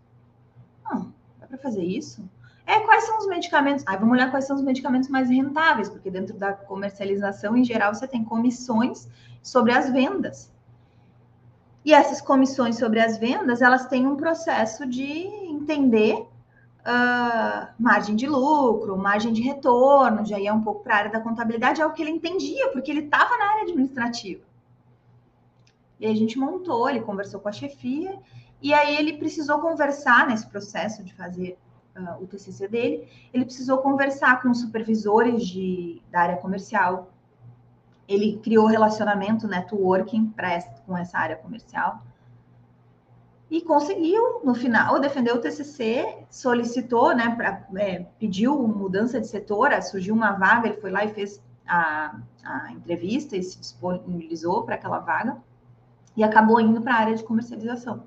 Ah, 0.89 1.05
dá 1.39 1.47
para 1.47 1.57
fazer 1.57 1.83
isso? 1.83 2.27
É, 2.65 2.79
quais 2.81 3.03
são 3.05 3.17
os 3.17 3.27
medicamentos? 3.27 3.83
Aí 3.87 3.97
vamos 3.97 4.13
olhar 4.13 4.29
quais 4.29 4.45
são 4.45 4.55
os 4.55 4.61
medicamentos 4.61 5.09
mais 5.09 5.29
rentáveis, 5.29 5.89
porque 5.89 6.11
dentro 6.11 6.37
da 6.37 6.53
comercialização, 6.53 7.57
em 7.57 7.63
geral, 7.63 7.93
você 7.93 8.07
tem 8.07 8.23
comissões 8.23 9.07
sobre 9.41 9.71
as 9.71 9.89
vendas. 9.89 10.51
E 11.83 11.93
essas 11.93 12.21
comissões 12.21 12.77
sobre 12.77 12.99
as 12.99 13.17
vendas, 13.17 13.61
elas 13.61 13.87
têm 13.87 14.05
um 14.05 14.15
processo 14.15 14.85
de 14.85 15.03
entender 15.03 16.27
uh, 16.81 17.73
margem 17.79 18.15
de 18.15 18.27
lucro, 18.27 18.97
margem 18.97 19.33
de 19.33 19.41
retorno, 19.41 20.25
já 20.25 20.37
ia 20.37 20.53
um 20.53 20.61
pouco 20.61 20.83
para 20.83 20.93
a 20.93 20.97
área 20.97 21.11
da 21.11 21.19
contabilidade, 21.19 21.81
é 21.81 21.85
o 21.85 21.91
que 21.91 22.01
ele 22.01 22.11
entendia, 22.11 22.69
porque 22.69 22.91
ele 22.91 23.05
estava 23.05 23.37
na 23.37 23.51
área 23.51 23.63
administrativa. 23.63 24.43
E 25.99 26.05
a 26.05 26.13
gente 26.13 26.37
montou, 26.37 26.89
ele 26.89 27.01
conversou 27.01 27.39
com 27.39 27.49
a 27.49 27.51
chefia, 27.51 28.19
e 28.61 28.73
aí 28.73 28.97
ele 28.97 29.17
precisou 29.17 29.59
conversar 29.59 30.27
nesse 30.27 30.45
processo 30.47 31.03
de 31.03 31.13
fazer 31.13 31.57
uh, 31.95 32.21
o 32.21 32.27
TCC 32.27 32.67
dele, 32.67 33.07
ele 33.33 33.45
precisou 33.45 33.77
conversar 33.79 34.41
com 34.41 34.53
supervisores 34.53 35.45
de, 35.47 36.01
da 36.11 36.21
área 36.21 36.37
comercial, 36.37 37.11
ele 38.07 38.39
criou 38.43 38.65
relacionamento, 38.65 39.47
networking 39.47 40.27
pra, 40.27 40.59
com 40.85 40.97
essa 40.97 41.17
área 41.17 41.35
comercial, 41.35 42.01
e 43.49 43.61
conseguiu, 43.61 44.41
no 44.43 44.53
final, 44.53 44.99
defender 44.99 45.33
o 45.33 45.41
TCC, 45.41 46.25
solicitou, 46.29 47.15
né, 47.15 47.35
pra, 47.35 47.65
é, 47.77 48.05
pediu 48.19 48.55
mudança 48.67 49.19
de 49.19 49.27
setor, 49.27 49.71
surgiu 49.81 50.13
uma 50.13 50.33
vaga, 50.33 50.67
ele 50.67 50.79
foi 50.79 50.91
lá 50.91 51.03
e 51.03 51.13
fez 51.13 51.41
a, 51.67 52.19
a 52.43 52.71
entrevista 52.71 53.35
e 53.35 53.41
se 53.41 53.59
disponibilizou 53.59 54.63
para 54.63 54.75
aquela 54.75 54.99
vaga, 54.99 55.37
e 56.15 56.23
acabou 56.23 56.61
indo 56.61 56.81
para 56.81 56.93
a 56.93 56.97
área 56.97 57.15
de 57.15 57.23
comercialização. 57.23 58.03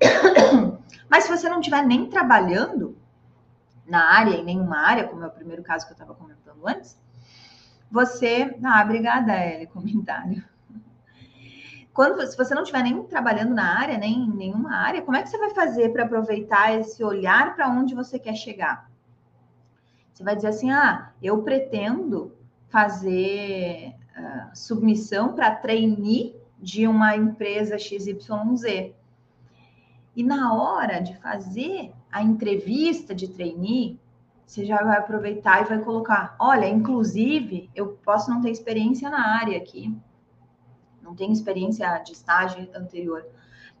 Mas 1.08 1.24
se 1.24 1.30
você 1.30 1.48
não 1.48 1.60
estiver 1.60 1.84
nem 1.84 2.08
trabalhando 2.08 2.96
na 3.86 4.04
área, 4.12 4.36
em 4.36 4.44
nenhuma 4.44 4.78
área, 4.78 5.08
como 5.08 5.24
é 5.24 5.26
o 5.26 5.30
primeiro 5.30 5.62
caso 5.62 5.86
que 5.86 5.92
eu 5.92 5.94
estava 5.94 6.14
comentando 6.14 6.66
antes, 6.66 6.98
você. 7.90 8.56
Ah, 8.62 8.82
obrigada, 8.84 9.32
Ellie, 9.32 9.66
comentário. 9.72 10.44
Quando, 11.92 12.24
se 12.26 12.36
você 12.36 12.54
não 12.54 12.62
estiver 12.62 12.82
nem 12.82 13.02
trabalhando 13.04 13.54
na 13.54 13.76
área, 13.76 13.98
nem 13.98 14.20
em 14.20 14.30
nenhuma 14.30 14.72
área, 14.72 15.02
como 15.02 15.16
é 15.16 15.22
que 15.22 15.30
você 15.30 15.38
vai 15.38 15.50
fazer 15.50 15.92
para 15.92 16.04
aproveitar 16.04 16.78
esse 16.78 17.02
olhar 17.02 17.56
para 17.56 17.68
onde 17.68 17.94
você 17.94 18.20
quer 18.20 18.36
chegar? 18.36 18.88
Você 20.12 20.22
vai 20.22 20.36
dizer 20.36 20.48
assim: 20.48 20.70
ah, 20.70 21.12
eu 21.20 21.42
pretendo 21.42 22.36
fazer 22.68 23.94
uh, 24.16 24.56
submissão 24.56 25.32
para 25.32 25.54
trainee 25.56 26.36
de 26.58 26.86
uma 26.86 27.16
empresa 27.16 27.78
XYZ. 27.78 28.92
E 30.18 30.24
na 30.24 30.52
hora 30.52 30.98
de 30.98 31.16
fazer 31.18 31.92
a 32.10 32.20
entrevista 32.20 33.14
de 33.14 33.28
trainee, 33.28 34.00
você 34.44 34.64
já 34.64 34.82
vai 34.82 34.98
aproveitar 34.98 35.62
e 35.62 35.68
vai 35.68 35.78
colocar: 35.78 36.34
olha, 36.40 36.68
inclusive, 36.68 37.70
eu 37.72 37.90
posso 38.04 38.28
não 38.28 38.42
ter 38.42 38.50
experiência 38.50 39.08
na 39.08 39.36
área 39.38 39.56
aqui, 39.56 39.96
não 41.00 41.14
tenho 41.14 41.32
experiência 41.32 41.86
de 41.98 42.14
estágio 42.14 42.68
anterior. 42.74 43.24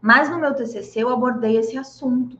Mas 0.00 0.30
no 0.30 0.38
meu 0.38 0.54
TCC 0.54 1.02
eu 1.02 1.08
abordei 1.08 1.56
esse 1.56 1.76
assunto. 1.76 2.38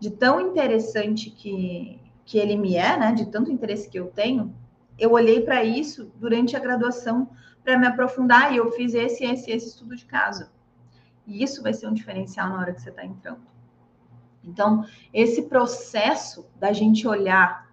De 0.00 0.10
tão 0.10 0.40
interessante 0.40 1.30
que, 1.30 2.00
que 2.24 2.36
ele 2.36 2.56
me 2.56 2.74
é, 2.74 2.96
né? 2.98 3.12
De 3.12 3.26
tanto 3.26 3.52
interesse 3.52 3.88
que 3.88 4.00
eu 4.00 4.08
tenho, 4.08 4.52
eu 4.98 5.12
olhei 5.12 5.40
para 5.40 5.62
isso 5.62 6.10
durante 6.16 6.56
a 6.56 6.58
graduação 6.58 7.30
para 7.62 7.78
me 7.78 7.86
aprofundar 7.86 8.52
e 8.52 8.56
eu 8.56 8.72
fiz 8.72 8.92
esse, 8.92 9.24
esse, 9.24 9.52
esse 9.52 9.68
estudo 9.68 9.94
de 9.94 10.04
caso. 10.04 10.50
E 11.26 11.42
isso 11.42 11.62
vai 11.62 11.72
ser 11.72 11.86
um 11.86 11.94
diferencial 11.94 12.50
na 12.50 12.58
hora 12.58 12.72
que 12.72 12.80
você 12.80 12.90
está 12.90 13.04
entrando. 13.04 13.40
Então, 14.44 14.84
esse 15.12 15.42
processo 15.42 16.46
da 16.58 16.72
gente 16.72 17.06
olhar 17.06 17.68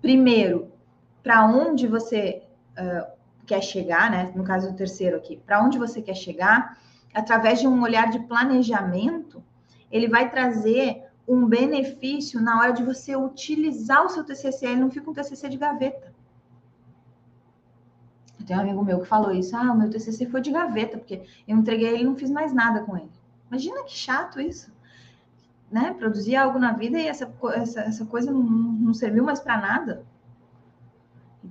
primeiro 0.00 0.72
para 1.22 1.46
onde 1.46 1.86
você 1.86 2.42
uh, 2.78 3.10
quer 3.46 3.62
chegar, 3.62 4.10
né? 4.10 4.32
No 4.34 4.44
caso 4.44 4.70
do 4.70 4.76
terceiro 4.76 5.16
aqui, 5.16 5.36
para 5.36 5.62
onde 5.62 5.78
você 5.78 6.02
quer 6.02 6.14
chegar, 6.14 6.78
através 7.14 7.60
de 7.60 7.66
um 7.66 7.82
olhar 7.82 8.10
de 8.10 8.20
planejamento, 8.20 9.42
ele 9.90 10.08
vai 10.08 10.30
trazer 10.30 11.04
um 11.26 11.46
benefício 11.46 12.40
na 12.40 12.58
hora 12.58 12.72
de 12.72 12.82
você 12.82 13.14
utilizar 13.14 14.04
o 14.04 14.08
seu 14.08 14.24
TCC. 14.24 14.66
Ele 14.66 14.80
não 14.80 14.90
fica 14.90 15.10
um 15.10 15.14
TCC 15.14 15.48
de 15.48 15.56
gaveta. 15.56 16.12
Tem 18.46 18.56
um 18.56 18.60
amigo 18.60 18.84
meu 18.84 19.00
que 19.00 19.06
falou 19.06 19.32
isso. 19.32 19.56
Ah, 19.56 19.72
o 19.72 19.78
meu 19.78 19.90
TCC 19.90 20.26
foi 20.26 20.40
de 20.40 20.50
gaveta, 20.50 20.96
porque 20.96 21.22
eu 21.46 21.56
entreguei 21.56 21.88
ele 21.88 22.02
e 22.02 22.04
não 22.04 22.16
fiz 22.16 22.30
mais 22.30 22.52
nada 22.52 22.80
com 22.80 22.96
ele. 22.96 23.10
Imagina 23.50 23.82
que 23.84 23.92
chato 23.92 24.40
isso. 24.40 24.72
Né? 25.70 25.94
Produzir 25.98 26.36
algo 26.36 26.58
na 26.58 26.72
vida 26.72 26.98
e 26.98 27.06
essa, 27.06 27.30
essa, 27.54 27.80
essa 27.80 28.06
coisa 28.06 28.32
não, 28.32 28.42
não 28.42 28.94
serviu 28.94 29.24
mais 29.24 29.40
para 29.40 29.60
nada 29.60 30.06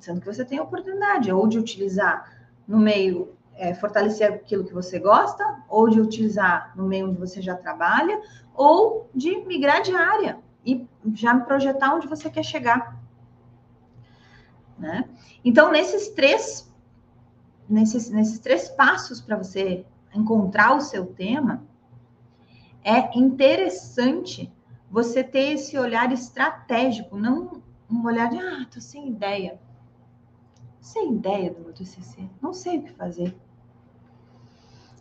sendo 0.01 0.21
que 0.21 0.27
você 0.27 0.45
tem 0.45 0.59
a 0.59 0.63
oportunidade 0.63 1.31
ou 1.31 1.47
de 1.47 1.57
utilizar 1.57 2.31
no 2.67 2.77
meio, 2.77 3.33
é, 3.55 3.73
fortalecer 3.73 4.31
aquilo 4.31 4.65
que 4.65 4.73
você 4.73 4.99
gosta, 4.99 5.63
ou 5.67 5.89
de 5.89 5.99
utilizar 5.99 6.73
no 6.75 6.85
meio 6.85 7.09
onde 7.09 7.19
você 7.19 7.41
já 7.41 7.55
trabalha, 7.55 8.21
ou 8.53 9.09
de 9.13 9.37
migrar 9.45 9.81
de 9.81 9.95
área 9.95 10.39
e 10.65 10.85
já 11.13 11.37
projetar 11.39 11.95
onde 11.95 12.07
você 12.07 12.29
quer 12.29 12.43
chegar. 12.43 12.97
Né? 14.77 15.05
Então, 15.43 15.71
nesses 15.71 16.09
três, 16.09 16.66
nesses, 17.69 18.09
nesses 18.09 18.39
três 18.39 18.69
passos 18.69 19.21
para 19.21 19.37
você 19.37 19.85
encontrar 20.13 20.75
o 20.75 20.81
seu 20.81 21.05
tema, 21.05 21.63
é 22.83 23.17
interessante 23.17 24.51
você 24.89 25.23
ter 25.23 25.53
esse 25.53 25.77
olhar 25.77 26.11
estratégico, 26.11 27.17
não 27.17 27.61
um 27.89 28.05
olhar 28.05 28.29
de, 28.29 28.37
ah, 28.37 28.65
tô 28.69 28.81
sem 28.81 29.09
ideia 29.09 29.59
sem 30.87 31.13
ideia 31.13 31.53
do 31.53 31.59
meu 31.59 31.73
TCC, 31.73 32.29
não 32.41 32.53
sei 32.53 32.77
o 32.77 32.83
que 32.83 32.93
fazer. 32.93 33.35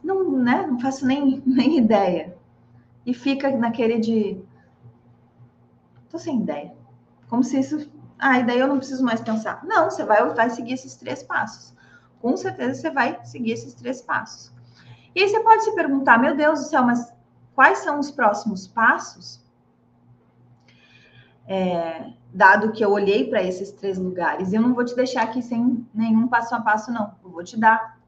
Não, 0.02 0.32
né? 0.32 0.66
Não 0.66 0.80
faço 0.80 1.06
nem, 1.06 1.42
nem 1.46 1.78
ideia. 1.78 2.36
E 3.04 3.14
fica 3.14 3.56
naquele 3.56 4.00
de. 4.00 4.42
Tô 6.10 6.18
sem 6.18 6.40
ideia. 6.40 6.74
Como 7.28 7.44
se 7.44 7.60
isso. 7.60 7.88
Ah, 8.18 8.40
e 8.40 8.44
daí 8.44 8.58
eu 8.58 8.66
não 8.66 8.78
preciso 8.78 9.04
mais 9.04 9.20
pensar. 9.20 9.64
Não, 9.64 9.88
você 9.88 10.04
vai, 10.04 10.28
vai 10.34 10.50
seguir 10.50 10.72
esses 10.72 10.96
três 10.96 11.22
passos. 11.22 11.75
Com 12.20 12.36
certeza 12.36 12.80
você 12.80 12.90
vai 12.90 13.24
seguir 13.24 13.52
esses 13.52 13.74
três 13.74 14.00
passos. 14.00 14.52
E 15.14 15.22
aí 15.22 15.28
você 15.28 15.40
pode 15.40 15.64
se 15.64 15.74
perguntar, 15.74 16.18
meu 16.18 16.36
Deus 16.36 16.60
do 16.60 16.66
céu, 16.66 16.82
mas 16.82 17.12
quais 17.54 17.78
são 17.78 17.98
os 17.98 18.10
próximos 18.10 18.66
passos? 18.66 19.40
É, 21.48 22.12
dado 22.32 22.72
que 22.72 22.84
eu 22.84 22.90
olhei 22.90 23.30
para 23.30 23.42
esses 23.42 23.70
três 23.72 23.98
lugares. 23.98 24.52
Eu 24.52 24.60
não 24.60 24.74
vou 24.74 24.84
te 24.84 24.94
deixar 24.94 25.22
aqui 25.22 25.40
sem 25.40 25.86
nenhum 25.94 26.28
passo 26.28 26.54
a 26.54 26.60
passo, 26.60 26.92
não. 26.92 27.14
Eu 27.24 27.30
vou 27.30 27.44
te 27.44 27.58
dar. 27.58 27.98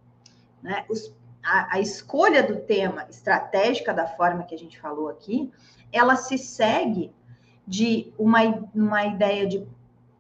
Né? 0.63 0.85
Os, 0.89 1.15
a, 1.43 1.77
a 1.77 1.81
escolha 1.81 2.43
do 2.43 2.57
tema 2.57 3.07
estratégica, 3.09 3.95
da 3.95 4.07
forma 4.07 4.43
que 4.43 4.55
a 4.55 4.59
gente 4.59 4.79
falou 4.79 5.09
aqui, 5.09 5.51
ela 5.93 6.17
se 6.17 6.37
segue 6.37 7.13
de 7.67 8.13
uma, 8.19 8.41
uma 8.75 9.07
ideia 9.07 9.47
de 9.47 9.67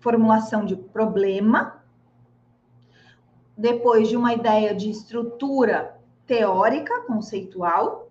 formulação 0.01 0.64
de 0.64 0.76
problema, 0.76 1.78
depois 3.59 4.09
de 4.09 4.17
uma 4.17 4.33
ideia 4.33 4.73
de 4.73 4.89
estrutura 4.89 5.99
teórica, 6.25 7.03
conceitual, 7.03 8.09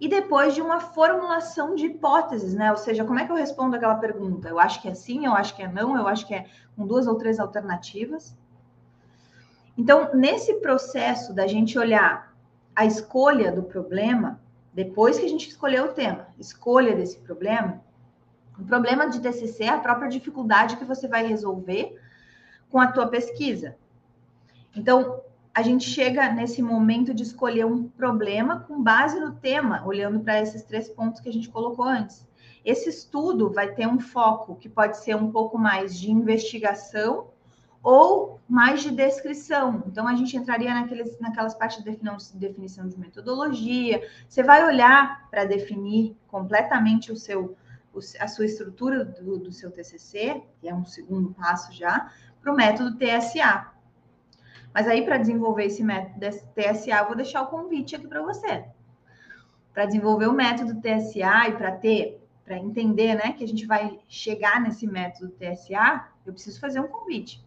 e 0.00 0.08
depois 0.08 0.54
de 0.54 0.62
uma 0.62 0.80
formulação 0.80 1.74
de 1.74 1.86
hipóteses, 1.86 2.54
né? 2.54 2.70
Ou 2.70 2.78
seja, 2.78 3.04
como 3.04 3.18
é 3.18 3.26
que 3.26 3.30
eu 3.30 3.36
respondo 3.36 3.76
aquela 3.76 3.96
pergunta? 3.96 4.48
Eu 4.48 4.58
acho 4.58 4.80
que 4.80 4.88
é 4.88 4.94
sim, 4.94 5.26
eu 5.26 5.34
acho 5.34 5.54
que 5.54 5.62
é 5.62 5.68
não, 5.68 5.96
eu 5.96 6.08
acho 6.08 6.26
que 6.26 6.34
é 6.34 6.46
com 6.74 6.86
duas 6.86 7.06
ou 7.06 7.16
três 7.16 7.38
alternativas. 7.38 8.34
Então, 9.76 10.10
nesse 10.14 10.54
processo 10.54 11.34
da 11.34 11.46
gente 11.46 11.78
olhar 11.78 12.34
a 12.74 12.86
escolha 12.86 13.52
do 13.52 13.62
problema, 13.62 14.40
depois 14.72 15.18
que 15.18 15.26
a 15.26 15.28
gente 15.28 15.48
escolheu 15.48 15.86
o 15.86 15.92
tema, 15.92 16.26
escolha 16.38 16.96
desse 16.96 17.18
problema, 17.18 17.82
o 18.58 18.64
problema 18.64 19.08
de 19.08 19.20
TCC 19.20 19.64
é 19.64 19.68
a 19.68 19.78
própria 19.78 20.08
dificuldade 20.08 20.76
que 20.76 20.84
você 20.84 21.06
vai 21.06 21.26
resolver 21.26 22.00
com 22.74 22.80
a 22.80 22.88
tua 22.88 23.06
pesquisa. 23.06 23.76
Então, 24.74 25.20
a 25.54 25.62
gente 25.62 25.88
chega 25.88 26.32
nesse 26.32 26.60
momento 26.60 27.14
de 27.14 27.22
escolher 27.22 27.64
um 27.64 27.86
problema 27.86 28.64
com 28.66 28.82
base 28.82 29.20
no 29.20 29.30
tema, 29.30 29.86
olhando 29.86 30.18
para 30.18 30.40
esses 30.40 30.64
três 30.64 30.88
pontos 30.88 31.20
que 31.20 31.28
a 31.28 31.32
gente 31.32 31.48
colocou 31.48 31.84
antes. 31.84 32.26
Esse 32.64 32.88
estudo 32.88 33.48
vai 33.48 33.72
ter 33.74 33.86
um 33.86 34.00
foco 34.00 34.56
que 34.56 34.68
pode 34.68 34.96
ser 34.96 35.14
um 35.14 35.30
pouco 35.30 35.56
mais 35.56 35.96
de 35.96 36.10
investigação 36.10 37.28
ou 37.80 38.40
mais 38.48 38.82
de 38.82 38.90
descrição. 38.90 39.84
Então, 39.86 40.08
a 40.08 40.16
gente 40.16 40.36
entraria 40.36 40.74
naqueles, 40.74 41.16
naquelas 41.20 41.54
partes 41.54 41.78
de 41.78 42.38
definição 42.40 42.88
de 42.88 42.98
metodologia. 42.98 44.02
Você 44.28 44.42
vai 44.42 44.66
olhar 44.66 45.30
para 45.30 45.44
definir 45.44 46.16
completamente 46.26 47.12
o 47.12 47.16
seu, 47.16 47.56
a 48.18 48.26
sua 48.26 48.46
estrutura 48.46 49.04
do, 49.04 49.38
do 49.38 49.52
seu 49.52 49.70
TCC, 49.70 50.42
que 50.60 50.68
é 50.68 50.74
um 50.74 50.84
segundo 50.84 51.32
passo 51.34 51.72
já, 51.72 52.10
para 52.44 52.52
o 52.52 52.56
método 52.56 52.96
TSA. 52.98 53.72
Mas 54.72 54.86
aí, 54.86 55.02
para 55.02 55.16
desenvolver 55.16 55.64
esse 55.64 55.82
método 55.82 56.20
TSA, 56.54 57.04
vou 57.04 57.16
deixar 57.16 57.42
o 57.42 57.46
convite 57.46 57.96
aqui 57.96 58.06
para 58.06 58.22
você. 58.22 58.66
Para 59.72 59.86
desenvolver 59.86 60.26
o 60.26 60.32
método 60.32 60.80
TSA 60.80 61.48
e 61.48 61.52
para 61.56 61.72
ter, 61.72 62.22
para 62.44 62.58
entender, 62.58 63.14
né, 63.14 63.32
que 63.32 63.42
a 63.42 63.48
gente 63.48 63.66
vai 63.66 63.98
chegar 64.08 64.60
nesse 64.60 64.86
método 64.86 65.32
TSA, 65.32 66.06
eu 66.26 66.32
preciso 66.32 66.60
fazer 66.60 66.80
um 66.80 66.86
convite. 66.86 67.42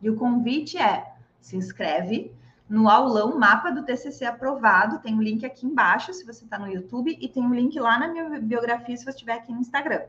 E 0.00 0.08
o 0.08 0.16
convite 0.16 0.78
é: 0.78 1.12
se 1.40 1.56
inscreve 1.56 2.32
no 2.68 2.88
aulão 2.88 3.38
Mapa 3.38 3.70
do 3.70 3.84
TCC 3.84 4.24
aprovado. 4.24 5.00
Tem 5.00 5.14
um 5.14 5.22
link 5.22 5.44
aqui 5.44 5.66
embaixo, 5.66 6.14
se 6.14 6.24
você 6.24 6.44
está 6.44 6.58
no 6.58 6.68
YouTube, 6.68 7.16
e 7.20 7.28
tem 7.28 7.42
um 7.42 7.52
link 7.52 7.78
lá 7.78 7.98
na 7.98 8.08
minha 8.08 8.40
biografia, 8.40 8.96
se 8.96 9.04
você 9.04 9.10
estiver 9.10 9.34
aqui 9.34 9.52
no 9.52 9.60
Instagram. 9.60 10.02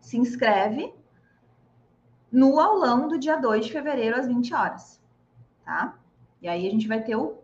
Se 0.00 0.18
inscreve 0.18 0.92
no 2.36 2.60
aulão 2.60 3.08
do 3.08 3.18
dia 3.18 3.36
2 3.36 3.64
de 3.64 3.72
fevereiro, 3.72 4.14
às 4.14 4.26
20 4.26 4.52
horas, 4.52 5.02
tá? 5.64 5.96
E 6.42 6.46
aí 6.46 6.68
a 6.68 6.70
gente 6.70 6.86
vai 6.86 7.02
ter 7.02 7.16
o 7.16 7.38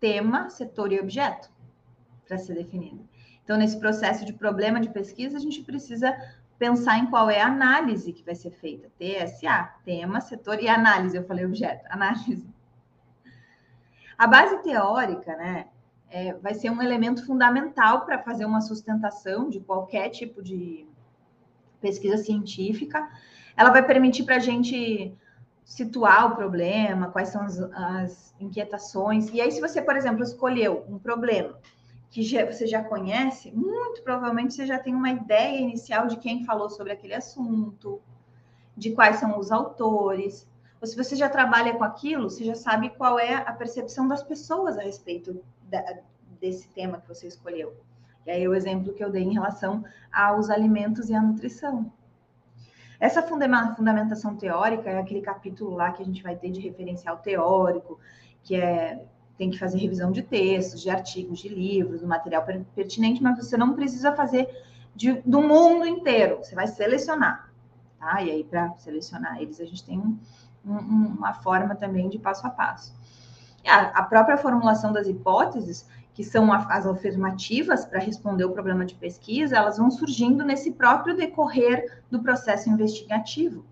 tema, 0.00 0.48
setor 0.48 0.90
e 0.92 0.98
objeto 0.98 1.50
para 2.26 2.38
ser 2.38 2.54
definido. 2.54 3.06
Então, 3.44 3.58
nesse 3.58 3.78
processo 3.78 4.24
de 4.24 4.32
problema 4.32 4.80
de 4.80 4.88
pesquisa, 4.88 5.36
a 5.36 5.40
gente 5.40 5.62
precisa 5.62 6.16
pensar 6.58 6.96
em 6.96 7.04
qual 7.10 7.28
é 7.28 7.42
a 7.42 7.48
análise 7.48 8.14
que 8.14 8.24
vai 8.24 8.34
ser 8.34 8.50
feita. 8.52 8.90
TSA, 8.98 9.74
tema, 9.84 10.22
setor 10.22 10.58
e 10.62 10.68
análise. 10.70 11.14
Eu 11.14 11.24
falei 11.24 11.44
objeto, 11.44 11.84
análise. 11.90 12.48
A 14.16 14.26
base 14.26 14.56
teórica, 14.62 15.36
né, 15.36 15.66
é, 16.08 16.32
vai 16.32 16.54
ser 16.54 16.70
um 16.70 16.80
elemento 16.80 17.26
fundamental 17.26 18.06
para 18.06 18.18
fazer 18.20 18.46
uma 18.46 18.62
sustentação 18.62 19.50
de 19.50 19.60
qualquer 19.60 20.08
tipo 20.08 20.42
de 20.42 20.86
pesquisa 21.84 22.16
científica. 22.16 23.06
Ela 23.54 23.70
vai 23.70 23.86
permitir 23.86 24.24
para 24.24 24.36
a 24.36 24.46
gente 24.48 25.14
situar 25.64 26.32
o 26.32 26.34
problema, 26.34 27.10
quais 27.10 27.28
são 27.28 27.42
as, 27.42 27.60
as, 27.60 28.34
inquietações. 28.40 29.30
E 29.32 29.40
aí, 29.40 29.50
se 29.52 29.60
você, 29.60 29.80
por 29.82 29.96
exemplo, 29.96 30.22
escolheu 30.22 30.84
um 30.88 30.98
problema 30.98 31.58
que 32.10 32.22
já, 32.22 32.44
você 32.44 32.66
já 32.66 32.82
conhece, 32.82 33.50
muito 33.52 34.02
provavelmente 34.02 34.54
você 34.54 34.66
já 34.66 34.78
tem 34.78 34.94
uma 34.94 35.10
ideia 35.10 35.60
inicial 35.60 36.06
de 36.06 36.16
quem 36.16 36.44
falou 36.44 36.68
sobre 36.70 36.92
aquele 36.92 37.14
assunto, 37.14 38.00
de 38.76 38.92
quais 38.92 39.16
são 39.16 39.38
os 39.38 39.50
autores. 39.52 40.48
Ou 40.80 40.86
se 40.86 40.96
você 40.96 41.14
já 41.16 41.28
trabalha 41.28 41.74
com 41.74 41.84
aquilo, 41.84 42.30
você 42.30 42.44
já 42.44 42.54
sabe 42.54 42.90
qual 42.90 43.18
é 43.18 43.34
a 43.34 43.52
percepção 43.52 44.06
das 44.08 44.22
pessoas 44.22 44.78
a 44.78 44.82
respeito 44.82 45.42
da, 45.68 45.82
desse 46.40 46.68
tema 46.68 47.00
que 47.00 47.08
você 47.08 47.26
escolheu. 47.26 47.74
E 48.26 48.30
aí 48.30 48.48
o 48.48 48.54
exemplo 48.54 48.92
que 48.92 49.04
eu 49.04 49.10
dei 49.10 49.22
em 49.22 49.34
relação 49.34 49.84
aos 50.12 50.50
alimentos 50.50 51.08
e 51.10 51.14
à 51.14 51.22
nutrição. 51.22 51.92
Essa 52.98 53.22
fundamentação 53.22 54.36
teórica 54.36 54.88
é 54.88 54.98
aquele 54.98 55.20
capítulo 55.20 55.74
lá 55.74 55.92
que 55.92 56.02
a 56.02 56.06
gente 56.06 56.22
vai 56.22 56.36
ter 56.36 56.50
de 56.50 56.60
referencial 56.60 57.18
teórico, 57.18 57.98
que 58.42 58.56
é 58.56 59.04
tem 59.36 59.50
que 59.50 59.58
fazer 59.58 59.78
revisão 59.78 60.12
de 60.12 60.22
textos, 60.22 60.80
de 60.80 60.90
artigos, 60.90 61.40
de 61.40 61.48
livros, 61.48 62.00
do 62.00 62.06
material 62.06 62.44
pertinente, 62.74 63.22
mas 63.22 63.36
você 63.36 63.56
não 63.56 63.74
precisa 63.74 64.12
fazer 64.14 64.48
de, 64.94 65.14
do 65.22 65.42
mundo 65.42 65.86
inteiro. 65.86 66.38
Você 66.38 66.54
vai 66.54 66.68
selecionar, 66.68 67.50
tá? 67.98 68.22
E 68.22 68.30
aí, 68.30 68.44
para 68.44 68.72
selecionar 68.76 69.40
eles, 69.40 69.60
a 69.60 69.64
gente 69.64 69.84
tem 69.84 69.98
um, 69.98 70.16
um, 70.64 71.14
uma 71.18 71.34
forma 71.34 71.74
também 71.74 72.08
de 72.08 72.18
passo 72.18 72.46
a 72.46 72.50
passo. 72.50 72.94
A, 73.66 73.98
a 73.98 74.02
própria 74.04 74.36
formulação 74.36 74.92
das 74.92 75.08
hipóteses, 75.08 75.88
que 76.14 76.22
são 76.22 76.52
as 76.52 76.86
afirmativas 76.86 77.84
para 77.84 77.98
responder 77.98 78.44
o 78.44 78.52
problema 78.52 78.86
de 78.86 78.94
pesquisa, 78.94 79.56
elas 79.56 79.78
vão 79.78 79.90
surgindo 79.90 80.44
nesse 80.44 80.70
próprio 80.70 81.16
decorrer 81.16 82.02
do 82.08 82.22
processo 82.22 82.70
investigativo, 82.70 83.66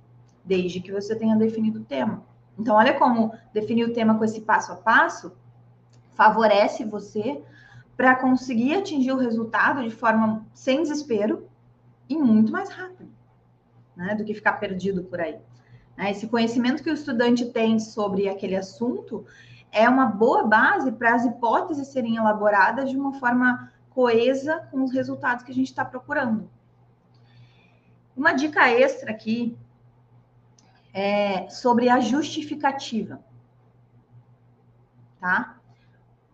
desde 0.45 0.81
que 0.81 0.91
você 0.91 1.15
tenha 1.15 1.37
definido 1.37 1.81
o 1.81 1.85
tema. 1.85 2.25
Então, 2.59 2.75
olha 2.75 2.99
como 2.99 3.33
definir 3.55 3.85
o 3.85 3.93
tema 3.93 4.19
com 4.19 4.25
esse 4.25 4.41
passo 4.41 4.73
a 4.73 4.77
passo 4.77 5.33
favorece 6.15 6.85
você 6.85 7.41
para 7.97 8.17
conseguir 8.17 8.75
atingir 8.75 9.13
o 9.13 9.19
resultado 9.19 9.83
de 9.83 9.91
forma 9.91 10.45
sem 10.53 10.83
desespero 10.83 11.47
e 12.09 12.19
muito 12.19 12.51
mais 12.51 12.69
rápido, 12.71 13.09
né, 13.97 14.17
do 14.17 14.25
que 14.25 14.35
ficar 14.35 14.55
perdido 14.55 15.05
por 15.05 15.21
aí. 15.21 15.39
Né? 15.97 16.11
Esse 16.11 16.27
conhecimento 16.27 16.83
que 16.83 16.91
o 16.91 16.95
estudante 16.95 17.47
tem 17.47 17.79
sobre 17.79 18.29
aquele 18.29 18.57
assunto 18.57 19.25
é 19.73 19.89
uma 19.89 20.07
boa 20.07 20.45
base 20.47 20.93
para 20.93 21.15
as 21.15 21.25
hipóteses 21.25 21.89
serem 21.89 22.17
elaboradas 22.17 22.91
de 22.91 22.97
uma 22.97 23.15
forma 23.15 23.73
coesa 23.91 24.69
com 24.71 24.85
os 24.85 24.93
resultados 24.93 25.43
que 25.43 25.51
a 25.51 25.55
gente 25.55 25.69
está 25.69 25.85
procurando. 25.85 26.49
Uma 28.15 28.35
dica 28.35 28.71
extra 28.71 29.11
aqui 29.11 29.57
é 30.93 31.49
sobre 31.49 31.89
a 31.89 32.01
justificativa, 32.01 33.19
tá? 35.19 35.57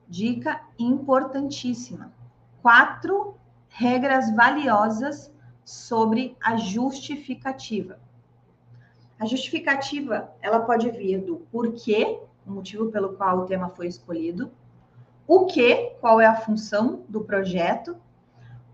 Dica 0.09 0.61
importantíssima. 0.77 2.13
Quatro 2.61 3.37
regras 3.69 4.35
valiosas 4.35 5.31
sobre 5.65 6.37
a 6.43 6.57
justificativa. 6.57 8.01
A 9.21 9.27
justificativa, 9.27 10.33
ela 10.41 10.61
pode 10.61 10.91
vir 10.91 11.21
do 11.21 11.37
porquê, 11.53 12.21
o 12.49 12.53
motivo 12.53 12.91
pelo 12.91 13.15
qual 13.15 13.41
o 13.41 13.47
tema 13.47 13.69
foi 13.69 13.87
escolhido, 13.87 14.51
o 15.27 15.47
que, 15.47 15.91
qual 16.01 16.21
é 16.21 16.27
a 16.27 16.37
função 16.37 17.05
do 17.09 17.23
projeto, 17.23 17.97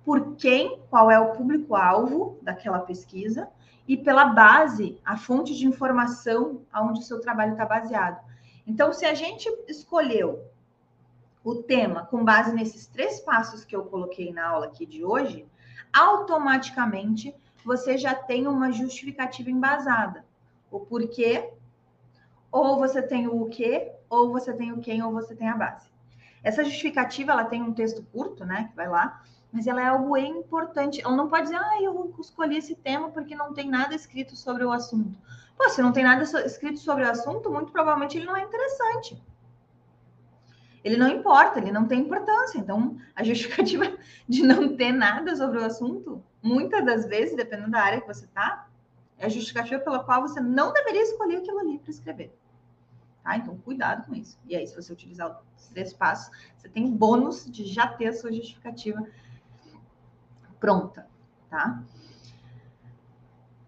por 0.04 0.36
quem, 0.36 0.78
qual 0.88 1.10
é 1.10 1.18
o 1.18 1.32
público-alvo 1.32 2.38
daquela 2.40 2.78
pesquisa, 2.78 3.48
e 3.86 3.96
pela 3.96 4.26
base, 4.26 4.98
a 5.04 5.16
fonte 5.16 5.54
de 5.54 5.66
informação 5.66 6.62
aonde 6.72 7.00
o 7.00 7.02
seu 7.02 7.20
trabalho 7.20 7.52
está 7.52 7.66
baseado. 7.66 8.24
Então, 8.66 8.92
se 8.92 9.04
a 9.04 9.12
gente 9.12 9.48
escolheu 9.68 10.44
o 11.42 11.56
tema 11.56 12.06
com 12.06 12.24
base 12.24 12.54
nesses 12.54 12.86
três 12.86 13.20
passos 13.20 13.64
que 13.64 13.76
eu 13.76 13.84
coloquei 13.84 14.32
na 14.32 14.46
aula 14.46 14.66
aqui 14.66 14.86
de 14.86 15.04
hoje, 15.04 15.46
automaticamente 15.92 17.34
você 17.64 17.98
já 17.98 18.14
tem 18.14 18.46
uma 18.46 18.72
justificativa 18.72 19.50
embasada 19.50 20.24
o 20.74 20.80
porquê, 20.80 21.52
ou 22.54 22.78
você 22.78 23.02
tem 23.02 23.26
o 23.26 23.46
que, 23.46 23.90
ou 24.08 24.30
você 24.30 24.52
tem 24.52 24.70
o 24.70 24.78
quem, 24.78 25.02
ou 25.02 25.10
você 25.10 25.34
tem 25.34 25.48
a 25.48 25.56
base. 25.56 25.88
Essa 26.40 26.62
justificativa, 26.62 27.32
ela 27.32 27.46
tem 27.46 27.60
um 27.60 27.72
texto 27.72 28.06
curto, 28.12 28.44
né, 28.44 28.68
que 28.70 28.76
vai 28.76 28.88
lá, 28.88 29.24
mas 29.52 29.66
ela 29.66 29.82
é 29.82 29.86
algo 29.86 30.16
importante. 30.16 31.02
Ela 31.02 31.16
não 31.16 31.28
pode 31.28 31.44
dizer, 31.44 31.56
ah, 31.56 31.82
eu 31.82 32.14
escolhi 32.20 32.56
esse 32.58 32.76
tema 32.76 33.10
porque 33.10 33.34
não 33.34 33.52
tem 33.52 33.68
nada 33.68 33.92
escrito 33.92 34.36
sobre 34.36 34.64
o 34.64 34.70
assunto. 34.70 35.18
Pô, 35.56 35.68
se 35.68 35.82
não 35.82 35.90
tem 35.90 36.04
nada 36.04 36.22
escrito 36.22 36.78
sobre 36.78 37.02
o 37.02 37.10
assunto, 37.10 37.50
muito 37.50 37.72
provavelmente 37.72 38.18
ele 38.18 38.26
não 38.26 38.36
é 38.36 38.42
interessante. 38.44 39.20
Ele 40.84 40.96
não 40.96 41.08
importa, 41.08 41.58
ele 41.58 41.72
não 41.72 41.88
tem 41.88 42.02
importância. 42.02 42.56
Então, 42.56 42.96
a 43.16 43.24
justificativa 43.24 43.98
de 44.28 44.46
não 44.46 44.76
ter 44.76 44.92
nada 44.92 45.34
sobre 45.34 45.58
o 45.58 45.64
assunto, 45.64 46.22
muitas 46.40 46.84
das 46.84 47.04
vezes, 47.04 47.34
dependendo 47.34 47.72
da 47.72 47.80
área 47.80 48.00
que 48.00 48.06
você 48.06 48.26
está, 48.26 48.68
é 49.18 49.26
a 49.26 49.28
justificativa 49.28 49.80
pela 49.80 50.04
qual 50.04 50.22
você 50.22 50.40
não 50.40 50.72
deveria 50.72 51.02
escolher 51.02 51.38
aquilo 51.38 51.58
ali 51.58 51.80
para 51.80 51.90
escrever. 51.90 52.32
Tá? 53.24 53.38
Então, 53.38 53.56
cuidado 53.56 54.06
com 54.06 54.14
isso. 54.14 54.38
E 54.46 54.54
aí, 54.54 54.66
se 54.66 54.76
você 54.76 54.92
utilizar 54.92 55.40
os 55.56 55.66
três 55.68 55.94
passos, 55.94 56.30
você 56.58 56.68
tem 56.68 56.94
bônus 56.94 57.50
de 57.50 57.64
já 57.64 57.88
ter 57.88 58.08
a 58.08 58.12
sua 58.12 58.30
justificativa 58.30 59.02
pronta, 60.60 61.06
tá? 61.48 61.82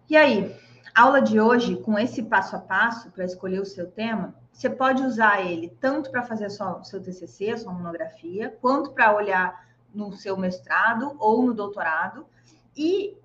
E 0.07 0.15
aí, 0.15 0.55
aula 0.95 1.21
de 1.21 1.39
hoje, 1.39 1.75
com 1.77 1.97
esse 1.97 2.23
passo 2.23 2.55
a 2.55 2.59
passo 2.59 3.09
para 3.11 3.25
escolher 3.25 3.59
o 3.59 3.65
seu 3.65 3.89
tema, 3.89 4.35
você 4.51 4.69
pode 4.69 5.03
usar 5.03 5.41
ele 5.41 5.75
tanto 5.81 6.11
para 6.11 6.23
fazer 6.23 6.47
o 6.47 6.83
seu 6.83 7.01
TCC, 7.01 7.51
a 7.51 7.57
sua 7.57 7.73
monografia, 7.73 8.55
quanto 8.61 8.91
para 8.91 9.15
olhar 9.15 9.67
no 9.93 10.13
seu 10.13 10.37
mestrado 10.37 11.15
ou 11.19 11.43
no 11.43 11.53
doutorado. 11.53 12.25
E 12.75 13.17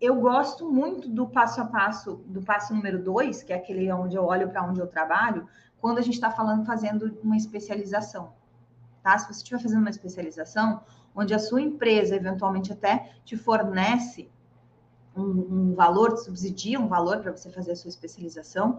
eu 0.00 0.16
gosto 0.16 0.68
muito 0.68 1.08
do 1.08 1.28
passo 1.28 1.60
a 1.60 1.64
passo, 1.64 2.16
do 2.26 2.42
passo 2.42 2.74
número 2.74 3.02
dois, 3.02 3.42
que 3.42 3.52
é 3.52 3.56
aquele 3.56 3.92
onde 3.92 4.16
eu 4.16 4.24
olho 4.24 4.48
para 4.48 4.64
onde 4.64 4.80
eu 4.80 4.86
trabalho, 4.86 5.46
quando 5.80 5.98
a 5.98 6.02
gente 6.02 6.14
está 6.14 6.30
falando, 6.30 6.64
fazendo 6.64 7.18
uma 7.22 7.36
especialização. 7.36 8.32
Tá? 9.02 9.18
Se 9.18 9.26
você 9.26 9.38
estiver 9.38 9.60
fazendo 9.60 9.80
uma 9.80 9.90
especialização, 9.90 10.82
onde 11.14 11.34
a 11.34 11.38
sua 11.38 11.60
empresa 11.60 12.14
eventualmente 12.14 12.72
até 12.72 13.12
te 13.24 13.36
fornece 13.36 14.30
um, 15.16 15.22
um 15.22 15.74
valor, 15.74 16.16
subsidia 16.18 16.78
um 16.78 16.88
valor 16.88 17.18
para 17.20 17.32
você 17.32 17.50
fazer 17.50 17.72
a 17.72 17.76
sua 17.76 17.88
especialização, 17.88 18.78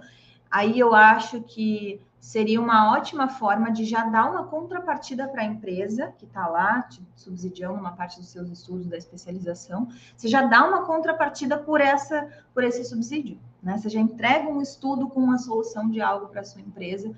aí 0.50 0.80
eu 0.80 0.94
acho 0.94 1.42
que 1.42 2.02
seria 2.20 2.62
uma 2.62 2.94
ótima 2.94 3.28
forma 3.28 3.72
de 3.72 3.84
já 3.84 4.06
dar 4.06 4.30
uma 4.30 4.44
contrapartida 4.44 5.28
para 5.28 5.42
a 5.42 5.46
empresa 5.46 6.14
que 6.18 6.26
está 6.26 6.48
lá 6.48 6.84
te 6.84 7.04
subsidiando 7.16 7.74
uma 7.74 7.94
parte 7.94 8.20
dos 8.20 8.30
seus 8.30 8.50
estudos 8.50 8.86
da 8.86 8.96
especialização. 8.96 9.88
Você 10.16 10.28
já 10.28 10.44
dá 10.44 10.64
uma 10.68 10.86
contrapartida 10.86 11.58
por 11.58 11.82
essa 11.82 12.30
por 12.54 12.64
esse 12.64 12.86
subsídio, 12.86 13.40
né? 13.62 13.78
Você 13.78 13.90
já 13.90 14.00
entrega 14.00 14.50
um 14.50 14.62
estudo 14.62 15.08
com 15.08 15.20
uma 15.20 15.38
solução 15.38 15.90
de 15.90 16.02
algo 16.02 16.28
para 16.28 16.44
sua 16.44 16.62
empresa, 16.62 17.16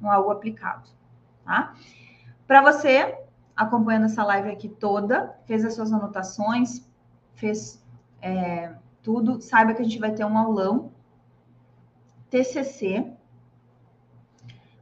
um 0.00 0.10
algo 0.10 0.30
aplicado, 0.30 0.88
tá? 1.44 1.74
Para 2.46 2.62
você 2.62 3.18
acompanhando 3.56 4.06
essa 4.06 4.24
live 4.24 4.50
aqui 4.50 4.68
toda, 4.68 5.36
fez 5.44 5.64
as 5.64 5.74
suas 5.74 5.92
anotações, 5.92 6.88
fez 7.34 7.84
é, 8.22 8.74
tudo, 9.02 9.40
saiba 9.40 9.74
que 9.74 9.82
a 9.82 9.84
gente 9.84 9.98
vai 9.98 10.12
ter 10.12 10.24
um 10.24 10.38
aulão 10.38 10.92
TCC, 12.30 13.12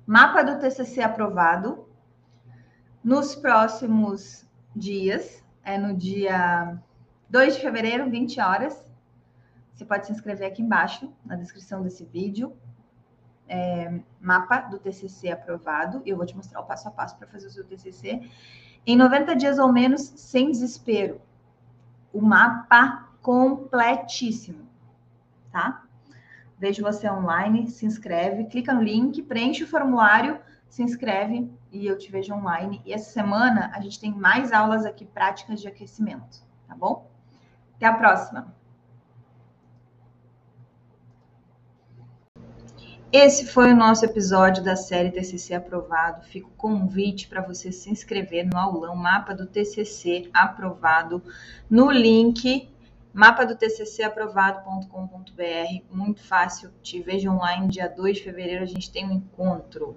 mapa 0.06 0.42
do 0.42 0.58
TCC 0.60 1.02
aprovado, 1.02 1.88
nos 3.02 3.34
próximos 3.34 4.46
dias, 4.74 5.42
é 5.64 5.78
no 5.78 5.96
dia 5.96 6.78
2 7.28 7.56
de 7.56 7.60
fevereiro, 7.60 8.10
20 8.10 8.40
horas. 8.40 8.87
Você 9.78 9.84
pode 9.84 10.06
se 10.06 10.12
inscrever 10.12 10.48
aqui 10.48 10.60
embaixo, 10.60 11.08
na 11.24 11.36
descrição 11.36 11.84
desse 11.84 12.04
vídeo. 12.04 12.52
É, 13.46 14.00
mapa 14.20 14.62
do 14.62 14.76
TCC 14.76 15.30
aprovado. 15.30 16.02
Eu 16.04 16.16
vou 16.16 16.26
te 16.26 16.36
mostrar 16.36 16.60
o 16.60 16.64
passo 16.64 16.88
a 16.88 16.90
passo 16.90 17.16
para 17.16 17.28
fazer 17.28 17.46
o 17.46 17.50
seu 17.50 17.64
TCC. 17.64 18.28
Em 18.84 18.96
90 18.96 19.36
dias 19.36 19.56
ou 19.56 19.72
menos, 19.72 20.00
sem 20.00 20.50
desespero. 20.50 21.20
O 22.12 22.20
mapa 22.20 23.08
completíssimo, 23.22 24.68
tá? 25.52 25.84
Vejo 26.58 26.82
você 26.82 27.08
online, 27.08 27.68
se 27.68 27.86
inscreve, 27.86 28.46
clica 28.46 28.74
no 28.74 28.82
link, 28.82 29.22
preenche 29.22 29.62
o 29.62 29.68
formulário, 29.68 30.40
se 30.68 30.82
inscreve 30.82 31.48
e 31.70 31.86
eu 31.86 31.96
te 31.96 32.10
vejo 32.10 32.34
online. 32.34 32.82
E 32.84 32.92
essa 32.92 33.12
semana 33.12 33.70
a 33.72 33.80
gente 33.80 34.00
tem 34.00 34.12
mais 34.12 34.50
aulas 34.50 34.84
aqui 34.84 35.04
práticas 35.04 35.60
de 35.60 35.68
aquecimento, 35.68 36.44
tá 36.66 36.74
bom? 36.74 37.08
Até 37.76 37.86
a 37.86 37.92
próxima! 37.92 38.57
Esse 43.10 43.46
foi 43.46 43.72
o 43.72 43.76
nosso 43.76 44.04
episódio 44.04 44.62
da 44.62 44.76
série 44.76 45.10
TCC 45.10 45.54
aprovado. 45.54 46.26
Fica 46.26 46.46
o 46.46 46.50
convite 46.50 47.26
para 47.26 47.40
você 47.40 47.72
se 47.72 47.90
inscrever 47.90 48.46
no 48.46 48.58
aulão 48.58 48.94
Mapa 48.94 49.34
do 49.34 49.46
TCC 49.46 50.28
aprovado 50.34 51.22
no 51.70 51.90
link 51.90 52.68
mapa 53.10 53.46
do 53.46 53.56
TCC 53.56 54.02
aprovado.com.br. 54.02 55.82
Muito 55.90 56.22
fácil. 56.22 56.70
Te 56.82 57.00
vejo 57.00 57.30
online 57.30 57.68
dia 57.68 57.88
2 57.88 58.18
de 58.18 58.24
fevereiro. 58.24 58.62
A 58.62 58.66
gente 58.66 58.92
tem 58.92 59.06
um 59.06 59.12
encontro. 59.12 59.96